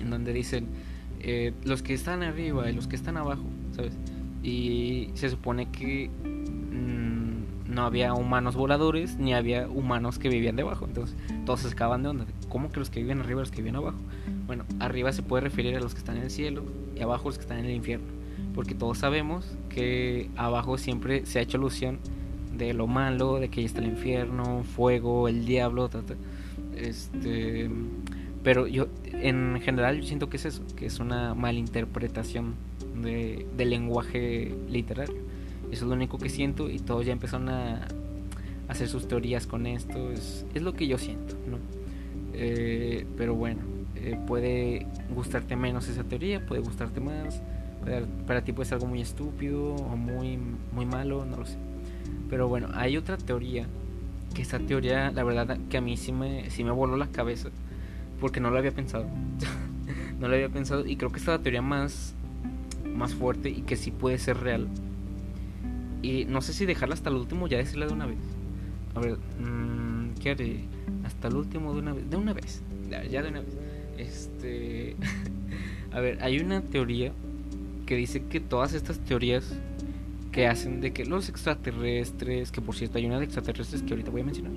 en 0.00 0.10
donde 0.10 0.32
dicen 0.32 0.66
eh, 1.20 1.52
los 1.64 1.82
que 1.82 1.94
están 1.94 2.22
arriba 2.22 2.70
y 2.70 2.74
los 2.74 2.86
que 2.86 2.96
están 2.96 3.16
abajo, 3.16 3.44
¿sabes? 3.76 3.92
Y 4.42 5.10
se 5.14 5.28
supone 5.28 5.70
que 5.70 6.08
mm, 6.08 7.72
no 7.74 7.82
había 7.82 8.14
humanos 8.14 8.56
voladores 8.56 9.16
ni 9.18 9.34
había 9.34 9.68
humanos 9.68 10.18
que 10.18 10.28
vivían 10.28 10.56
debajo, 10.56 10.86
entonces 10.86 11.16
todos 11.44 11.60
se 11.60 11.68
acaban 11.68 12.02
de 12.02 12.08
onda. 12.08 12.24
¿Cómo 12.48 12.70
que 12.70 12.80
los 12.80 12.90
que 12.90 13.00
viven 13.00 13.20
arriba 13.20 13.40
y 13.40 13.42
los 13.42 13.50
que 13.50 13.58
viven 13.58 13.76
abajo? 13.76 13.98
Bueno, 14.46 14.64
arriba 14.78 15.12
se 15.12 15.22
puede 15.22 15.42
referir 15.42 15.76
a 15.76 15.80
los 15.80 15.92
que 15.92 15.98
están 15.98 16.16
en 16.16 16.24
el 16.24 16.30
cielo 16.30 16.64
y 16.96 17.00
abajo 17.00 17.28
los 17.28 17.36
que 17.36 17.42
están 17.42 17.58
en 17.58 17.66
el 17.66 17.72
infierno 17.72 18.20
porque 18.54 18.74
todos 18.74 18.98
sabemos 18.98 19.46
que 19.68 20.28
abajo 20.36 20.78
siempre 20.78 21.24
se 21.26 21.38
ha 21.38 21.42
hecho 21.42 21.56
alusión 21.56 21.98
de 22.56 22.74
lo 22.74 22.86
malo, 22.86 23.38
de 23.38 23.48
que 23.48 23.60
ahí 23.60 23.66
está 23.66 23.80
el 23.80 23.86
infierno, 23.86 24.64
fuego, 24.64 25.28
el 25.28 25.46
diablo, 25.46 25.88
este, 26.76 27.70
pero 28.42 28.66
yo 28.66 28.88
en 29.04 29.60
general 29.60 30.00
yo 30.00 30.06
siento 30.06 30.28
que 30.28 30.36
es 30.36 30.46
eso, 30.46 30.62
que 30.76 30.86
es 30.86 30.98
una 30.98 31.34
malinterpretación 31.34 32.54
de, 33.02 33.46
del 33.56 33.70
lenguaje 33.70 34.54
literario. 34.68 35.16
Eso 35.70 35.84
es 35.84 35.88
lo 35.88 35.94
único 35.94 36.18
que 36.18 36.28
siento 36.28 36.68
y 36.68 36.78
todos 36.78 37.06
ya 37.06 37.12
empezaron 37.12 37.48
a 37.48 37.86
hacer 38.68 38.88
sus 38.88 39.06
teorías 39.06 39.46
con 39.46 39.66
esto. 39.66 40.10
Es, 40.10 40.44
lo 40.54 40.74
que 40.74 40.86
yo 40.86 40.98
siento, 40.98 41.36
¿no? 41.48 41.58
Eh, 42.32 43.06
pero 43.16 43.34
bueno, 43.34 43.60
eh, 43.96 44.18
puede 44.26 44.86
gustarte 45.14 45.56
menos 45.56 45.88
esa 45.88 46.04
teoría, 46.04 46.44
puede 46.44 46.62
gustarte 46.62 47.00
más 47.00 47.42
para, 48.26 48.42
ti 48.42 48.52
puede 48.52 48.68
ser 48.68 48.76
algo 48.76 48.86
muy 48.86 49.00
estúpido 49.00 49.74
o 49.74 49.96
muy, 49.96 50.38
muy 50.72 50.86
malo, 50.86 51.24
no 51.24 51.38
lo 51.38 51.46
sé. 51.46 51.56
Pero 52.28 52.48
bueno, 52.48 52.68
hay 52.74 52.96
otra 52.96 53.16
teoría, 53.16 53.66
que 54.34 54.42
esta 54.42 54.58
teoría, 54.58 55.10
la 55.10 55.24
verdad, 55.24 55.58
que 55.68 55.78
a 55.78 55.80
mí 55.80 55.96
sí 55.96 56.12
me, 56.12 56.50
sí 56.50 56.64
me 56.64 56.70
voló 56.70 56.96
la 56.96 57.08
cabeza, 57.08 57.50
porque 58.20 58.40
no 58.40 58.50
lo 58.50 58.58
había 58.58 58.72
pensado. 58.72 59.06
no 60.20 60.28
lo 60.28 60.34
había 60.34 60.48
pensado 60.48 60.86
y 60.86 60.96
creo 60.96 61.10
que 61.10 61.18
esta 61.18 61.34
es 61.34 61.38
la 61.38 61.42
teoría 61.42 61.62
más, 61.62 62.14
más 62.94 63.14
fuerte 63.14 63.50
y 63.50 63.62
que 63.62 63.76
sí 63.76 63.90
puede 63.90 64.18
ser 64.18 64.38
real. 64.38 64.68
Y 66.02 66.24
no 66.26 66.40
sé 66.40 66.52
si 66.52 66.66
dejarla 66.66 66.94
hasta 66.94 67.10
el 67.10 67.16
último 67.16 67.46
ya 67.48 67.58
decirla 67.58 67.86
de 67.86 67.92
una 67.92 68.06
vez. 68.06 68.18
A 68.94 69.00
ver, 69.00 69.18
mmm, 69.38 70.14
¿qué 70.20 70.30
haré? 70.30 70.64
Hasta 71.04 71.28
el 71.28 71.36
último 71.36 71.72
de 71.74 71.80
una 71.80 71.92
vez. 71.92 72.10
De 72.10 72.16
una 72.16 72.32
vez. 72.32 72.62
Ya 73.10 73.22
de 73.22 73.28
una 73.28 73.40
vez. 73.40 73.56
Este. 73.98 74.96
a 75.92 76.00
ver, 76.00 76.22
hay 76.22 76.38
una 76.38 76.62
teoría 76.62 77.12
que 77.86 77.96
dice 77.96 78.22
que 78.24 78.40
todas 78.40 78.72
estas 78.72 78.98
teorías 79.00 79.52
que 80.32 80.46
hacen 80.46 80.80
de 80.80 80.92
que 80.92 81.04
los 81.04 81.28
extraterrestres, 81.28 82.52
que 82.52 82.60
por 82.60 82.74
cierto 82.74 82.98
hay 82.98 83.06
una 83.06 83.18
de 83.18 83.24
extraterrestres 83.24 83.82
que 83.82 83.92
ahorita 83.92 84.10
voy 84.10 84.20
a 84.20 84.24
mencionar, 84.24 84.52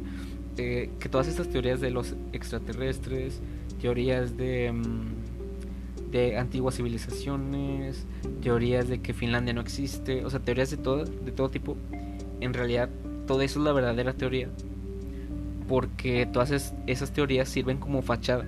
que 0.56 1.10
todas 1.10 1.28
estas 1.28 1.50
teorías 1.50 1.82
de 1.82 1.90
los 1.90 2.16
extraterrestres, 2.32 3.42
teorías 3.82 4.38
de, 4.38 4.72
mm, 4.72 6.12
de 6.12 6.38
antiguas 6.38 6.76
civilizaciones, 6.76 8.06
teorías 8.42 8.88
de 8.88 9.02
que 9.02 9.14
Finlandia 9.14 9.54
no 9.54 9.62
existe, 9.62 10.24
o 10.24 10.30
sea, 10.30 10.40
teorías 10.40 10.70
de 10.70 10.78
todo, 10.78 11.06
de 11.06 11.32
todo 11.32 11.50
tipo, 11.50 11.76
en 12.40 12.54
realidad 12.54 12.90
todo 13.26 13.42
eso 13.42 13.60
es 13.60 13.66
la 13.66 13.74
verdadera 13.74 14.14
teoría, 14.14 14.50
porque 15.68 16.28
todas 16.32 16.74
esas 16.86 17.12
teorías 17.12 17.50
sirven 17.50 17.78
como 17.78 18.02
fachada 18.04 18.46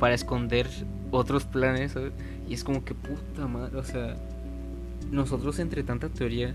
para 0.00 0.14
esconder 0.14 0.66
otros 1.10 1.44
planes, 1.44 1.94
Y 2.48 2.54
es 2.54 2.62
como 2.62 2.84
que 2.84 2.94
puta 2.94 3.46
madre, 3.46 3.76
o 3.76 3.82
sea, 3.82 4.16
nosotros 5.10 5.58
entre 5.58 5.82
tanta 5.82 6.08
teoría, 6.08 6.54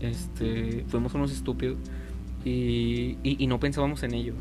este, 0.00 0.84
fuimos 0.88 1.14
unos 1.14 1.32
estúpidos 1.32 1.78
y, 2.44 3.18
y, 3.22 3.46
no 3.46 3.60
pensábamos 3.60 4.02
en 4.02 4.14
ello, 4.14 4.34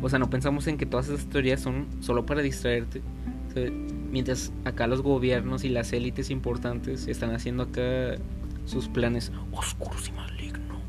O 0.00 0.08
sea, 0.08 0.18
no 0.18 0.30
pensamos 0.30 0.66
en 0.68 0.78
que 0.78 0.86
todas 0.86 1.08
esas 1.08 1.26
teorías 1.26 1.60
son 1.60 1.86
solo 2.00 2.24
para 2.24 2.40
distraerte, 2.40 3.02
Mientras 4.10 4.52
acá 4.64 4.86
los 4.86 5.02
gobiernos 5.02 5.64
y 5.64 5.68
las 5.68 5.92
élites 5.92 6.30
importantes 6.30 7.08
están 7.08 7.34
haciendo 7.34 7.64
acá 7.64 8.16
sus 8.66 8.88
planes 8.88 9.32
oscuros 9.52 10.08
y 10.08 10.12
malignos 10.12 10.82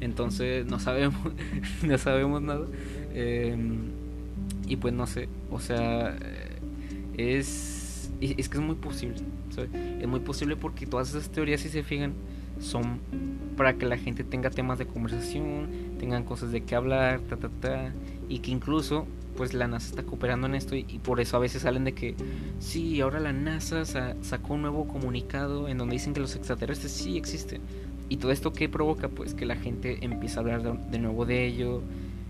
Entonces 0.00 0.66
no 0.66 0.78
sabemos, 0.78 1.32
no 1.82 1.98
sabemos 1.98 2.42
nada. 2.42 2.66
Em, 3.14 3.90
y 4.66 4.76
pues 4.76 4.92
no 4.92 5.06
sé, 5.06 5.28
o 5.50 5.60
sea, 5.60 6.16
es, 7.16 8.10
es 8.20 8.48
que 8.48 8.58
es 8.58 8.64
muy 8.64 8.76
posible. 8.76 9.16
Es 9.64 10.06
muy 10.06 10.20
posible 10.20 10.56
porque 10.56 10.86
todas 10.86 11.10
esas 11.10 11.30
teorías, 11.30 11.60
si 11.60 11.68
se 11.68 11.82
fijan, 11.82 12.14
son 12.60 13.00
para 13.56 13.74
que 13.74 13.86
la 13.86 13.96
gente 13.98 14.24
tenga 14.24 14.50
temas 14.50 14.78
de 14.78 14.86
conversación, 14.86 15.68
tengan 15.98 16.24
cosas 16.24 16.52
de 16.52 16.62
qué 16.62 16.74
hablar, 16.74 17.20
ta, 17.20 17.36
ta, 17.36 17.48
ta, 17.48 17.92
y 18.28 18.38
que 18.40 18.50
incluso 18.50 19.06
pues 19.38 19.54
la 19.54 19.68
NASA 19.68 19.90
está 19.90 20.02
cooperando 20.02 20.48
en 20.48 20.56
esto 20.56 20.74
y, 20.74 20.82
por 20.82 21.20
eso 21.20 21.36
a 21.36 21.40
veces 21.40 21.62
salen 21.62 21.84
de 21.84 21.92
que 21.92 22.16
sí, 22.58 23.00
ahora 23.00 23.20
la 23.20 23.32
NASA 23.32 23.84
sacó 24.20 24.54
un 24.54 24.62
nuevo 24.62 24.88
comunicado 24.88 25.68
en 25.68 25.78
donde 25.78 25.94
dicen 25.94 26.12
que 26.12 26.18
los 26.18 26.34
extraterrestres 26.34 26.90
sí 26.90 27.16
existen. 27.16 27.60
Y 28.08 28.16
todo 28.16 28.32
esto 28.32 28.52
que 28.52 28.68
provoca 28.68 29.08
pues 29.08 29.34
que 29.34 29.46
la 29.46 29.54
gente 29.54 30.04
empiece 30.04 30.36
a 30.36 30.40
hablar 30.40 30.62
de, 30.90 30.98
nuevo 30.98 31.24
de 31.24 31.46
ello, 31.46 31.82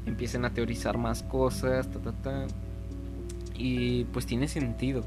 empiecen 0.05 0.45
a 0.45 0.51
teorizar 0.53 0.99
más 0.99 1.23
cosas, 1.23 1.91
ta 1.91 1.99
ta 1.99 2.13
ta. 2.13 2.47
Y 3.57 4.05
pues 4.05 4.27
tiene 4.27 4.47
sentido, 4.47 5.03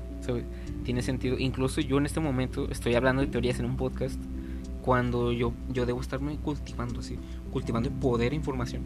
Tiene 0.84 1.02
sentido. 1.02 1.38
Incluso 1.38 1.82
yo 1.82 1.98
en 1.98 2.06
este 2.06 2.20
momento 2.20 2.70
estoy 2.70 2.96
hablando 2.96 3.22
de 3.22 3.28
teorías 3.28 3.60
en 3.60 3.66
un 3.66 3.78
podcast 3.78 4.20
cuando 4.82 5.32
yo, 5.32 5.54
yo 5.70 5.86
debo 5.86 6.02
estarme 6.02 6.38
cultivando 6.38 7.00
así, 7.00 7.18
cultivando 7.52 7.90
el 7.90 7.96
poder 7.96 8.34
e 8.34 8.36
información 8.36 8.84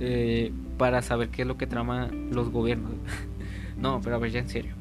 eh, 0.00 0.52
para 0.76 1.02
saber 1.02 1.30
qué 1.30 1.42
es 1.42 1.48
lo 1.48 1.56
que 1.56 1.66
trama 1.66 2.08
los 2.30 2.50
gobiernos. 2.50 2.92
no, 3.78 4.00
pero 4.02 4.16
a 4.16 4.18
ver, 4.18 4.32
ya 4.32 4.40
en 4.40 4.48
serio. 4.48 4.74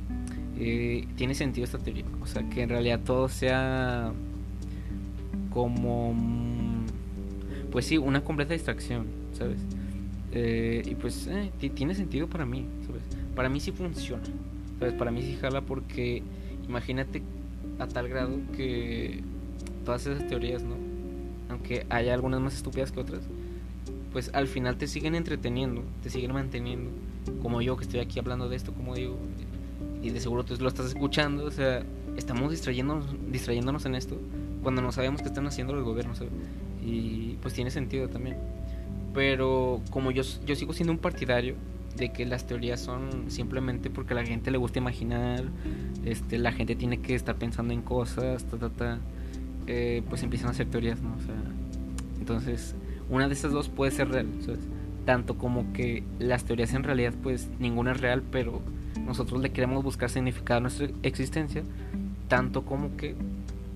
Eh, 0.57 1.07
tiene 1.15 1.35
sentido 1.35 1.65
esta 1.65 1.77
teoría. 1.77 2.05
O 2.21 2.25
sea, 2.25 2.47
que 2.49 2.61
en 2.63 2.69
realidad 2.69 2.99
todo 3.03 3.29
sea 3.29 4.11
como... 5.51 6.13
Mm, 6.13 6.85
pues 7.71 7.85
sí, 7.85 7.97
una 7.97 8.23
completa 8.23 8.53
distracción, 8.53 9.05
¿sabes? 9.33 9.59
Eh, 10.31 10.81
y 10.85 10.95
pues 10.95 11.29
tiene 11.75 11.93
sentido 11.93 12.27
para 12.27 12.45
mí, 12.45 12.65
¿sabes? 12.85 13.03
Para 13.35 13.49
mí 13.49 13.59
sí 13.59 13.71
funciona, 13.71 14.23
¿sabes? 14.79 14.93
Para 14.93 15.11
mí 15.11 15.21
sí 15.21 15.37
jala 15.39 15.61
porque 15.61 16.23
imagínate 16.67 17.21
a 17.79 17.87
tal 17.87 18.07
grado 18.07 18.37
que 18.55 19.21
todas 19.83 20.05
esas 20.05 20.27
teorías, 20.27 20.63
¿no? 20.63 20.75
Aunque 21.49 21.85
haya 21.89 22.13
algunas 22.13 22.41
más 22.41 22.55
estúpidas 22.55 22.91
que 22.91 22.99
otras, 22.99 23.21
pues 24.11 24.31
al 24.33 24.47
final 24.47 24.77
te 24.77 24.87
siguen 24.87 25.15
entreteniendo, 25.15 25.83
te 26.01 26.09
siguen 26.09 26.33
manteniendo, 26.33 26.89
como 27.41 27.61
yo 27.61 27.77
que 27.77 27.83
estoy 27.83 27.99
aquí 27.99 28.19
hablando 28.19 28.49
de 28.49 28.55
esto, 28.55 28.73
como 28.73 28.95
digo, 28.95 29.17
y 30.01 30.09
de 30.09 30.19
seguro 30.19 30.43
tú 30.43 30.55
lo 30.59 30.67
estás 30.67 30.87
escuchando, 30.87 31.45
o 31.45 31.51
sea, 31.51 31.83
estamos 32.17 32.51
distrayéndonos, 32.51 33.05
distrayéndonos 33.31 33.85
en 33.85 33.95
esto 33.95 34.17
cuando 34.63 34.81
no 34.81 34.91
sabemos 34.91 35.21
qué 35.21 35.27
están 35.27 35.45
haciendo 35.47 35.73
los 35.73 35.83
gobiernos, 35.83 36.21
y 36.83 37.37
pues 37.41 37.53
tiene 37.53 37.71
sentido 37.71 38.07
también. 38.07 38.37
Pero 39.13 39.81
como 39.89 40.11
yo, 40.11 40.23
yo 40.45 40.55
sigo 40.55 40.73
siendo 40.73 40.91
un 40.91 40.99
partidario 40.99 41.55
de 41.97 42.11
que 42.11 42.25
las 42.25 42.45
teorías 42.45 42.79
son 42.79 43.29
simplemente 43.29 43.89
porque 43.89 44.13
a 44.13 44.17
la 44.17 44.25
gente 44.25 44.51
le 44.51 44.57
gusta 44.57 44.79
imaginar, 44.79 45.43
este, 46.03 46.37
la 46.37 46.51
gente 46.51 46.75
tiene 46.75 46.99
que 46.99 47.15
estar 47.15 47.35
pensando 47.35 47.73
en 47.73 47.81
cosas, 47.81 48.43
ta, 48.45 48.57
ta, 48.57 48.69
ta, 48.69 48.99
eh, 49.67 50.03
pues 50.09 50.23
empiezan 50.23 50.49
a 50.49 50.51
hacer 50.51 50.67
teorías, 50.67 51.01
¿no? 51.01 51.15
O 51.15 51.19
sea, 51.19 51.35
entonces 52.19 52.75
una 53.09 53.27
de 53.27 53.33
esas 53.33 53.51
dos 53.51 53.69
puede 53.69 53.91
ser 53.91 54.09
real, 54.09 54.27
Tanto 55.05 55.37
como 55.37 55.71
que 55.71 56.03
las 56.17 56.45
teorías 56.45 56.73
en 56.73 56.83
realidad 56.83 57.13
pues 57.21 57.49
ninguna 57.59 57.91
es 57.91 58.01
real, 58.01 58.23
pero 58.31 58.61
nosotros 59.05 59.41
le 59.41 59.51
queremos 59.51 59.83
buscar 59.83 60.09
significado 60.09 60.57
a 60.57 60.61
nuestra 60.61 60.87
existencia, 61.03 61.63
tanto 62.27 62.65
como 62.65 62.97
que 62.97 63.15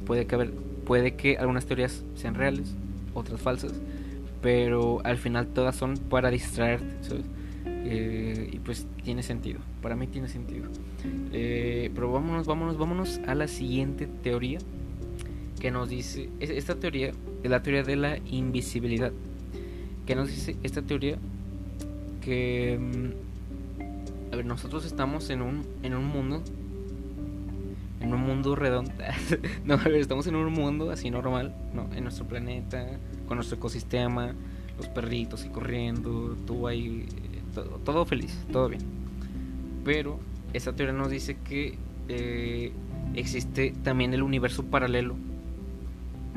puede 0.06 0.26
que 0.26 0.50
puede 0.86 1.14
que 1.14 1.38
algunas 1.38 1.68
teorías 1.68 2.04
sean 2.16 2.34
reales, 2.34 2.74
otras 3.14 3.40
falsas, 3.40 3.74
pero 4.42 5.02
al 5.04 5.18
final 5.18 5.48
todas 5.48 5.76
son 5.76 5.98
para 5.98 6.32
distraerte, 6.32 6.86
eh, 7.92 8.50
y 8.52 8.60
pues 8.60 8.86
tiene 9.04 9.24
sentido, 9.24 9.60
para 9.82 9.96
mí 9.96 10.06
tiene 10.06 10.28
sentido. 10.28 10.68
Eh, 11.34 11.90
pero 11.96 12.12
vámonos, 12.12 12.46
vámonos, 12.46 12.78
vámonos 12.78 13.20
a 13.26 13.34
la 13.34 13.48
siguiente 13.48 14.08
teoría 14.22 14.60
que 15.60 15.72
nos 15.72 15.90
dice, 15.90 16.30
esta 16.40 16.76
teoría 16.76 17.12
es 17.44 17.50
la 17.50 17.64
teoría 17.64 17.84
de 17.84 17.96
la 17.96 18.18
invisibilidad, 18.18 19.12
que 20.06 20.16
nos 20.16 20.28
dice 20.28 20.56
esta 20.62 20.84
teoría 20.84 21.18
que, 22.22 22.78
mm, 22.80 24.34
a 24.34 24.36
ver, 24.36 24.46
nosotros 24.46 24.86
estamos 24.86 25.32
en 25.32 25.42
un, 25.42 25.66
en 25.82 25.96
un 25.96 26.06
mundo, 26.06 26.44
en 28.02 28.14
un 28.14 28.22
mundo 28.22 28.56
redondo, 28.56 28.92
no, 29.66 29.74
a 29.74 29.78
ver, 29.78 29.96
estamos 29.96 30.28
en 30.28 30.36
un 30.36 30.54
mundo 30.54 30.92
así 30.92 31.10
normal, 31.10 31.56
¿no? 31.74 31.90
En 31.96 32.04
nuestro 32.04 32.26
planeta, 32.26 32.86
con 33.28 33.38
nuestro 33.38 33.58
ecosistema, 33.58 34.36
los 34.78 34.88
perritos 34.88 35.44
y 35.46 35.50
corriendo, 35.50 36.38
tú 36.48 36.68
ahí, 36.68 37.06
todo, 37.50 38.06
feliz, 38.06 38.38
todo 38.52 38.70
bien. 38.70 38.82
Pero 39.84 40.20
esta 40.54 40.74
teoría 40.74 40.94
nos 40.94 41.10
dice 41.10 41.38
que 41.44 41.78
eh, 42.08 42.72
existe 43.16 43.74
también 43.84 44.14
el 44.14 44.24
universo 44.24 44.64
paralelo 44.66 45.16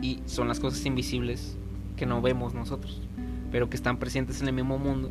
y 0.01 0.21
son 0.27 0.49
las 0.49 0.61
cosas 0.61 0.85
invisibles 0.87 1.57
que 1.97 2.07
no 2.07 2.21
vemos 2.21 2.55
nosotros, 2.55 3.01
pero 3.51 3.71
que 3.71 3.77
están 3.77 3.99
presentes 3.99 4.41
en 4.43 4.49
el 4.49 4.55
mismo 4.55 4.79
mundo, 4.79 5.11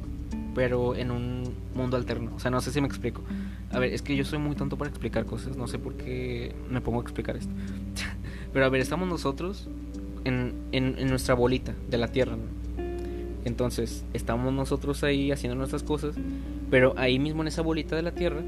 pero 0.53 0.95
en 0.95 1.11
un 1.11 1.43
mundo 1.75 1.97
alterno. 1.97 2.31
O 2.35 2.39
sea, 2.39 2.51
no 2.51 2.61
sé 2.61 2.71
si 2.71 2.81
me 2.81 2.87
explico. 2.87 3.21
A 3.71 3.79
ver, 3.79 3.93
es 3.93 4.01
que 4.01 4.15
yo 4.15 4.25
soy 4.25 4.39
muy 4.39 4.55
tonto 4.55 4.77
para 4.77 4.89
explicar 4.89 5.25
cosas, 5.25 5.55
no 5.55 5.67
sé 5.67 5.79
por 5.79 5.95
qué 5.95 6.53
me 6.69 6.81
pongo 6.81 6.99
a 6.99 7.03
explicar 7.03 7.37
esto. 7.37 7.53
pero 8.53 8.65
a 8.65 8.69
ver, 8.69 8.81
estamos 8.81 9.07
nosotros 9.07 9.69
en, 10.25 10.53
en, 10.71 11.07
nuestra 11.07 11.33
bolita 11.33 11.73
de 11.89 11.97
la 11.97 12.09
Tierra, 12.09 12.35
Entonces, 13.45 14.03
estamos 14.13 14.53
nosotros 14.53 15.03
ahí 15.03 15.31
haciendo 15.31 15.55
nuestras 15.55 15.83
cosas, 15.83 16.15
pero 16.69 16.93
ahí 16.97 17.19
mismo 17.19 17.41
en 17.41 17.47
esa 17.47 17.61
bolita 17.61 17.95
de 17.95 18.01
la 18.03 18.11
Tierra 18.11 18.41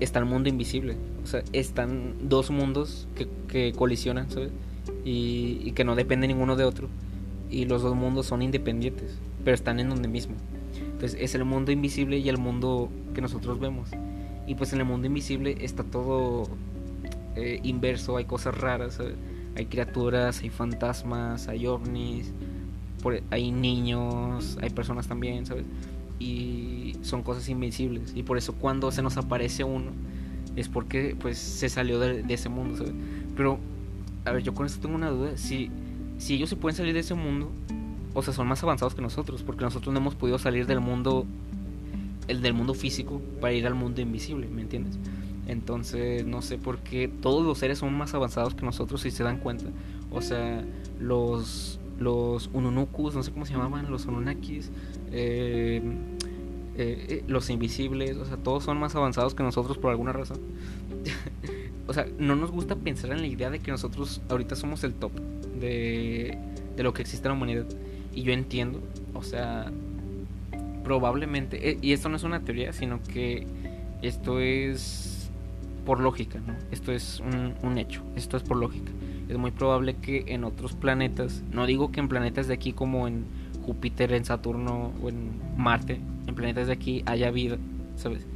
está 0.00 0.18
el 0.18 0.24
mundo 0.24 0.48
invisible. 0.48 0.96
O 1.22 1.26
sea, 1.26 1.42
están 1.52 2.14
dos 2.28 2.50
mundos 2.50 3.08
que, 3.14 3.28
que 3.48 3.72
colisionan, 3.72 4.30
¿sabes? 4.30 4.50
y, 5.04 5.72
que 5.72 5.84
no 5.84 5.94
depende 5.94 6.26
ninguno 6.26 6.56
de 6.56 6.64
otro. 6.64 6.88
Y 7.50 7.64
los 7.64 7.82
dos 7.82 7.94
mundos 7.94 8.26
son 8.26 8.42
independientes, 8.42 9.18
pero 9.44 9.54
están 9.54 9.80
en 9.80 9.88
donde 9.88 10.08
mismo. 10.08 10.34
Entonces 10.92 11.16
es 11.20 11.34
el 11.34 11.44
mundo 11.44 11.72
invisible 11.72 12.18
y 12.18 12.28
el 12.28 12.38
mundo 12.38 12.90
que 13.14 13.20
nosotros 13.20 13.58
vemos. 13.58 13.90
Y 14.46 14.54
pues 14.54 14.72
en 14.72 14.80
el 14.80 14.84
mundo 14.84 15.06
invisible 15.06 15.56
está 15.60 15.84
todo 15.84 16.48
eh, 17.36 17.60
inverso, 17.62 18.16
hay 18.16 18.24
cosas 18.24 18.58
raras, 18.58 18.98
hay 19.54 19.66
criaturas, 19.66 20.40
hay 20.42 20.50
fantasmas, 20.50 21.48
hay 21.48 21.66
ovnis, 21.66 22.32
hay 23.30 23.50
niños, 23.50 24.58
hay 24.60 24.70
personas 24.70 25.08
también, 25.08 25.46
¿sabes? 25.46 25.64
Y 26.18 26.96
son 27.02 27.22
cosas 27.22 27.48
invisibles. 27.48 28.12
Y 28.14 28.22
por 28.22 28.38
eso 28.38 28.54
cuando 28.54 28.90
se 28.90 29.02
nos 29.02 29.16
aparece 29.16 29.64
uno, 29.64 29.92
es 30.56 30.68
porque 30.68 31.16
pues 31.18 31.38
se 31.38 31.68
salió 31.68 32.00
de, 32.00 32.22
de 32.22 32.34
ese 32.34 32.48
mundo, 32.48 32.76
¿sabes? 32.76 32.92
Pero 33.36 33.58
a 34.24 34.32
ver, 34.32 34.42
yo 34.42 34.54
con 34.54 34.66
esto 34.66 34.80
tengo 34.80 34.94
una 34.94 35.10
duda. 35.10 35.36
Si, 35.36 35.70
si 36.18 36.34
ellos 36.34 36.48
se 36.48 36.56
pueden 36.56 36.76
salir 36.76 36.94
de 36.94 37.00
ese 37.00 37.14
mundo, 37.14 37.50
o 38.14 38.22
sea, 38.22 38.34
son 38.34 38.46
más 38.46 38.62
avanzados 38.62 38.94
que 38.94 39.02
nosotros, 39.02 39.42
porque 39.42 39.64
nosotros 39.64 39.92
no 39.92 40.00
hemos 40.00 40.14
podido 40.14 40.38
salir 40.38 40.66
del 40.66 40.80
mundo, 40.80 41.24
el 42.26 42.42
del 42.42 42.54
mundo 42.54 42.74
físico, 42.74 43.22
para 43.40 43.54
ir 43.54 43.66
al 43.66 43.74
mundo 43.74 44.00
invisible, 44.00 44.48
¿me 44.48 44.62
entiendes? 44.62 44.98
Entonces, 45.46 46.26
no 46.26 46.42
sé 46.42 46.58
por 46.58 46.78
qué 46.78 47.08
todos 47.08 47.44
los 47.44 47.58
seres 47.58 47.78
son 47.78 47.94
más 47.94 48.12
avanzados 48.14 48.54
que 48.54 48.64
nosotros, 48.64 49.00
si 49.00 49.10
se 49.10 49.24
dan 49.24 49.38
cuenta. 49.38 49.66
O 50.10 50.20
sea, 50.20 50.62
los, 51.00 51.80
los 51.98 52.50
Ununukus, 52.52 53.14
no 53.14 53.22
sé 53.22 53.32
cómo 53.32 53.46
se 53.46 53.52
llamaban, 53.52 53.90
los 53.90 54.06
Ununakis, 54.06 54.70
eh, 55.10 55.82
eh, 56.76 57.06
eh, 57.08 57.24
los 57.26 57.50
invisibles, 57.50 58.16
o 58.16 58.24
sea, 58.24 58.36
todos 58.36 58.62
son 58.62 58.78
más 58.78 58.94
avanzados 58.94 59.34
que 59.34 59.42
nosotros 59.42 59.78
por 59.78 59.90
alguna 59.90 60.12
razón. 60.12 60.38
o 61.88 61.92
sea, 61.92 62.06
no 62.18 62.36
nos 62.36 62.52
gusta 62.52 62.76
pensar 62.76 63.10
en 63.10 63.20
la 63.20 63.26
idea 63.26 63.50
de 63.50 63.58
que 63.58 63.72
nosotros 63.72 64.20
ahorita 64.28 64.54
somos 64.54 64.84
el 64.84 64.94
top 64.94 65.10
de, 65.60 66.38
de 66.76 66.82
lo 66.84 66.94
que 66.94 67.02
existe 67.02 67.26
en 67.26 67.32
la 67.32 67.36
humanidad. 67.36 67.66
Y 68.14 68.22
yo 68.22 68.32
entiendo, 68.32 68.80
o 69.12 69.24
sea, 69.24 69.72
probablemente, 70.84 71.70
eh, 71.70 71.78
y 71.82 71.92
esto 71.92 72.08
no 72.08 72.16
es 72.16 72.22
una 72.22 72.40
teoría, 72.40 72.72
sino 72.72 73.02
que 73.02 73.46
esto 74.00 74.38
es 74.38 75.28
por 75.84 75.98
lógica, 75.98 76.38
¿no? 76.46 76.54
Esto 76.70 76.92
es 76.92 77.20
un, 77.20 77.54
un 77.62 77.78
hecho, 77.78 78.02
esto 78.14 78.36
es 78.36 78.44
por 78.44 78.56
lógica. 78.56 78.92
Es 79.28 79.36
muy 79.36 79.50
probable 79.50 79.96
que 79.96 80.24
en 80.28 80.44
otros 80.44 80.72
planetas, 80.72 81.42
no 81.52 81.66
digo 81.66 81.92
que 81.92 82.00
en 82.00 82.08
planetas 82.08 82.48
de 82.48 82.54
aquí 82.54 82.72
como 82.72 83.06
en 83.06 83.24
Júpiter, 83.66 84.12
en 84.12 84.24
Saturno 84.24 84.92
o 85.02 85.08
en 85.08 85.30
Marte, 85.56 86.00
en 86.26 86.34
planetas 86.34 86.68
de 86.68 86.72
aquí 86.72 87.02
haya 87.06 87.30
vida, 87.30 87.58
¿sabes? 87.96 88.26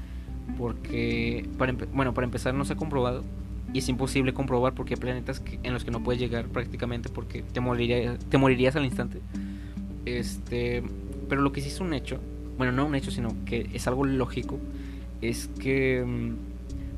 Porque, 0.59 1.49
bueno, 1.95 2.13
para 2.13 2.27
empezar 2.27 2.53
no 2.53 2.65
se 2.65 2.75
ha 2.75 2.77
comprobado, 2.77 3.25
y 3.73 3.79
es 3.79 3.89
imposible 3.89 4.35
comprobar 4.35 4.75
porque 4.75 4.95
hay 4.95 5.01
planetas 5.01 5.43
en 5.63 5.73
los 5.73 5.85
que 5.85 5.91
no 5.91 6.03
puedes 6.03 6.21
llegar 6.21 6.47
prácticamente 6.49 7.09
porque 7.09 7.43
te, 7.43 7.61
te 8.29 8.39
morirías 8.39 8.77
al 8.77 8.85
instante. 8.85 9.21
Este, 10.05 10.83
pero 11.29 11.41
lo 11.41 11.53
que 11.53 11.63
sí 11.63 11.69
es 11.69 11.81
un 11.81 11.95
hecho, 11.95 12.19
bueno, 12.59 12.73
no 12.73 12.85
un 12.85 12.95
hecho, 12.95 13.11
sino 13.11 13.35
que 13.47 13.69
es 13.73 13.87
algo 13.87 14.05
lógico, 14.05 14.59
es 15.23 15.49
que 15.59 16.05
mm, 16.05 16.52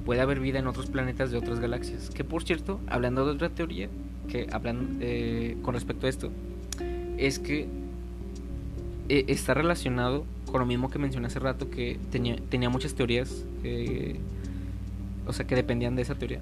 puede 0.04 0.20
haber 0.20 0.40
vida 0.40 0.58
en 0.58 0.66
otros 0.66 0.86
planetas 0.86 1.30
de 1.30 1.38
otras 1.38 1.60
galaxias. 1.60 2.10
Que 2.10 2.24
por 2.24 2.44
cierto, 2.44 2.80
hablando 2.86 3.24
de 3.24 3.32
otra 3.32 3.48
teoría, 3.48 3.88
que 4.28 4.48
hablan 4.52 4.98
eh, 5.00 5.56
con 5.62 5.74
respecto 5.74 6.06
a 6.06 6.10
esto, 6.10 6.30
es 7.18 7.38
que 7.38 7.68
eh, 9.08 9.24
está 9.28 9.54
relacionado 9.54 10.24
con 10.46 10.60
lo 10.60 10.66
mismo 10.66 10.90
que 10.90 10.98
mencioné 10.98 11.26
hace 11.26 11.38
rato, 11.38 11.70
que 11.70 11.98
tenía, 12.10 12.36
tenía 12.48 12.68
muchas 12.68 12.94
teorías, 12.94 13.44
o 15.26 15.32
sea, 15.32 15.46
que 15.46 15.56
dependían 15.56 15.96
de 15.96 16.02
esa 16.02 16.14
teoría. 16.14 16.40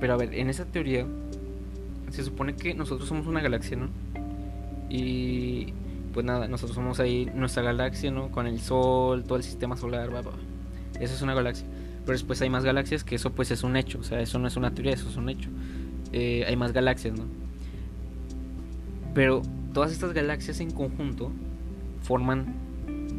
Pero 0.00 0.14
a 0.14 0.16
ver, 0.16 0.34
en 0.34 0.48
esa 0.48 0.64
teoría 0.64 1.06
se 2.10 2.24
supone 2.24 2.56
que 2.56 2.74
nosotros 2.74 3.08
somos 3.08 3.26
una 3.26 3.40
galaxia, 3.40 3.76
¿no? 3.76 3.88
Y 4.88 5.72
pues 6.12 6.26
nada, 6.26 6.48
nosotros 6.48 6.74
somos 6.74 6.98
ahí 6.98 7.30
nuestra 7.34 7.62
galaxia, 7.62 8.10
¿no? 8.10 8.30
Con 8.30 8.46
el 8.46 8.60
Sol, 8.60 9.24
todo 9.24 9.36
el 9.36 9.44
sistema 9.44 9.76
solar, 9.76 10.12
va, 10.12 10.22
Eso 10.98 11.14
es 11.14 11.22
una 11.22 11.34
galaxia. 11.34 11.66
Pero 12.04 12.12
después 12.12 12.40
hay 12.42 12.50
más 12.50 12.64
galaxias 12.64 13.04
que 13.04 13.14
eso 13.14 13.32
pues 13.32 13.50
es 13.50 13.62
un 13.62 13.76
hecho, 13.76 13.98
o 13.98 14.02
sea, 14.02 14.20
eso 14.20 14.38
no 14.38 14.48
es 14.48 14.56
una 14.56 14.72
teoría, 14.72 14.92
eso 14.92 15.08
es 15.08 15.16
un 15.16 15.28
hecho. 15.28 15.48
Eh, 16.12 16.44
hay 16.46 16.56
más 16.56 16.72
galaxias, 16.72 17.16
¿no? 17.18 17.24
Pero 19.14 19.42
todas 19.72 19.92
estas 19.92 20.12
galaxias 20.12 20.60
en 20.60 20.70
conjunto 20.70 21.30
forman 22.02 22.54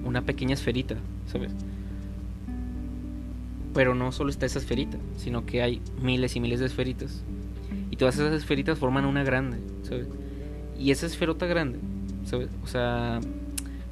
una 0.03 0.23
pequeña 0.23 0.53
esferita, 0.53 0.95
¿sabes? 1.31 1.51
Pero 3.73 3.95
no 3.95 4.11
solo 4.11 4.29
está 4.29 4.45
esa 4.45 4.59
esferita, 4.59 4.97
sino 5.17 5.45
que 5.45 5.61
hay 5.61 5.81
miles 6.01 6.35
y 6.35 6.39
miles 6.39 6.59
de 6.59 6.65
esferitas. 6.65 7.23
Y 7.89 7.95
todas 7.95 8.15
esas 8.15 8.33
esferitas 8.33 8.79
forman 8.79 9.05
una 9.05 9.23
grande, 9.23 9.59
¿sabes? 9.83 10.07
Y 10.77 10.91
esa 10.91 11.05
esferota 11.05 11.45
grande, 11.45 11.79
¿sabes? 12.25 12.49
O 12.63 12.67
sea, 12.67 13.19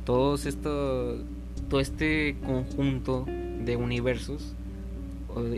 todos 0.06 0.46
esto, 0.46 1.24
todo 1.70 1.80
este 1.80 2.36
conjunto 2.46 3.26
de 3.64 3.76
universos, 3.76 4.56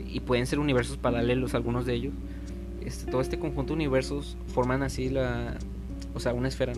y 0.08 0.20
pueden 0.22 0.48
ser 0.48 0.60
universos 0.60 0.98
paralelos 0.98 1.54
algunos 1.56 1.86
de 1.86 1.94
ellos, 1.94 2.14
este, 2.86 3.10
todo 3.10 3.22
este 3.22 3.40
conjunto 3.40 3.74
de 3.74 3.76
universos 3.76 4.38
forman 4.48 4.84
así 4.84 5.10
la, 5.10 5.58
o 6.14 6.20
sea, 6.20 6.34
una 6.34 6.48
esfera. 6.48 6.74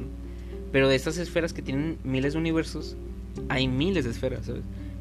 Pero 0.72 0.88
de 0.88 0.96
estas 0.96 1.18
esferas 1.18 1.54
que 1.54 1.62
tienen 1.62 1.98
miles 2.04 2.34
de 2.34 2.39
universos, 2.39 2.96
hay 3.50 3.68
miles 3.68 4.06
de 4.06 4.12
esferas. 4.12 4.52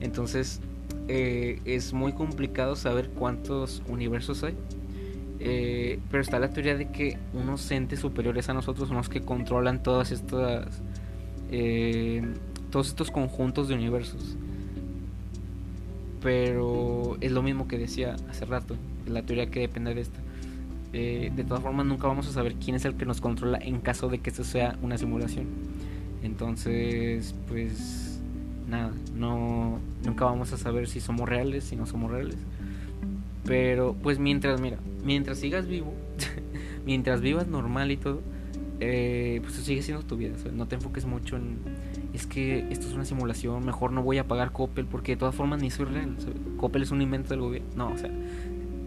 Entonces, 0.00 0.60
eh, 1.08 1.60
es 1.64 1.92
muy 1.92 2.12
complicado 2.12 2.76
saber 2.76 3.10
cuántos 3.10 3.82
universos 3.88 4.44
hay. 4.44 4.54
Eh, 5.40 5.98
pero 6.10 6.22
está 6.22 6.38
la 6.38 6.50
teoría 6.50 6.76
de 6.76 6.90
que 6.90 7.18
unos 7.32 7.68
entes 7.72 7.98
superiores 7.98 8.48
a 8.48 8.54
nosotros 8.54 8.88
son 8.88 8.96
los 8.98 9.08
que 9.08 9.22
controlan 9.22 9.82
todas 9.82 10.12
estas. 10.12 10.80
Eh, 11.50 12.22
todos 12.70 12.88
estos 12.88 13.10
conjuntos 13.10 13.68
de 13.68 13.74
universos. 13.74 14.36
Pero 16.22 17.16
es 17.20 17.32
lo 17.32 17.42
mismo 17.42 17.66
que 17.68 17.78
decía 17.78 18.16
hace 18.30 18.44
rato. 18.44 18.76
La 19.06 19.22
teoría 19.22 19.50
que 19.50 19.60
depende 19.60 19.94
de 19.94 20.00
esta. 20.00 20.20
de 20.92 21.44
todas 21.46 21.62
formas, 21.62 21.86
nunca 21.86 22.06
vamos 22.06 22.28
a 22.28 22.32
saber 22.32 22.54
quién 22.54 22.76
es 22.76 22.84
el 22.84 22.94
que 22.94 23.06
nos 23.06 23.20
controla 23.20 23.58
en 23.58 23.80
caso 23.80 24.08
de 24.08 24.18
que 24.18 24.30
esto 24.30 24.44
sea 24.44 24.78
una 24.82 24.98
simulación. 24.98 25.46
Entonces, 26.22 27.34
pues 27.48 28.20
nada, 28.68 28.92
no, 29.14 29.80
nunca 30.04 30.24
vamos 30.24 30.52
a 30.52 30.56
saber 30.56 30.88
si 30.88 31.00
somos 31.00 31.28
reales, 31.28 31.64
si 31.64 31.76
no 31.76 31.86
somos 31.86 32.10
reales. 32.10 32.36
Pero 33.44 33.94
pues 34.02 34.18
mientras, 34.18 34.60
mira, 34.60 34.78
mientras 35.04 35.38
sigas 35.38 35.66
vivo, 35.66 35.92
mientras 36.86 37.20
vivas 37.20 37.48
normal 37.48 37.90
y 37.90 37.96
todo, 37.96 38.20
eh, 38.80 39.40
pues 39.42 39.54
sigue 39.54 39.82
siendo 39.82 40.04
tu 40.04 40.16
vida. 40.16 40.34
No 40.52 40.66
te 40.66 40.76
enfoques 40.76 41.06
mucho 41.06 41.36
en, 41.36 41.58
es 42.12 42.26
que 42.26 42.66
esto 42.70 42.86
es 42.86 42.94
una 42.94 43.04
simulación, 43.04 43.64
mejor 43.64 43.92
no 43.92 44.02
voy 44.02 44.18
a 44.18 44.26
pagar 44.26 44.52
Coppel 44.52 44.86
porque 44.86 45.12
de 45.12 45.16
todas 45.16 45.34
formas 45.34 45.60
ni 45.60 45.70
soy 45.70 45.86
real. 45.86 46.16
Coppel 46.56 46.82
es 46.82 46.90
un 46.90 47.02
invento 47.02 47.30
del 47.30 47.40
gobierno. 47.40 47.68
No, 47.76 47.92
o 47.92 47.98
sea, 47.98 48.10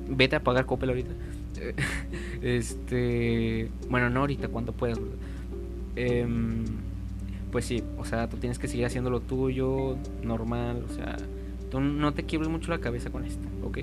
vete 0.10 0.36
a 0.36 0.44
pagar 0.44 0.66
Coppel 0.66 0.90
ahorita. 0.90 1.12
este, 2.42 3.70
bueno, 3.90 4.10
no 4.10 4.22
ahorita, 4.22 4.48
cuando 4.50 4.74
puedas. 4.74 5.00
Eh, 5.96 6.28
pues 7.56 7.64
sí, 7.64 7.82
o 7.98 8.04
sea, 8.04 8.28
tú 8.28 8.36
tienes 8.36 8.60
que 8.60 8.68
seguir 8.68 8.86
haciendo 8.86 9.10
lo 9.10 9.22
tuyo, 9.22 9.96
normal, 10.22 10.84
o 10.90 10.94
sea, 10.94 11.16
tú 11.72 11.80
no 11.80 12.14
te 12.14 12.24
quiebres 12.24 12.50
mucho 12.50 12.70
la 12.70 12.80
cabeza 12.80 13.12
con 13.12 13.24
esto, 13.24 13.48
¿ok? 13.64 13.80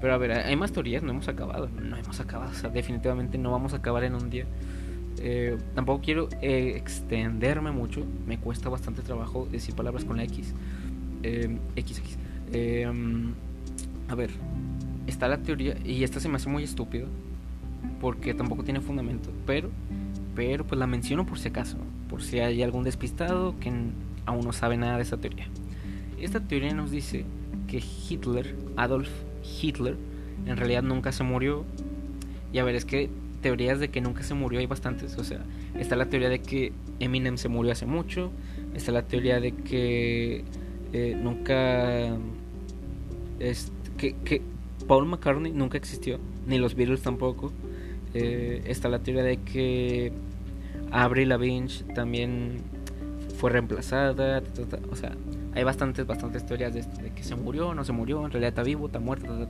Pero 0.00 0.12
a 0.12 0.18
ver, 0.18 0.32
hay 0.32 0.56
más 0.56 0.72
teorías, 0.72 1.04
no 1.04 1.12
hemos 1.12 1.28
acabado, 1.28 1.68
no 1.80 1.96
hemos 1.96 2.18
acabado, 2.18 2.50
o 2.50 2.54
sea, 2.54 2.68
definitivamente 2.68 3.38
no 3.38 3.52
vamos 3.52 3.74
a 3.74 3.76
acabar 3.76 4.02
en 4.02 4.16
un 4.16 4.28
día. 4.28 4.44
Eh, 5.18 5.56
tampoco 5.74 6.02
quiero 6.02 6.28
eh, 6.42 6.74
extenderme 6.76 7.70
mucho, 7.70 8.04
me 8.26 8.38
cuesta 8.38 8.68
bastante 8.68 9.02
trabajo 9.02 9.48
decir 9.50 9.74
palabras 9.74 10.04
con 10.04 10.16
la 10.16 10.24
X. 10.24 10.54
Eh, 11.22 11.56
XX. 11.76 12.00
Eh, 12.52 12.86
a 14.08 14.14
ver, 14.14 14.30
está 15.06 15.28
la 15.28 15.38
teoría, 15.38 15.76
y 15.84 16.04
esta 16.04 16.20
se 16.20 16.28
me 16.28 16.36
hace 16.36 16.48
muy 16.48 16.62
estúpida, 16.62 17.06
porque 18.00 18.34
tampoco 18.34 18.62
tiene 18.62 18.80
fundamento, 18.80 19.30
pero, 19.46 19.70
pero 20.34 20.64
pues 20.64 20.78
la 20.78 20.86
menciono 20.86 21.26
por 21.26 21.38
si 21.38 21.48
acaso 21.48 21.76
por 22.08 22.22
si 22.22 22.40
hay 22.40 22.62
algún 22.62 22.84
despistado 22.84 23.54
que 23.60 23.72
aún 24.26 24.44
no 24.44 24.52
sabe 24.52 24.76
nada 24.76 24.96
de 24.96 25.02
esta 25.02 25.16
teoría. 25.16 25.46
Esta 26.20 26.40
teoría 26.40 26.72
nos 26.74 26.90
dice 26.90 27.24
que 27.68 27.82
Hitler, 28.08 28.56
Adolf 28.76 29.10
Hitler, 29.60 29.96
en 30.46 30.56
realidad 30.56 30.82
nunca 30.82 31.12
se 31.12 31.24
murió. 31.24 31.64
Y 32.52 32.58
a 32.58 32.64
ver, 32.64 32.74
es 32.74 32.84
que 32.84 33.10
teorías 33.40 33.80
de 33.80 33.88
que 33.88 34.00
nunca 34.00 34.22
se 34.22 34.34
murió 34.34 34.60
hay 34.60 34.66
bastantes. 34.66 35.16
O 35.18 35.24
sea, 35.24 35.44
está 35.78 35.96
la 35.96 36.06
teoría 36.06 36.28
de 36.28 36.40
que 36.40 36.72
Eminem 37.00 37.36
se 37.38 37.48
murió 37.48 37.72
hace 37.72 37.86
mucho. 37.86 38.32
Está 38.74 38.92
la 38.92 39.02
teoría 39.02 39.40
de 39.40 39.52
que 39.52 40.44
eh, 40.92 41.16
nunca. 41.20 42.16
Es, 43.38 43.72
que, 43.98 44.14
que 44.24 44.42
Paul 44.86 45.06
McCartney 45.06 45.52
nunca 45.52 45.78
existió. 45.78 46.18
Ni 46.46 46.58
los 46.58 46.74
Beatles 46.74 47.02
tampoco. 47.02 47.52
Eh, 48.14 48.62
está 48.66 48.88
la 48.88 49.00
teoría 49.00 49.22
de 49.22 49.36
que 49.38 50.12
Avril 50.90 51.28
Lavigne 51.28 51.68
también 51.94 52.62
fue 53.36 53.50
reemplazada, 53.50 54.42
o 54.90 54.96
sea, 54.96 55.12
hay 55.56 55.64
bastantes, 55.64 56.06
bastantes 56.06 56.44
teorías 56.44 56.74
de 56.74 56.82
de 56.82 57.10
que 57.12 57.24
se 57.24 57.34
murió, 57.34 57.74
no 57.74 57.82
se 57.82 57.92
murió, 57.92 58.24
en 58.26 58.30
realidad 58.30 58.50
está 58.50 58.62
vivo, 58.62 58.86
está 58.86 59.00
muerto, 59.00 59.48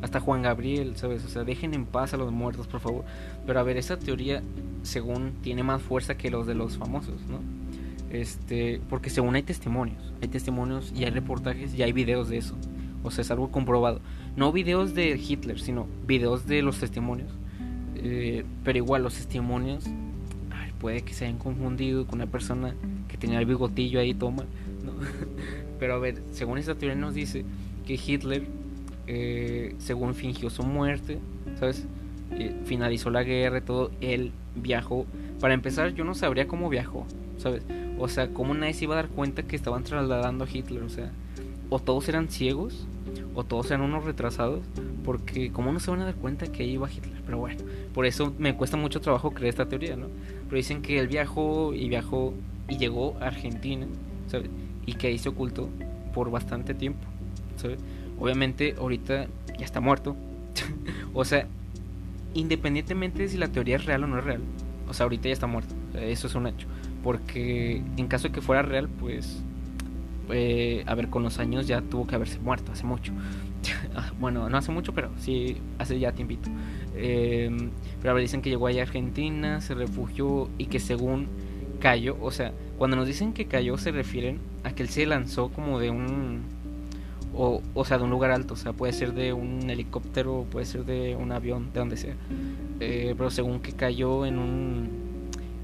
hasta 0.00 0.18
Juan 0.18 0.40
Gabriel, 0.40 0.96
¿sabes? 0.96 1.24
O 1.26 1.28
sea, 1.28 1.44
dejen 1.44 1.74
en 1.74 1.84
paz 1.84 2.14
a 2.14 2.16
los 2.16 2.32
muertos, 2.32 2.66
por 2.66 2.80
favor. 2.80 3.04
Pero 3.46 3.60
a 3.60 3.62
ver, 3.62 3.76
esa 3.76 3.98
teoría, 3.98 4.42
según, 4.82 5.32
tiene 5.42 5.62
más 5.62 5.82
fuerza 5.82 6.16
que 6.16 6.30
los 6.30 6.46
de 6.46 6.54
los 6.54 6.78
famosos, 6.78 7.20
¿no? 7.28 7.38
Este, 8.10 8.80
porque 8.88 9.10
según 9.10 9.34
hay 9.34 9.42
testimonios, 9.42 10.12
hay 10.22 10.28
testimonios 10.28 10.90
y 10.96 11.04
hay 11.04 11.10
reportajes 11.10 11.74
y 11.74 11.82
hay 11.82 11.92
videos 11.92 12.30
de 12.30 12.38
eso. 12.38 12.56
O 13.02 13.10
sea, 13.10 13.20
es 13.20 13.30
algo 13.30 13.50
comprobado. 13.50 14.00
No 14.36 14.52
videos 14.52 14.94
de 14.94 15.18
Hitler, 15.18 15.60
sino 15.60 15.86
videos 16.06 16.46
de 16.46 16.62
los 16.62 16.78
testimonios. 16.78 17.30
Eh, 17.96 18.44
pero 18.64 18.78
igual 18.78 19.02
los 19.02 19.14
testimonios 19.14 19.84
puede 20.82 21.02
que 21.02 21.14
se 21.14 21.24
hayan 21.26 21.38
confundido 21.38 22.06
con 22.08 22.16
una 22.16 22.26
persona 22.26 22.74
que 23.06 23.16
tenía 23.16 23.38
el 23.38 23.46
bigotillo 23.46 24.00
ahí 24.00 24.12
toma. 24.12 24.44
pero 25.78 25.94
a 25.94 25.98
ver 25.98 26.22
según 26.32 26.58
esta 26.58 26.74
teoría 26.74 26.96
nos 26.96 27.14
dice 27.14 27.44
que 27.86 27.94
Hitler 27.94 28.46
eh, 29.06 29.74
según 29.78 30.14
fingió 30.14 30.50
su 30.50 30.62
muerte 30.62 31.18
sabes 31.58 31.84
eh, 32.32 32.54
finalizó 32.64 33.10
la 33.10 33.22
guerra 33.22 33.58
y 33.58 33.62
todo 33.62 33.90
él 34.00 34.32
viajó. 34.54 35.06
Para 35.40 35.54
empezar 35.54 35.92
yo 35.94 36.04
no 36.04 36.14
sabría 36.14 36.46
cómo 36.46 36.68
viajó 36.68 37.06
sabes 37.38 37.64
o 37.98 38.08
sea 38.08 38.28
cómo 38.28 38.54
nadie 38.54 38.74
se 38.74 38.84
iba 38.84 38.94
a 38.94 39.02
dar 39.02 39.08
cuenta 39.08 39.42
que 39.42 39.56
estaban 39.56 39.84
trasladando 39.84 40.44
a 40.44 40.48
Hitler 40.50 40.82
o 40.82 40.88
sea 40.88 41.10
o 41.70 41.78
todos 41.78 42.08
eran 42.08 42.28
ciegos 42.28 42.86
o 43.34 43.44
todos 43.44 43.70
eran 43.70 43.82
unos 43.82 44.04
retrasados 44.04 44.60
porque 45.04 45.50
cómo 45.50 45.72
no 45.72 45.80
se 45.80 45.90
van 45.90 46.00
a 46.00 46.04
dar 46.04 46.14
cuenta 46.14 46.46
que 46.46 46.62
ahí 46.62 46.72
iba 46.72 46.90
Hitler 46.90 47.22
pero 47.24 47.38
bueno 47.38 47.62
por 47.94 48.06
eso 48.06 48.32
me 48.38 48.54
cuesta 48.54 48.76
mucho 48.76 49.00
trabajo 49.00 49.32
creer 49.32 49.50
esta 49.50 49.68
teoría 49.68 49.96
no 49.96 50.06
pero 50.44 50.56
dicen 50.56 50.82
que 50.82 50.98
él 50.98 51.08
viajó 51.08 51.74
y 51.74 51.88
viajó 51.88 52.34
y 52.68 52.76
llegó 52.76 53.16
a 53.20 53.26
Argentina 53.26 53.86
¿sabes? 54.28 54.50
Y 54.86 54.94
que 54.94 55.08
ahí 55.08 55.18
se 55.18 55.28
ocultó 55.28 55.68
por 56.14 56.30
bastante 56.30 56.74
tiempo 56.74 57.06
obviamente 58.18 58.74
ahorita 58.78 59.26
ya 59.58 59.64
está 59.64 59.80
muerto 59.80 60.16
o 61.14 61.24
sea 61.24 61.46
independientemente 62.34 63.22
de 63.22 63.28
si 63.28 63.38
la 63.38 63.48
teoría 63.48 63.76
es 63.76 63.84
real 63.84 64.04
o 64.04 64.06
no 64.06 64.18
es 64.18 64.24
real 64.24 64.40
o 64.88 64.94
sea 64.94 65.04
ahorita 65.04 65.28
ya 65.28 65.32
está 65.32 65.46
muerto 65.46 65.74
eso 65.94 66.26
es 66.26 66.34
un 66.34 66.46
hecho 66.48 66.66
porque 67.04 67.82
en 67.96 68.06
caso 68.08 68.28
de 68.28 68.34
que 68.34 68.40
fuera 68.40 68.62
real 68.62 68.88
pues 68.88 69.42
eh, 70.30 70.84
a 70.86 70.94
ver, 70.94 71.08
con 71.08 71.22
los 71.22 71.38
años 71.38 71.66
ya 71.66 71.80
tuvo 71.82 72.06
que 72.06 72.14
haberse 72.14 72.38
muerto 72.38 72.72
hace 72.72 72.84
mucho. 72.84 73.12
Ah, 73.94 74.10
bueno, 74.18 74.48
no 74.48 74.56
hace 74.56 74.72
mucho, 74.72 74.94
pero 74.94 75.10
sí 75.18 75.58
hace 75.78 75.98
ya 75.98 76.12
tiempito. 76.12 76.48
Em, 76.96 77.70
pero 78.00 78.10
a 78.10 78.14
ver, 78.14 78.22
dicen 78.22 78.40
que 78.40 78.48
llegó 78.48 78.66
allá 78.66 78.80
a 78.80 78.86
Argentina, 78.86 79.60
se 79.60 79.74
refugió 79.74 80.48
y 80.56 80.66
que 80.66 80.80
según 80.80 81.28
cayó, 81.78 82.16
o 82.20 82.30
sea, 82.30 82.52
cuando 82.78 82.96
nos 82.96 83.06
dicen 83.06 83.34
que 83.34 83.46
cayó 83.46 83.76
se 83.76 83.92
refieren 83.92 84.38
a 84.64 84.72
que 84.72 84.82
él 84.82 84.88
se 84.88 85.06
lanzó 85.06 85.50
como 85.50 85.78
de 85.78 85.90
un... 85.90 86.42
O, 87.34 87.62
o 87.72 87.84
sea, 87.86 87.96
de 87.96 88.04
un 88.04 88.10
lugar 88.10 88.30
alto, 88.30 88.54
o 88.54 88.56
sea, 88.58 88.74
puede 88.74 88.92
ser 88.92 89.14
de 89.14 89.32
un 89.32 89.70
helicóptero, 89.70 90.44
puede 90.50 90.66
ser 90.66 90.84
de 90.84 91.16
un 91.16 91.32
avión, 91.32 91.72
de 91.72 91.80
donde 91.80 91.96
sea. 91.96 92.14
Eh, 92.78 93.14
pero 93.16 93.30
según 93.30 93.60
que 93.60 93.72
cayó 93.72 94.26
en 94.26 94.38
un 94.38 95.02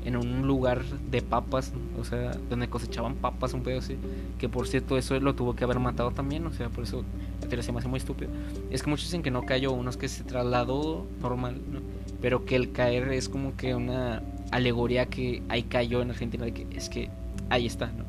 en 0.08 0.16
un 0.16 0.46
lugar 0.46 0.84
de 0.84 1.20
papas, 1.20 1.72
o 2.00 2.04
sea, 2.04 2.32
donde 2.48 2.68
cosechaban 2.68 3.16
papas, 3.16 3.52
un 3.52 3.62
pedo 3.62 3.78
así. 3.80 3.96
Que 4.38 4.48
por 4.48 4.66
cierto, 4.66 4.96
eso 4.96 5.20
lo 5.20 5.34
tuvo 5.34 5.54
que 5.54 5.64
haber 5.64 5.80
matado 5.80 6.12
también, 6.12 6.46
o 6.46 6.52
sea, 6.52 6.70
por 6.70 6.84
eso 6.84 7.04
la 7.42 7.62
se 7.62 7.72
me 7.72 7.78
hace 7.78 7.88
muy 7.88 7.98
estúpido. 7.98 8.30
Es 8.70 8.82
que 8.82 8.88
muchos 8.88 9.06
dicen 9.06 9.22
que 9.22 9.30
no 9.30 9.42
cayó, 9.42 9.72
unos 9.72 9.98
que 9.98 10.08
se 10.08 10.24
trasladó 10.24 11.06
normal, 11.20 11.60
¿no? 11.70 11.80
Pero 12.22 12.46
que 12.46 12.56
el 12.56 12.72
caer 12.72 13.12
es 13.12 13.28
como 13.28 13.54
que 13.56 13.74
una 13.74 14.22
alegoría 14.50 15.06
que 15.06 15.42
ahí 15.50 15.64
cayó 15.64 16.00
en 16.00 16.10
Argentina, 16.10 16.46
de 16.46 16.52
que 16.52 16.66
es 16.74 16.88
que 16.88 17.10
ahí 17.50 17.66
está, 17.66 17.86
¿no? 17.88 18.04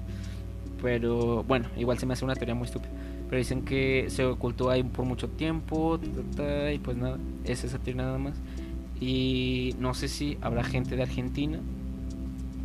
Pero 0.81 1.43
bueno, 1.43 1.67
igual 1.77 1.97
se 1.97 2.05
me 2.05 2.13
hace 2.13 2.25
una 2.25 2.35
teoría 2.35 2.55
muy 2.55 2.65
estúpida. 2.65 2.91
Pero 3.27 3.37
dicen 3.37 3.63
que 3.63 4.05
se 4.09 4.25
ocultó 4.25 4.69
ahí 4.69 4.83
por 4.83 5.05
mucho 5.05 5.29
tiempo, 5.29 5.99
y 6.01 6.77
pues 6.79 6.97
nada, 6.97 7.17
es 7.43 7.63
esa 7.63 7.79
teoría 7.79 8.03
nada 8.03 8.17
más. 8.17 8.35
Y 8.99 9.75
no 9.79 9.93
sé 9.93 10.07
si 10.07 10.37
habrá 10.41 10.63
gente 10.63 10.95
de 10.95 11.03
Argentina 11.03 11.59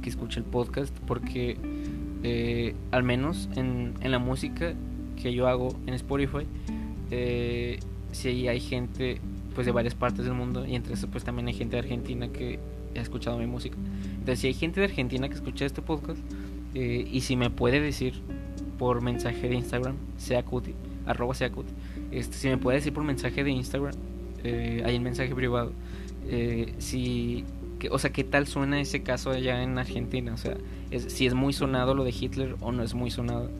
que 0.03 0.11
escuche 0.11 0.41
el 0.41 0.47
podcast, 0.47 0.97
porque 1.07 1.57
eh, 2.23 2.75
al 2.91 3.03
menos 3.03 3.49
en, 3.55 3.95
en, 4.01 4.11
la 4.11 4.19
música 4.19 4.75
que 5.21 5.33
yo 5.33 5.47
hago 5.47 5.69
en 5.87 5.95
Spotify, 5.95 6.47
eh, 7.11 7.79
si 8.13 8.49
hay 8.49 8.61
gente 8.61 9.21
pues 9.55 9.67
de 9.67 9.73
varias 9.73 9.95
partes 9.95 10.25
del 10.25 10.35
mundo 10.35 10.67
y 10.67 10.75
entre 10.75 10.95
eso 10.95 11.09
pues 11.09 11.23
también 11.25 11.47
hay 11.49 11.55
gente 11.55 11.77
de 11.77 11.81
Argentina 11.81 12.29
que 12.29 12.59
ha 12.97 13.01
escuchado 13.01 13.39
mi 13.39 13.47
música. 13.47 13.77
Entonces 14.13 14.41
si 14.41 14.47
hay 14.49 14.55
gente 14.55 14.81
de 14.81 14.87
Argentina 14.87 15.29
que 15.29 15.35
escucha 15.35 15.65
este 15.65 15.83
podcast 15.83 16.19
eh, 16.75 17.09
y 17.11 17.21
si 17.21 17.37
me 17.37 17.51
puede 17.51 17.81
decir 17.81 18.15
por 18.79 19.01
mensaje 19.01 19.49
de 19.49 19.55
Instagram, 19.55 19.97
seacuti, 20.17 20.75
arroba 21.07 21.35
seacuti, 21.35 21.73
este, 22.11 22.37
si 22.37 22.49
me 22.49 22.59
puede 22.59 22.79
decir 22.79 22.93
por 22.93 23.05
mensaje 23.05 23.45
de 23.45 23.51
Instagram, 23.51 23.95
eh, 24.43 24.83
hay 24.85 24.97
un 24.97 25.03
mensaje 25.05 25.35
privado, 25.35 25.73
eh, 26.27 26.75
si, 26.79 27.45
o 27.91 27.99
sea, 27.99 28.11
qué 28.13 28.25
tal 28.25 28.47
suena 28.47 28.81
ese 28.81 29.03
caso 29.03 29.31
allá 29.31 29.63
en 29.63 29.79
Argentina, 29.79 30.35
o 30.35 30.37
sea, 30.37 30.57
si 31.09 31.27
es 31.27 31.35
muy 31.35 31.53
sonado 31.53 31.95
lo 31.95 32.05
de 32.05 32.11
Hitler 32.11 32.57
o 32.61 32.73
no 32.73 32.83
es 32.83 32.95
muy 32.95 33.11
sonado, 33.11 33.51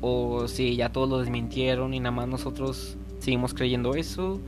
o 0.00 0.48
si 0.48 0.76
ya 0.76 0.90
todos 0.90 1.08
lo 1.08 1.18
desmintieron 1.18 1.94
y 1.94 2.00
nada 2.00 2.10
más 2.10 2.28
nosotros 2.28 2.96
seguimos 3.18 3.54
creyendo 3.54 3.94
eso, 3.94 4.40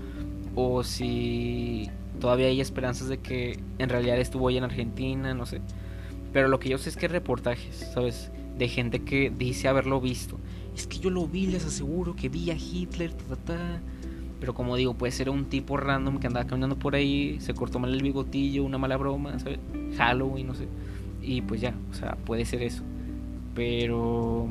o 0.54 0.82
si 0.82 1.90
todavía 2.20 2.46
hay 2.46 2.60
esperanzas 2.60 3.08
de 3.08 3.18
que 3.18 3.58
en 3.78 3.88
realidad 3.88 4.18
estuvo 4.18 4.48
ahí 4.48 4.56
en 4.56 4.64
Argentina, 4.64 5.34
no 5.34 5.46
sé. 5.46 5.60
Pero 6.34 6.48
lo 6.48 6.58
que 6.58 6.68
yo 6.68 6.78
sé 6.78 6.90
es 6.90 6.96
que 6.96 7.06
reportajes, 7.06 7.92
¿sabes? 7.94 8.32
De 8.58 8.68
gente 8.68 8.98
que 8.98 9.30
dice 9.30 9.68
haberlo 9.68 10.00
visto. 10.00 10.38
Es 10.76 10.88
que 10.88 10.98
yo 10.98 11.08
lo 11.08 11.28
vi, 11.28 11.46
les 11.46 11.64
aseguro 11.64 12.16
que 12.16 12.28
vi 12.28 12.50
a 12.50 12.56
Hitler, 12.56 13.12
ta, 13.12 13.24
ta, 13.24 13.36
ta. 13.36 13.80
Pero 14.40 14.52
como 14.52 14.74
digo, 14.76 14.94
puede 14.94 15.12
ser 15.12 15.30
un 15.30 15.44
tipo 15.44 15.76
random 15.76 16.18
que 16.18 16.26
andaba 16.26 16.44
caminando 16.46 16.76
por 16.76 16.96
ahí, 16.96 17.38
se 17.40 17.54
cortó 17.54 17.78
mal 17.78 17.94
el 17.94 18.02
bigotillo, 18.02 18.64
una 18.64 18.78
mala 18.78 18.96
broma, 18.96 19.38
¿sabes? 19.38 19.60
Halloween, 19.96 20.48
no 20.48 20.54
sé. 20.54 20.66
Y 21.22 21.40
pues 21.40 21.60
ya, 21.60 21.72
o 21.92 21.94
sea, 21.94 22.16
puede 22.16 22.44
ser 22.44 22.64
eso. 22.64 22.82
Pero, 23.54 24.48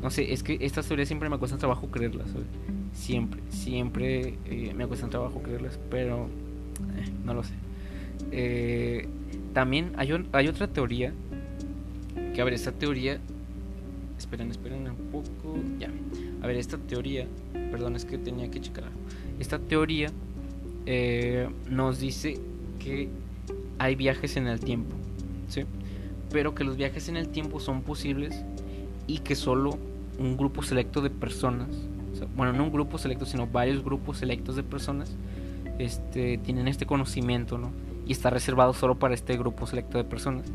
no 0.00 0.10
sé, 0.10 0.32
es 0.32 0.44
que 0.44 0.58
estas 0.60 0.86
teorías 0.86 1.08
siempre 1.08 1.28
me 1.28 1.38
cuesta 1.38 1.58
trabajo 1.58 1.88
creerlas, 1.88 2.30
¿sabes? 2.30 2.46
Siempre, 2.92 3.42
siempre 3.50 4.38
eh, 4.46 4.72
me 4.76 4.86
cuesta 4.86 5.08
trabajo 5.08 5.42
creerlas, 5.42 5.78
pero 5.90 6.28
eh, 6.96 7.10
no 7.24 7.34
lo 7.34 7.42
sé. 7.42 7.54
Eh, 8.30 9.08
también 9.56 9.94
hay, 9.96 10.12
hay 10.32 10.48
otra 10.48 10.66
teoría. 10.66 11.14
Que 12.34 12.42
a 12.42 12.44
ver, 12.44 12.52
esta 12.52 12.72
teoría. 12.72 13.18
Esperen, 14.18 14.50
esperen 14.50 14.86
un 14.86 14.96
poco. 15.10 15.56
Ya. 15.78 15.88
A 16.42 16.46
ver, 16.46 16.56
esta 16.56 16.76
teoría. 16.76 17.26
Perdón, 17.70 17.96
es 17.96 18.04
que 18.04 18.18
tenía 18.18 18.50
que 18.50 18.60
checar 18.60 18.84
Esta 19.40 19.58
teoría 19.58 20.10
eh, 20.84 21.48
nos 21.70 22.00
dice 22.00 22.38
que 22.78 23.08
hay 23.78 23.94
viajes 23.94 24.36
en 24.36 24.46
el 24.46 24.60
tiempo. 24.60 24.94
¿Sí? 25.48 25.62
Pero 26.30 26.54
que 26.54 26.62
los 26.62 26.76
viajes 26.76 27.08
en 27.08 27.16
el 27.16 27.28
tiempo 27.28 27.58
son 27.58 27.80
posibles 27.80 28.44
y 29.06 29.20
que 29.20 29.34
solo 29.34 29.78
un 30.18 30.36
grupo 30.36 30.62
selecto 30.62 31.00
de 31.00 31.08
personas. 31.08 31.68
bueno, 32.36 32.52
no 32.52 32.64
un 32.64 32.72
grupo 32.72 32.98
selecto, 32.98 33.24
sino 33.24 33.46
varios 33.46 33.82
grupos 33.82 34.18
selectos 34.18 34.54
de 34.54 34.62
personas 34.62 35.16
este, 35.78 36.36
tienen 36.36 36.68
este 36.68 36.84
conocimiento, 36.84 37.56
¿no? 37.56 37.70
Y 38.06 38.12
está 38.12 38.30
reservado 38.30 38.72
solo 38.72 38.98
para 38.98 39.14
este 39.14 39.36
grupo 39.36 39.66
selecto 39.66 39.98
de 39.98 40.04
personas. 40.04 40.46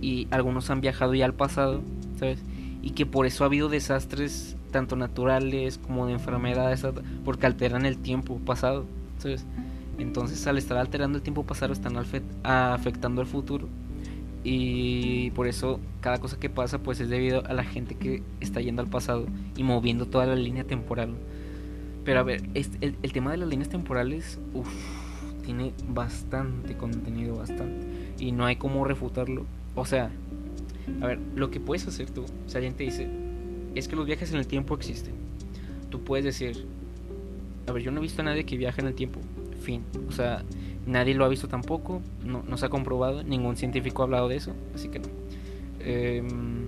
Y 0.00 0.28
algunos 0.30 0.70
han 0.70 0.80
viajado 0.80 1.14
ya 1.14 1.24
al 1.24 1.34
pasado, 1.34 1.82
¿sabes? 2.18 2.40
Y 2.82 2.90
que 2.90 3.04
por 3.04 3.26
eso 3.26 3.44
ha 3.44 3.48
habido 3.48 3.68
desastres 3.68 4.56
tanto 4.70 4.96
naturales 4.96 5.78
como 5.78 6.06
de 6.06 6.12
enfermedades, 6.12 6.86
porque 7.24 7.46
alteran 7.46 7.86
el 7.86 7.98
tiempo 7.98 8.38
pasado, 8.38 8.84
¿sabes? 9.18 9.44
Entonces 9.98 10.46
al 10.46 10.58
estar 10.58 10.78
alterando 10.78 11.18
el 11.18 11.22
tiempo 11.22 11.44
pasado 11.44 11.72
están 11.72 11.96
afectando 12.44 13.20
el 13.20 13.26
futuro. 13.26 13.68
Y 14.44 15.30
por 15.32 15.48
eso 15.48 15.80
cada 16.00 16.18
cosa 16.18 16.38
que 16.38 16.48
pasa 16.48 16.78
pues 16.78 17.00
es 17.00 17.08
debido 17.08 17.44
a 17.46 17.52
la 17.52 17.64
gente 17.64 17.96
que 17.96 18.22
está 18.40 18.60
yendo 18.60 18.80
al 18.80 18.88
pasado 18.88 19.26
y 19.56 19.64
moviendo 19.64 20.06
toda 20.06 20.26
la 20.26 20.36
línea 20.36 20.64
temporal. 20.64 21.14
Pero 22.04 22.20
a 22.20 22.22
ver, 22.22 22.48
el, 22.54 22.96
el 23.02 23.12
tema 23.12 23.32
de 23.32 23.38
las 23.38 23.48
líneas 23.48 23.68
temporales, 23.68 24.38
uff, 24.54 24.68
tiene 25.48 25.72
bastante 25.88 26.76
contenido, 26.76 27.36
bastante. 27.36 27.86
Y 28.18 28.32
no 28.32 28.44
hay 28.44 28.56
cómo 28.56 28.84
refutarlo. 28.84 29.46
O 29.74 29.86
sea, 29.86 30.10
a 31.00 31.06
ver, 31.06 31.18
lo 31.36 31.50
que 31.50 31.58
puedes 31.58 31.88
hacer 31.88 32.10
tú, 32.10 32.26
si 32.46 32.54
alguien 32.56 32.74
te 32.74 32.84
dice, 32.84 33.08
es 33.74 33.88
que 33.88 33.96
los 33.96 34.04
viajes 34.04 34.30
en 34.30 34.40
el 34.40 34.46
tiempo 34.46 34.74
existen. 34.74 35.14
Tú 35.88 36.04
puedes 36.04 36.26
decir, 36.26 36.66
a 37.66 37.72
ver, 37.72 37.82
yo 37.82 37.90
no 37.90 38.00
he 38.00 38.02
visto 38.02 38.20
a 38.20 38.26
nadie 38.26 38.44
que 38.44 38.58
viaje 38.58 38.82
en 38.82 38.88
el 38.88 38.94
tiempo. 38.94 39.20
Fin. 39.62 39.84
O 40.06 40.12
sea, 40.12 40.44
nadie 40.84 41.14
lo 41.14 41.24
ha 41.24 41.28
visto 41.28 41.48
tampoco, 41.48 42.02
no, 42.22 42.44
no 42.46 42.58
se 42.58 42.66
ha 42.66 42.68
comprobado, 42.68 43.22
ningún 43.22 43.56
científico 43.56 44.02
ha 44.02 44.04
hablado 44.04 44.28
de 44.28 44.36
eso, 44.36 44.52
así 44.74 44.90
que 44.90 44.98
no. 44.98 45.08
Em, 45.80 46.66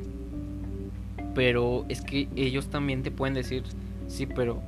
pero 1.35 1.85
es 1.91 2.01
que 2.01 2.29
ellos 2.35 2.69
también 2.69 3.03
te 3.03 3.11
pueden 3.11 3.35
decir, 3.35 3.63
sí, 4.09 4.25
pero 4.25 4.63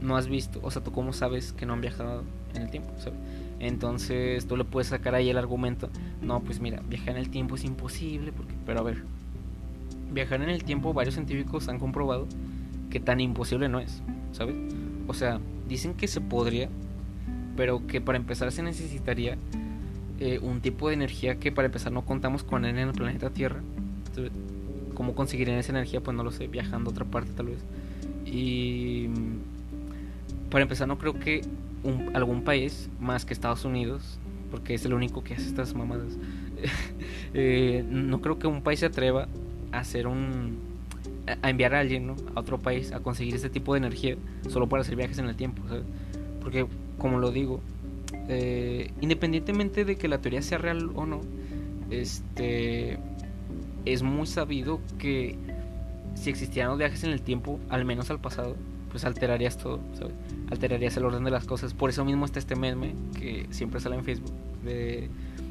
no 0.00 0.16
has 0.16 0.26
visto, 0.26 0.58
o 0.64 0.72
sea, 0.72 0.82
tú 0.82 0.90
cómo 0.90 1.12
sabes 1.12 1.52
que 1.52 1.66
no 1.66 1.74
han 1.74 1.80
viajado 1.80 2.24
en 2.54 2.62
el 2.62 2.70
tiempo, 2.70 2.90
Entonces 3.60 4.46
tú 4.46 4.56
le 4.56 4.64
puedes 4.64 4.88
sacar 4.88 5.14
ahí 5.14 5.30
el 5.30 5.38
argumento, 5.38 5.90
no, 6.22 6.40
pues 6.40 6.60
mira, 6.60 6.80
viajar 6.88 7.10
en 7.10 7.16
el 7.16 7.30
tiempo 7.30 7.56
es 7.56 7.64
imposible, 7.64 8.32
porque, 8.32 8.54
pero 8.64 8.80
a 8.80 8.82
ver, 8.82 9.02
viajar 10.12 10.42
en 10.42 10.48
el 10.48 10.64
tiempo 10.64 10.92
varios 10.92 11.14
científicos 11.14 11.68
han 11.68 11.78
comprobado 11.78 12.26
que 12.90 13.00
tan 13.00 13.20
imposible 13.20 13.68
no 13.68 13.80
es, 13.80 14.02
¿sabes? 14.32 14.54
O 15.08 15.14
sea, 15.14 15.40
dicen 15.68 15.94
que 15.94 16.06
se 16.06 16.20
podría, 16.20 16.68
pero 17.56 17.86
que 17.86 18.00
para 18.00 18.16
empezar 18.16 18.52
se 18.52 18.62
necesitaría 18.62 19.36
eh, 20.20 20.38
un 20.40 20.60
tipo 20.60 20.88
de 20.88 20.94
energía 20.94 21.38
que 21.38 21.52
para 21.52 21.66
empezar 21.66 21.92
no 21.92 22.02
contamos 22.02 22.44
con 22.44 22.64
él 22.64 22.78
en 22.78 22.88
el 22.88 22.94
planeta 22.94 23.30
Tierra. 23.30 23.60
¿Cómo 24.94 25.14
conseguirían 25.14 25.58
esa 25.58 25.70
energía? 25.70 26.00
Pues 26.00 26.16
no 26.16 26.24
lo 26.24 26.32
sé, 26.32 26.48
viajando 26.48 26.90
a 26.90 26.92
otra 26.92 27.04
parte 27.04 27.30
tal 27.36 27.46
vez. 27.46 27.58
Y 28.26 29.08
para 30.50 30.62
empezar, 30.62 30.88
no 30.88 30.98
creo 30.98 31.18
que 31.18 31.42
algún 32.14 32.42
país 32.42 32.88
más 33.00 33.24
que 33.24 33.32
Estados 33.32 33.64
Unidos, 33.64 34.18
porque 34.50 34.74
es 34.74 34.84
el 34.84 34.94
único 34.94 35.22
que 35.22 35.34
hace 35.34 35.46
estas 35.46 35.74
mamadas, 35.74 36.16
eh, 37.34 37.84
no 37.88 38.20
creo 38.20 38.38
que 38.38 38.46
un 38.46 38.62
país 38.62 38.80
se 38.80 38.86
atreva 38.86 39.28
a 39.72 39.78
hacer 39.78 40.06
un. 40.06 40.58
a 41.42 41.50
enviar 41.50 41.74
a 41.74 41.80
alguien 41.80 42.14
a 42.34 42.40
otro 42.40 42.58
país 42.58 42.92
a 42.92 43.00
conseguir 43.00 43.34
este 43.34 43.50
tipo 43.50 43.74
de 43.74 43.78
energía 43.78 44.16
solo 44.48 44.68
para 44.68 44.82
hacer 44.82 44.96
viajes 44.96 45.18
en 45.18 45.28
el 45.28 45.36
tiempo, 45.36 45.62
Porque, 46.40 46.66
como 46.98 47.18
lo 47.18 47.30
digo, 47.30 47.60
eh, 48.28 48.90
independientemente 49.00 49.84
de 49.84 49.96
que 49.96 50.08
la 50.08 50.18
teoría 50.18 50.42
sea 50.42 50.58
real 50.58 50.90
o 50.94 51.06
no, 51.06 51.20
este 51.90 52.98
es 53.84 54.02
muy 54.02 54.26
sabido 54.26 54.80
que 54.98 55.36
si 56.14 56.30
existieran 56.30 56.70
los 56.70 56.78
viajes 56.78 57.04
en 57.04 57.10
el 57.10 57.22
tiempo, 57.22 57.60
al 57.68 57.84
menos 57.84 58.10
al 58.10 58.18
pasado, 58.18 58.56
pues 58.90 59.04
alterarías 59.04 59.58
todo, 59.58 59.80
¿sabes? 59.94 60.14
Alterarías 60.50 60.96
el 60.96 61.04
orden 61.04 61.24
de 61.24 61.30
las 61.30 61.44
cosas. 61.44 61.74
Por 61.74 61.90
eso 61.90 62.04
mismo 62.04 62.24
está 62.24 62.38
este 62.38 62.56
meme 62.56 62.94
que 63.18 63.46
siempre 63.50 63.80
sale 63.80 63.96
en 63.96 64.04
Facebook 64.04 64.32
de 64.64 65.08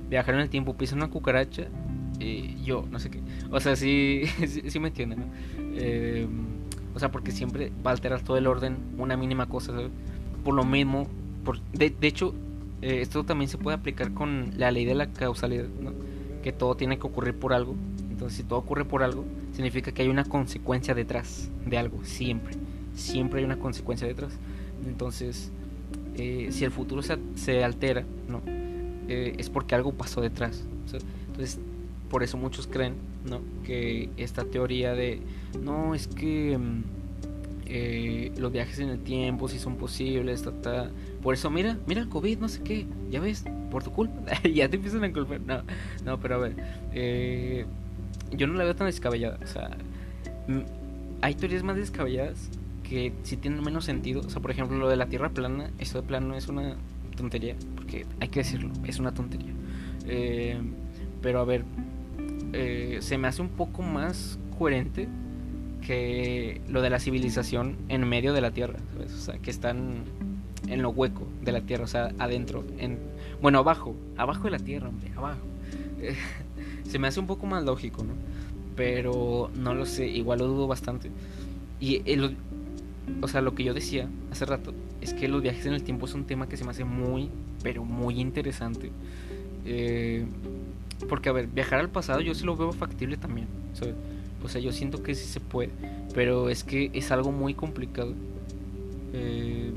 viajar 0.10 0.36
en 0.36 0.42
el 0.42 0.50
tiempo, 0.50 0.76
pisa 0.76 0.96
una 0.96 1.10
cucaracha 1.10 1.68
y 2.20 2.64
yo, 2.64 2.86
no 2.90 3.00
sé 3.00 3.10
qué. 3.10 3.22
O 3.52 3.60
sea, 3.60 3.76
sí, 3.76 4.24
sí, 4.68 4.80
me 4.80 4.90
entienden, 4.90 5.20
¿no? 5.20 5.26
Em, 5.78 6.30
o 6.96 7.00
sea, 7.00 7.12
porque 7.12 7.32
siempre 7.32 7.72
va 7.86 7.92
a 7.92 7.94
alterar 7.94 8.22
todo 8.22 8.38
el 8.38 8.48
orden, 8.48 8.78
una 8.98 9.16
mínima 9.18 9.48
cosa, 9.48 9.74
¿sabes? 9.74 9.92
Por 10.44 10.56
lo 10.56 10.64
mismo, 10.64 11.08
por, 11.44 11.60
de, 11.74 11.90
de 11.90 12.08
hecho, 12.08 12.34
eh, 12.82 13.02
esto 13.02 13.24
también 13.24 13.50
se 13.50 13.58
puede 13.58 13.78
aplicar 13.78 14.14
con 14.14 14.52
la 14.58 14.72
ley 14.72 14.86
de 14.86 14.96
la 14.96 15.08
causalidad, 15.08 15.68
¿no? 15.82 15.92
Que 16.42 16.52
todo 16.52 16.76
tiene 16.76 16.98
que 16.98 17.06
ocurrir 17.06 17.36
por 17.36 17.54
algo. 17.54 17.76
Entonces, 18.10 18.38
si 18.38 18.44
todo 18.44 18.58
ocurre 18.58 18.84
por 18.84 19.04
algo, 19.04 19.26
significa 19.54 19.92
que 19.92 20.02
hay 20.02 20.08
una 20.08 20.24
consecuencia 20.26 20.96
detrás 20.96 21.52
de 21.66 21.78
algo, 21.78 22.04
siempre 22.04 22.56
siempre 22.98 23.40
hay 23.40 23.46
una 23.46 23.58
consecuencia 23.58 24.08
detrás. 24.08 24.34
Entonces, 24.86 25.52
eh, 26.16 26.48
si 26.52 26.66
el 26.66 26.72
futuro 26.72 27.02
se, 27.02 27.18
se 27.36 27.64
altera, 27.64 28.04
¿no? 28.28 28.42
Eh, 29.08 29.36
es 29.38 29.50
porque 29.50 29.76
algo 29.76 29.94
pasó 29.94 30.20
detrás. 30.22 30.64
Entonces, 31.28 31.60
por 32.10 32.24
eso 32.24 32.38
muchos 32.38 32.68
creen, 32.68 32.96
¿no? 33.30 33.42
Que 33.64 34.10
esta 34.18 34.44
teoría 34.46 34.94
de, 34.94 35.22
no, 35.62 35.94
es 35.94 36.08
que 36.08 36.58
mm, 36.58 36.84
eh, 37.68 38.32
los 38.38 38.52
viajes 38.52 38.80
en 38.80 38.90
el 38.90 39.00
tiempo 39.00 39.48
si 39.48 39.60
son 39.60 39.76
posibles, 39.76 40.44
por 41.22 41.34
eso 41.34 41.50
mira, 41.50 41.78
mira 41.86 42.02
el 42.02 42.10
COVID, 42.10 42.40
no 42.40 42.50
sé 42.50 42.64
qué, 42.64 42.88
ya 43.12 43.20
ves, 43.20 43.44
por 43.70 43.84
tu 43.84 43.92
culpa, 43.92 44.22
ya 44.44 44.70
te 44.70 44.78
empiezan 44.78 45.04
a 45.04 45.14
culpar. 45.14 45.42
No, 45.42 45.62
no, 46.04 46.20
pero 46.20 46.36
a 46.36 46.38
ver, 46.40 47.66
yo 48.32 48.48
no 48.48 48.54
la 48.54 48.64
veo 48.64 48.76
tan 48.76 48.88
descabellada. 48.88 49.38
O 49.44 49.48
sea, 49.48 49.78
mm, 50.48 50.62
hay 51.22 51.36
teorías 51.36 51.64
más 51.64 51.76
descabelladas 51.76 52.50
que 52.88 53.14
si 53.24 53.38
tienen 53.38 53.64
menos 53.64 53.86
sentido. 53.86 54.22
O 54.22 54.30
sea, 54.30 54.42
por 54.42 54.52
ejemplo, 54.52 54.78
lo 54.78 54.90
de 54.90 54.96
la 54.96 55.08
Tierra 55.08 55.30
plana, 55.30 55.72
eso 55.80 56.02
de 56.02 56.08
plano 56.08 56.36
es 56.36 56.48
una 56.48 56.76
tontería, 57.16 57.56
porque 57.76 58.06
hay 58.20 58.30
que 58.30 58.42
decirlo, 58.42 58.72
es 58.86 59.00
una 59.00 59.14
tontería. 59.14 59.54
Eh, 60.06 60.58
pero 61.22 61.40
a 61.40 61.46
ver, 61.46 61.64
eh, 62.54 63.00
se 63.02 63.18
me 63.18 63.28
hace 63.28 63.42
un 63.42 63.50
poco 63.50 63.82
más 63.82 64.40
coherente 64.58 65.08
que 65.82 66.62
lo 66.68 66.82
de 66.82 66.90
la 66.90 67.00
civilización 67.00 67.78
en 67.90 68.08
medio 68.08 68.34
de 68.34 68.42
la 68.42 68.52
Tierra, 68.52 68.80
O 69.04 69.10
sea, 69.10 69.38
que 69.40 69.52
están 69.52 70.04
en 70.68 70.82
lo 70.82 70.90
hueco 70.90 71.28
de 71.44 71.52
la 71.52 71.62
Tierra, 71.62 71.84
o 71.84 71.88
sea, 71.88 72.14
adentro, 72.20 72.66
en 72.78 73.00
bueno, 73.42 73.60
abajo, 73.60 73.96
abajo 74.18 74.44
de 74.46 74.52
la 74.52 74.60
Tierra, 74.60 74.90
hombre, 74.90 75.12
abajo. 75.16 75.42
se 76.84 77.00
me 77.00 77.08
hace 77.08 77.20
un 77.20 77.28
poco 77.28 77.46
más 77.46 77.64
lógico, 77.64 78.04
¿no? 78.04 78.14
Pero 78.76 79.50
no 79.56 79.74
lo 79.74 79.86
sé, 79.86 80.08
igual 80.08 80.40
lo 80.40 80.48
dudo 80.48 80.68
bastante. 80.68 81.12
Y 81.80 82.02
el, 82.06 82.38
o 83.22 83.28
sea, 83.28 83.42
lo 83.42 83.56
que 83.56 83.64
yo 83.64 83.74
decía 83.74 84.10
hace 84.32 84.46
rato 84.46 84.74
es 85.02 85.14
que 85.14 85.28
los 85.28 85.42
viajes 85.42 85.66
en 85.66 85.74
el 85.74 85.84
tiempo 85.84 86.06
es 86.06 86.14
un 86.14 86.26
tema 86.26 86.48
que 86.48 86.58
se 86.58 86.64
me 86.64 86.72
hace 86.72 86.84
muy, 86.84 87.30
pero 87.64 87.84
muy 87.84 88.20
interesante. 88.20 88.92
Eh, 89.66 90.26
porque, 91.10 91.30
a 91.30 91.32
ver, 91.32 91.48
viajar 91.48 91.80
al 91.80 91.90
pasado 91.90 92.22
yo 92.22 92.34
sí 92.34 92.46
lo 92.46 92.56
veo 92.56 92.72
factible 92.72 93.18
también. 93.18 93.48
O 94.44 94.50
sea, 94.50 94.62
yo 94.62 94.72
siento 94.72 95.04
que 95.04 95.16
sí 95.16 95.26
se 95.26 95.40
puede. 95.40 95.72
Pero 96.14 96.50
es 96.50 96.64
que 96.64 96.90
es 96.94 97.12
algo 97.12 97.32
muy 97.32 97.54
complicado. 97.54 98.14
Eh, 99.14 99.72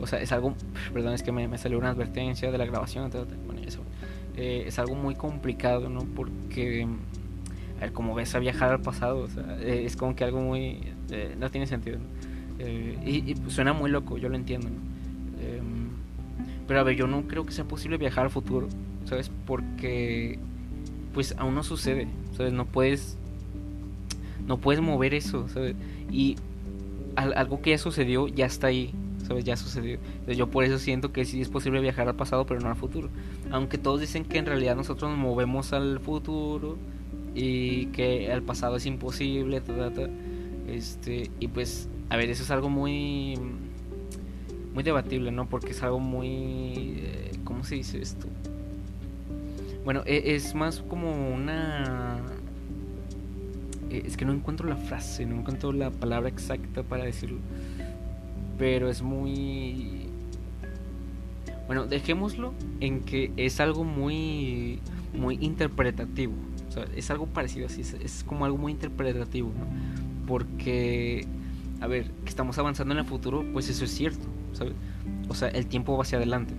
o 0.00 0.06
sea, 0.06 0.20
es 0.20 0.32
algo. 0.32 0.54
Perdón, 0.92 1.14
es 1.14 1.22
que 1.22 1.32
me, 1.32 1.58
salió 1.58 1.78
una 1.78 1.90
advertencia 1.90 2.50
de 2.50 2.58
la 2.58 2.66
grabación. 2.66 3.10
Bueno, 3.46 3.62
eso. 3.66 3.80
Eh, 4.36 4.64
es 4.66 4.78
algo 4.78 4.94
muy 4.94 5.14
complicado, 5.14 5.88
¿no? 5.88 6.00
Porque. 6.00 6.86
A 7.78 7.82
ver, 7.82 7.92
como 7.92 8.14
ves 8.14 8.34
a 8.34 8.40
viajar 8.40 8.70
al 8.72 8.80
pasado, 8.80 9.20
o 9.20 9.28
sea, 9.28 9.56
es 9.62 9.96
como 9.96 10.16
que 10.16 10.24
algo 10.24 10.40
muy. 10.40 10.80
No 11.38 11.50
tiene 11.50 11.66
sentido, 11.66 11.98
¿no? 11.98 12.28
y, 13.04 13.32
y 13.32 13.50
suena 13.50 13.72
muy 13.72 13.90
loco, 13.90 14.18
yo 14.18 14.28
lo 14.28 14.36
entiendo, 14.36 14.68
¿no? 14.68 14.98
Pero 16.66 16.80
a 16.80 16.82
ver, 16.82 16.96
yo 16.96 17.06
no 17.06 17.22
creo 17.22 17.46
que 17.46 17.52
sea 17.52 17.64
posible 17.64 17.96
viajar 17.96 18.24
al 18.24 18.30
futuro, 18.30 18.68
¿sabes? 19.06 19.30
Porque 19.46 20.38
pues 21.14 21.34
aún 21.38 21.54
no 21.54 21.62
sucede, 21.62 22.08
¿sabes? 22.36 22.52
No 22.52 22.66
puedes 22.66 23.16
no 24.46 24.58
puedes 24.58 24.80
mover 24.80 25.14
eso, 25.14 25.48
¿sabes? 25.48 25.74
Y 26.12 26.36
algo 27.16 27.60
que 27.62 27.70
ya 27.70 27.78
sucedió 27.78 28.28
ya 28.28 28.46
está 28.46 28.68
ahí, 28.68 28.92
¿sabes? 29.26 29.44
Ya 29.44 29.56
sucedió. 29.56 29.94
Entonces 29.94 30.36
yo 30.36 30.48
por 30.48 30.64
eso 30.64 30.78
siento 30.78 31.10
que 31.10 31.24
sí 31.24 31.40
es 31.40 31.48
posible 31.48 31.80
viajar 31.80 32.06
al 32.06 32.14
pasado, 32.14 32.44
pero 32.44 32.60
no 32.60 32.68
al 32.68 32.76
futuro. 32.76 33.08
Aunque 33.50 33.78
todos 33.78 34.00
dicen 34.00 34.24
que 34.24 34.38
en 34.38 34.46
realidad 34.46 34.76
nosotros 34.76 35.10
nos 35.10 35.18
movemos 35.18 35.72
al 35.72 36.00
futuro 36.00 36.76
y 37.34 37.86
que 37.86 38.30
al 38.30 38.42
pasado 38.42 38.76
es 38.76 38.86
imposible, 38.86 39.62
este, 40.68 41.30
y 41.40 41.48
pues 41.48 41.88
a 42.10 42.16
ver, 42.16 42.30
eso 42.30 42.42
es 42.42 42.50
algo 42.50 42.68
muy 42.68 43.36
muy 44.78 44.84
debatible, 44.84 45.32
¿no? 45.32 45.48
Porque 45.48 45.72
es 45.72 45.82
algo 45.82 45.98
muy... 45.98 46.98
Eh, 46.98 47.32
¿Cómo 47.42 47.64
se 47.64 47.74
dice 47.74 48.00
esto? 48.00 48.28
Bueno, 49.84 50.04
e, 50.06 50.36
es 50.36 50.54
más 50.54 50.80
como 50.82 51.34
una... 51.34 52.20
E, 53.90 54.04
es 54.06 54.16
que 54.16 54.24
no 54.24 54.32
encuentro 54.32 54.68
la 54.68 54.76
frase, 54.76 55.26
no 55.26 55.34
encuentro 55.34 55.72
la 55.72 55.90
palabra 55.90 56.28
exacta 56.28 56.84
para 56.84 57.02
decirlo. 57.02 57.38
Pero 58.56 58.88
es 58.88 59.02
muy... 59.02 60.06
Bueno, 61.66 61.86
dejémoslo 61.86 62.54
en 62.78 63.00
que 63.00 63.32
es 63.36 63.58
algo 63.58 63.82
muy... 63.82 64.78
Muy 65.12 65.38
interpretativo. 65.40 66.34
O 66.68 66.70
sea, 66.70 66.84
es 66.94 67.10
algo 67.10 67.26
parecido 67.26 67.66
así, 67.66 67.80
es 67.80 68.22
como 68.24 68.44
algo 68.44 68.58
muy 68.58 68.70
interpretativo, 68.70 69.48
¿no? 69.58 69.66
Porque, 70.28 71.26
a 71.80 71.88
ver, 71.88 72.12
que 72.22 72.28
estamos 72.28 72.56
avanzando 72.58 72.94
en 72.94 73.00
el 73.00 73.06
futuro, 73.06 73.44
pues 73.52 73.68
eso 73.68 73.84
es 73.84 73.90
cierto 73.90 74.28
o 75.28 75.34
sea, 75.34 75.48
el 75.48 75.66
tiempo 75.66 75.96
va 75.96 76.02
hacia 76.02 76.18
adelante. 76.18 76.54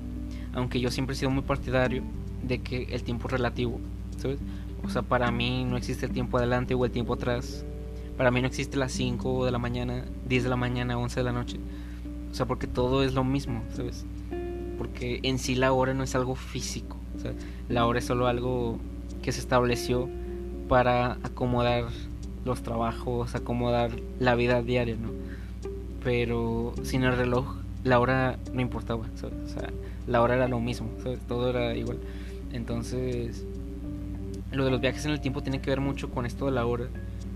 Aunque 0.53 0.79
yo 0.79 0.91
siempre 0.91 1.15
he 1.15 1.17
sido 1.17 1.31
muy 1.31 1.43
partidario 1.43 2.03
de 2.43 2.59
que 2.59 2.83
el 2.91 3.03
tiempo 3.03 3.27
es 3.27 3.33
relativo, 3.33 3.79
¿sabes? 4.17 4.39
O 4.83 4.89
sea, 4.89 5.01
para 5.01 5.31
mí 5.31 5.65
no 5.65 5.77
existe 5.77 6.05
el 6.05 6.11
tiempo 6.11 6.37
adelante 6.37 6.73
o 6.73 6.85
el 6.85 6.91
tiempo 6.91 7.13
atrás. 7.13 7.65
Para 8.17 8.31
mí 8.31 8.41
no 8.41 8.47
existe 8.47 8.77
las 8.77 8.91
5 8.91 9.45
de 9.45 9.51
la 9.51 9.59
mañana, 9.59 10.05
10 10.27 10.43
de 10.43 10.49
la 10.49 10.55
mañana, 10.55 10.97
11 10.97 11.19
de 11.19 11.23
la 11.23 11.31
noche. 11.31 11.59
O 12.31 12.33
sea, 12.33 12.45
porque 12.45 12.67
todo 12.67 13.03
es 13.03 13.13
lo 13.13 13.23
mismo, 13.23 13.63
¿sabes? 13.73 14.05
Porque 14.77 15.19
en 15.23 15.39
sí 15.39 15.55
la 15.55 15.73
hora 15.73 15.93
no 15.93 16.03
es 16.03 16.15
algo 16.15 16.35
físico. 16.35 16.97
O 17.15 17.19
sea, 17.19 17.33
la 17.67 17.85
hora 17.85 17.99
es 17.99 18.05
solo 18.05 18.27
algo 18.27 18.79
que 19.21 19.31
se 19.31 19.39
estableció 19.39 20.07
para 20.67 21.13
acomodar 21.23 21.85
los 22.45 22.63
trabajos, 22.63 23.35
acomodar 23.35 23.91
la 24.19 24.35
vida 24.35 24.61
diaria, 24.61 24.95
¿no? 24.95 25.09
Pero 26.03 26.73
sin 26.83 27.03
el 27.03 27.15
reloj 27.15 27.57
la 27.83 27.99
hora 27.99 28.37
no 28.53 28.61
importaba, 28.61 29.05
O 29.05 29.47
sea, 29.47 29.69
la 30.07 30.21
hora 30.21 30.35
era 30.35 30.47
lo 30.47 30.59
mismo, 30.59 30.89
Todo 31.27 31.49
era 31.49 31.75
igual. 31.75 31.99
Entonces, 32.51 33.45
lo 34.51 34.65
de 34.65 34.71
los 34.71 34.81
viajes 34.81 35.05
en 35.05 35.11
el 35.11 35.21
tiempo 35.21 35.41
tiene 35.41 35.61
que 35.61 35.69
ver 35.69 35.81
mucho 35.81 36.09
con 36.09 36.25
esto 36.25 36.45
de 36.45 36.51
la 36.51 36.65
hora. 36.65 36.87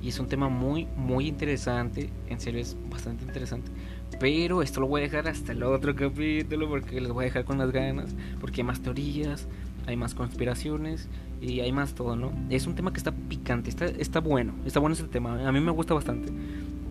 Y 0.01 0.09
es 0.09 0.19
un 0.19 0.27
tema 0.27 0.49
muy, 0.49 0.87
muy 0.97 1.27
interesante. 1.27 2.09
En 2.27 2.39
serio, 2.39 2.59
es 2.59 2.75
bastante 2.89 3.23
interesante. 3.23 3.71
Pero 4.19 4.61
esto 4.61 4.81
lo 4.81 4.87
voy 4.87 5.01
a 5.01 5.03
dejar 5.05 5.27
hasta 5.27 5.53
el 5.53 5.63
otro 5.63 5.95
capítulo 5.95 6.67
porque 6.67 6.99
les 6.99 7.11
voy 7.11 7.23
a 7.23 7.27
dejar 7.27 7.45
con 7.45 7.57
las 7.57 7.71
ganas. 7.71 8.13
Porque 8.41 8.61
hay 8.61 8.67
más 8.67 8.81
teorías, 8.81 9.47
hay 9.85 9.95
más 9.95 10.13
conspiraciones 10.13 11.07
y 11.43 11.59
hay 11.59 11.71
más 11.73 11.93
todo, 11.93 12.15
¿no? 12.15 12.31
Es 12.49 12.67
un 12.67 12.75
tema 12.75 12.93
que 12.93 12.97
está 12.97 13.11
picante, 13.11 13.69
está, 13.69 13.85
está 13.85 14.21
bueno. 14.21 14.53
Está 14.65 14.79
bueno 14.79 14.93
ese 14.93 15.03
tema. 15.03 15.45
A 15.45 15.51
mí 15.51 15.59
me 15.59 15.71
gusta 15.71 15.93
bastante. 15.93 16.31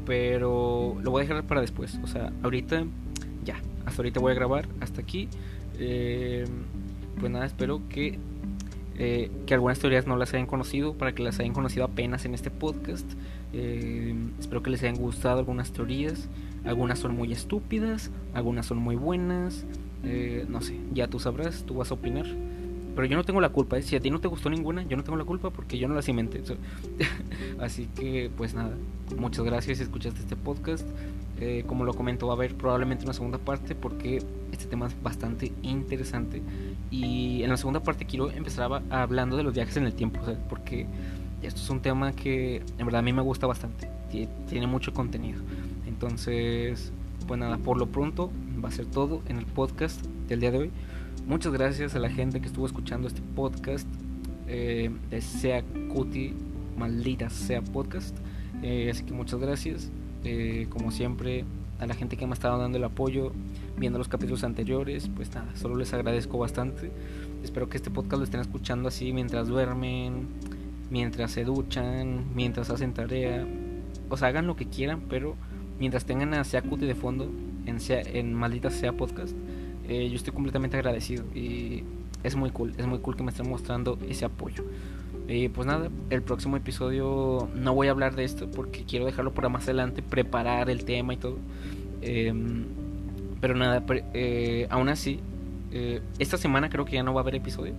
Pero 0.05 0.97
lo 1.03 1.11
voy 1.11 1.23
a 1.23 1.27
dejar 1.27 1.45
para 1.45 1.63
después. 1.63 1.99
O 2.03 2.07
sea, 2.07 2.33
ahorita 2.43 2.85
ya, 3.45 3.57
hasta 3.87 4.03
ahorita 4.03 4.21
voy 4.21 4.33
a 4.33 4.35
grabar, 4.35 4.69
hasta 4.81 5.01
aquí. 5.01 5.29
Eh, 5.79 6.45
pues 7.19 7.33
nada, 7.33 7.47
espero 7.47 7.81
que, 7.89 8.19
eh, 8.99 9.31
que 9.47 9.55
algunas 9.55 9.79
teorías 9.79 10.07
no 10.07 10.17
las 10.17 10.35
hayan 10.35 10.47
conocido, 10.47 10.93
para 10.95 11.15
que 11.15 11.23
las 11.23 11.41
hayan 11.41 11.55
conocido 11.55 11.87
apenas 11.87 12.27
en 12.27 12.35
este 12.35 12.51
podcast. 12.51 13.11
Eh, 13.55 14.15
espero 14.39 14.63
que 14.63 14.69
les 14.69 14.83
hayan 14.83 14.97
gustado 14.97 15.39
algunas 15.39 15.73
teorías. 15.73 16.29
Algunas 16.65 16.99
son 16.99 17.17
muy 17.17 17.33
estúpidas, 17.33 18.11
algunas 18.35 18.67
son 18.67 18.79
muy 18.79 18.97
buenas. 18.97 19.65
no 20.49 20.61
sé, 20.61 20.77
ya 20.93 21.09
tú 21.09 21.19
sabrás, 21.21 21.65
tú 21.65 21.75
vas 21.75 21.91
a 21.91 21.95
opinar. 21.95 22.27
Pero 22.95 23.07
yo 23.07 23.17
no 23.17 23.25
tengo 23.25 23.41
la 23.41 23.49
culpa, 23.49 23.81
si 23.81 23.97
a 23.97 24.01
ti 24.01 24.11
no 24.11 24.21
te 24.21 24.29
gustó 24.29 24.51
ninguna, 24.51 24.83
yo 24.83 24.97
no 24.97 25.05
tengo 25.05 25.17
la 25.17 25.25
culpa 25.25 25.51
porque 25.51 25.79
yo 25.79 25.89
no 25.89 25.95
las 25.95 26.09
inventé. 26.09 26.43
Así 27.61 27.89
que, 27.95 28.31
pues 28.37 28.55
nada, 28.55 28.75
muchas 29.17 29.45
gracias 29.45 29.79
si 29.79 29.85
escuchaste 29.85 30.21
este 30.21 30.37
podcast. 30.37 30.87
Eh, 31.41 31.65
como 31.67 31.85
lo 31.85 31.95
comento, 31.95 32.27
va 32.27 32.35
a 32.35 32.37
haber 32.37 32.55
probablemente 32.55 33.05
una 33.05 33.15
segunda 33.15 33.39
parte 33.39 33.75
porque 33.75 34.23
este 34.53 34.67
tema 34.67 34.87
es 34.87 35.03
bastante 35.03 35.53
interesante. 35.63 36.43
Y 36.91 37.43
en 37.43 37.51
la 37.51 37.57
segunda 37.57 37.81
parte 37.81 38.05
quiero 38.05 38.31
empezar 38.31 38.83
hablando 38.91 39.37
de 39.37 39.43
los 39.43 39.55
viajes 39.55 39.77
en 39.77 39.87
el 39.87 39.95
tiempo, 39.95 40.21
porque 40.49 40.87
esto 41.43 41.61
es 41.61 41.71
un 41.71 41.81
tema 41.81 42.13
que 42.13 42.63
en 42.79 42.87
verdad 42.87 43.01
a 43.01 43.03
mí 43.03 43.13
me 43.13 43.23
gusta 43.23 43.47
bastante. 43.47 43.89
Tiene 44.49 44.67
mucho 44.67 44.93
contenido. 44.93 45.41
Entonces, 45.87 46.93
pues 47.27 47.41
nada, 47.41 47.57
por 47.59 47.79
lo 47.79 47.87
pronto 47.87 48.31
va 48.63 48.69
a 48.69 48.73
ser 48.73 48.87
todo 48.87 49.23
en 49.27 49.39
el 49.39 49.47
podcast 49.47 50.05
del 50.29 50.41
día 50.41 50.51
de 50.51 50.59
hoy. 50.59 50.71
Muchas 51.27 51.53
gracias 51.53 51.95
a 51.95 52.01
la 52.01 52.11
gente 52.11 52.41
que 52.41 52.49
estuvo 52.49 52.67
escuchando 52.67 53.07
este 53.07 53.23
podcast 53.37 53.87
eh, 54.49 54.91
de 55.09 55.21
Sea 55.21 55.63
Cuti, 55.93 56.35
maldita 56.77 57.31
sea 57.31 57.63
podcast. 57.63 58.17
Eh, 58.61 58.91
así 58.91 59.05
que 59.05 59.13
muchas 59.13 59.39
gracias. 59.39 59.93
Eh, 60.25 60.67
como 60.69 60.91
siempre, 60.91 61.45
a 61.79 61.87
la 61.87 61.95
gente 61.95 62.17
que 62.17 62.27
me 62.27 62.33
ha 62.33 62.35
estado 62.35 62.59
dando 62.59 62.77
el 62.77 62.85
apoyo, 62.85 63.33
viendo 63.77 63.99
los 63.99 64.09
capítulos 64.09 64.43
anteriores, 64.43 65.09
pues 65.15 65.33
nada, 65.33 65.55
solo 65.55 65.77
les 65.77 65.95
agradezco 65.95 66.39
bastante. 66.39 66.91
Espero 67.45 67.69
que 67.69 67.77
este 67.77 67.91
podcast 67.91 68.19
lo 68.19 68.25
estén 68.25 68.41
escuchando 68.41 68.89
así 68.89 69.13
mientras 69.13 69.47
duermen, 69.47 70.27
mientras 70.91 71.31
se 71.31 71.45
duchan, 71.45 72.35
mientras 72.35 72.69
hacen 72.69 72.95
tarea. 72.95 73.47
O 74.09 74.17
sea, 74.17 74.29
hagan 74.29 74.49
lo 74.49 74.57
que 74.57 74.67
quieran, 74.67 75.03
pero 75.09 75.37
mientras 75.79 76.05
tengan 76.05 76.35
a 76.35 76.43
Seacuti 76.43 76.85
de 76.85 76.97
fondo, 76.97 77.31
en, 77.65 77.79
en 77.89 78.35
Maldita 78.35 78.71
Sea 78.71 78.93
Podcast, 78.93 79.37
eh, 79.93 80.09
yo 80.09 80.17
estoy 80.17 80.33
completamente 80.33 80.77
agradecido 80.77 81.25
y 81.35 81.85
es 82.23 82.37
muy 82.37 82.51
cool, 82.51 82.73
es 82.79 82.87
muy 82.87 82.99
cool 83.01 83.17
que 83.17 83.23
me 83.23 83.31
estén 83.31 83.49
mostrando 83.49 83.99
ese 84.09 84.25
apoyo. 84.25 84.65
Y 85.29 85.49
pues 85.49 85.67
nada, 85.67 85.89
el 86.11 86.23
próximo 86.23 86.57
episodio 86.57 87.49
no 87.55 87.75
voy 87.75 87.89
a 87.89 87.91
hablar 87.93 88.17
de 88.17 88.25
esto 88.25 88.51
porque 88.51 88.85
quiero 88.85 89.07
dejarlo 89.07 89.33
para 89.33 89.49
más 89.49 89.65
adelante, 89.65 90.03
preparar 90.03 90.69
el 90.69 90.85
tema 90.85 91.15
y 91.15 91.17
todo. 91.17 91.39
Em, 92.03 92.65
pero 93.41 93.55
nada, 93.55 93.83
eh, 94.15 94.67
aún 94.71 94.89
así, 94.89 95.21
eh, 95.73 96.01
esta 96.19 96.37
semana 96.37 96.69
creo 96.69 96.85
que 96.85 96.93
ya 96.95 97.03
no 97.03 97.15
va 97.15 97.21
a 97.21 97.23
haber 97.23 97.37
episodio. 97.37 97.75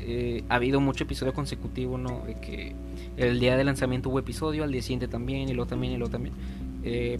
Eh, 0.00 0.44
ha 0.48 0.56
habido 0.56 0.80
mucho 0.80 1.04
episodio 1.04 1.32
consecutivo, 1.34 1.98
¿no? 1.98 2.22
De 2.26 2.34
que 2.34 2.74
el 3.16 3.40
día 3.40 3.56
de 3.56 3.64
lanzamiento 3.64 4.08
hubo 4.10 4.18
episodio, 4.18 4.64
al 4.64 4.72
día 4.72 4.82
siguiente 4.82 5.08
también, 5.08 5.48
y 5.48 5.54
luego 5.54 5.68
también, 5.68 5.92
y 5.92 5.96
luego 5.96 6.10
también. 6.10 6.34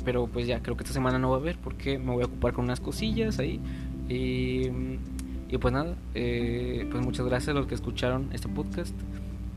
pero 0.05 0.26
pues 0.28 0.47
ya, 0.47 0.61
creo 0.62 0.76
que 0.76 0.84
esta 0.84 0.95
semana 0.95 1.18
no 1.18 1.30
va 1.30 1.36
a 1.36 1.41
haber 1.41 1.59
porque 1.59 1.99
me 1.99 2.12
voy 2.12 2.22
a 2.22 2.26
ocupar 2.26 2.55
con 2.55 2.64
unas 2.64 2.80
cosillas 2.80 3.39
ahí. 3.39 3.61
Y, 4.09 4.68
y 5.48 5.59
pues 5.59 5.72
nada, 5.72 5.96
pues 6.12 7.04
muchas 7.04 7.26
gracias 7.26 7.50
a 7.50 7.59
los 7.59 7.66
que 7.66 7.74
escucharon 7.74 8.28
este 8.32 8.48
podcast. 8.48 8.94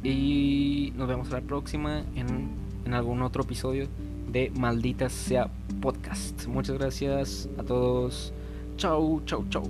Y 0.04 0.94
nos 0.96 1.08
vemos 1.08 1.30
la 1.30 1.42
próxima 1.42 2.04
en, 2.16 2.50
en 2.86 2.94
algún 2.94 3.22
otro 3.22 3.44
episodio 3.44 3.88
de 4.32 4.52
Maldita 4.58 5.10
sea 5.10 5.50
Podcast. 5.82 6.48
Muchas 6.48 6.78
gracias 6.78 7.50
a 7.58 7.64
todos. 7.64 8.34
Chau, 8.78 9.22
chau, 9.26 9.46
chau. 9.50 9.64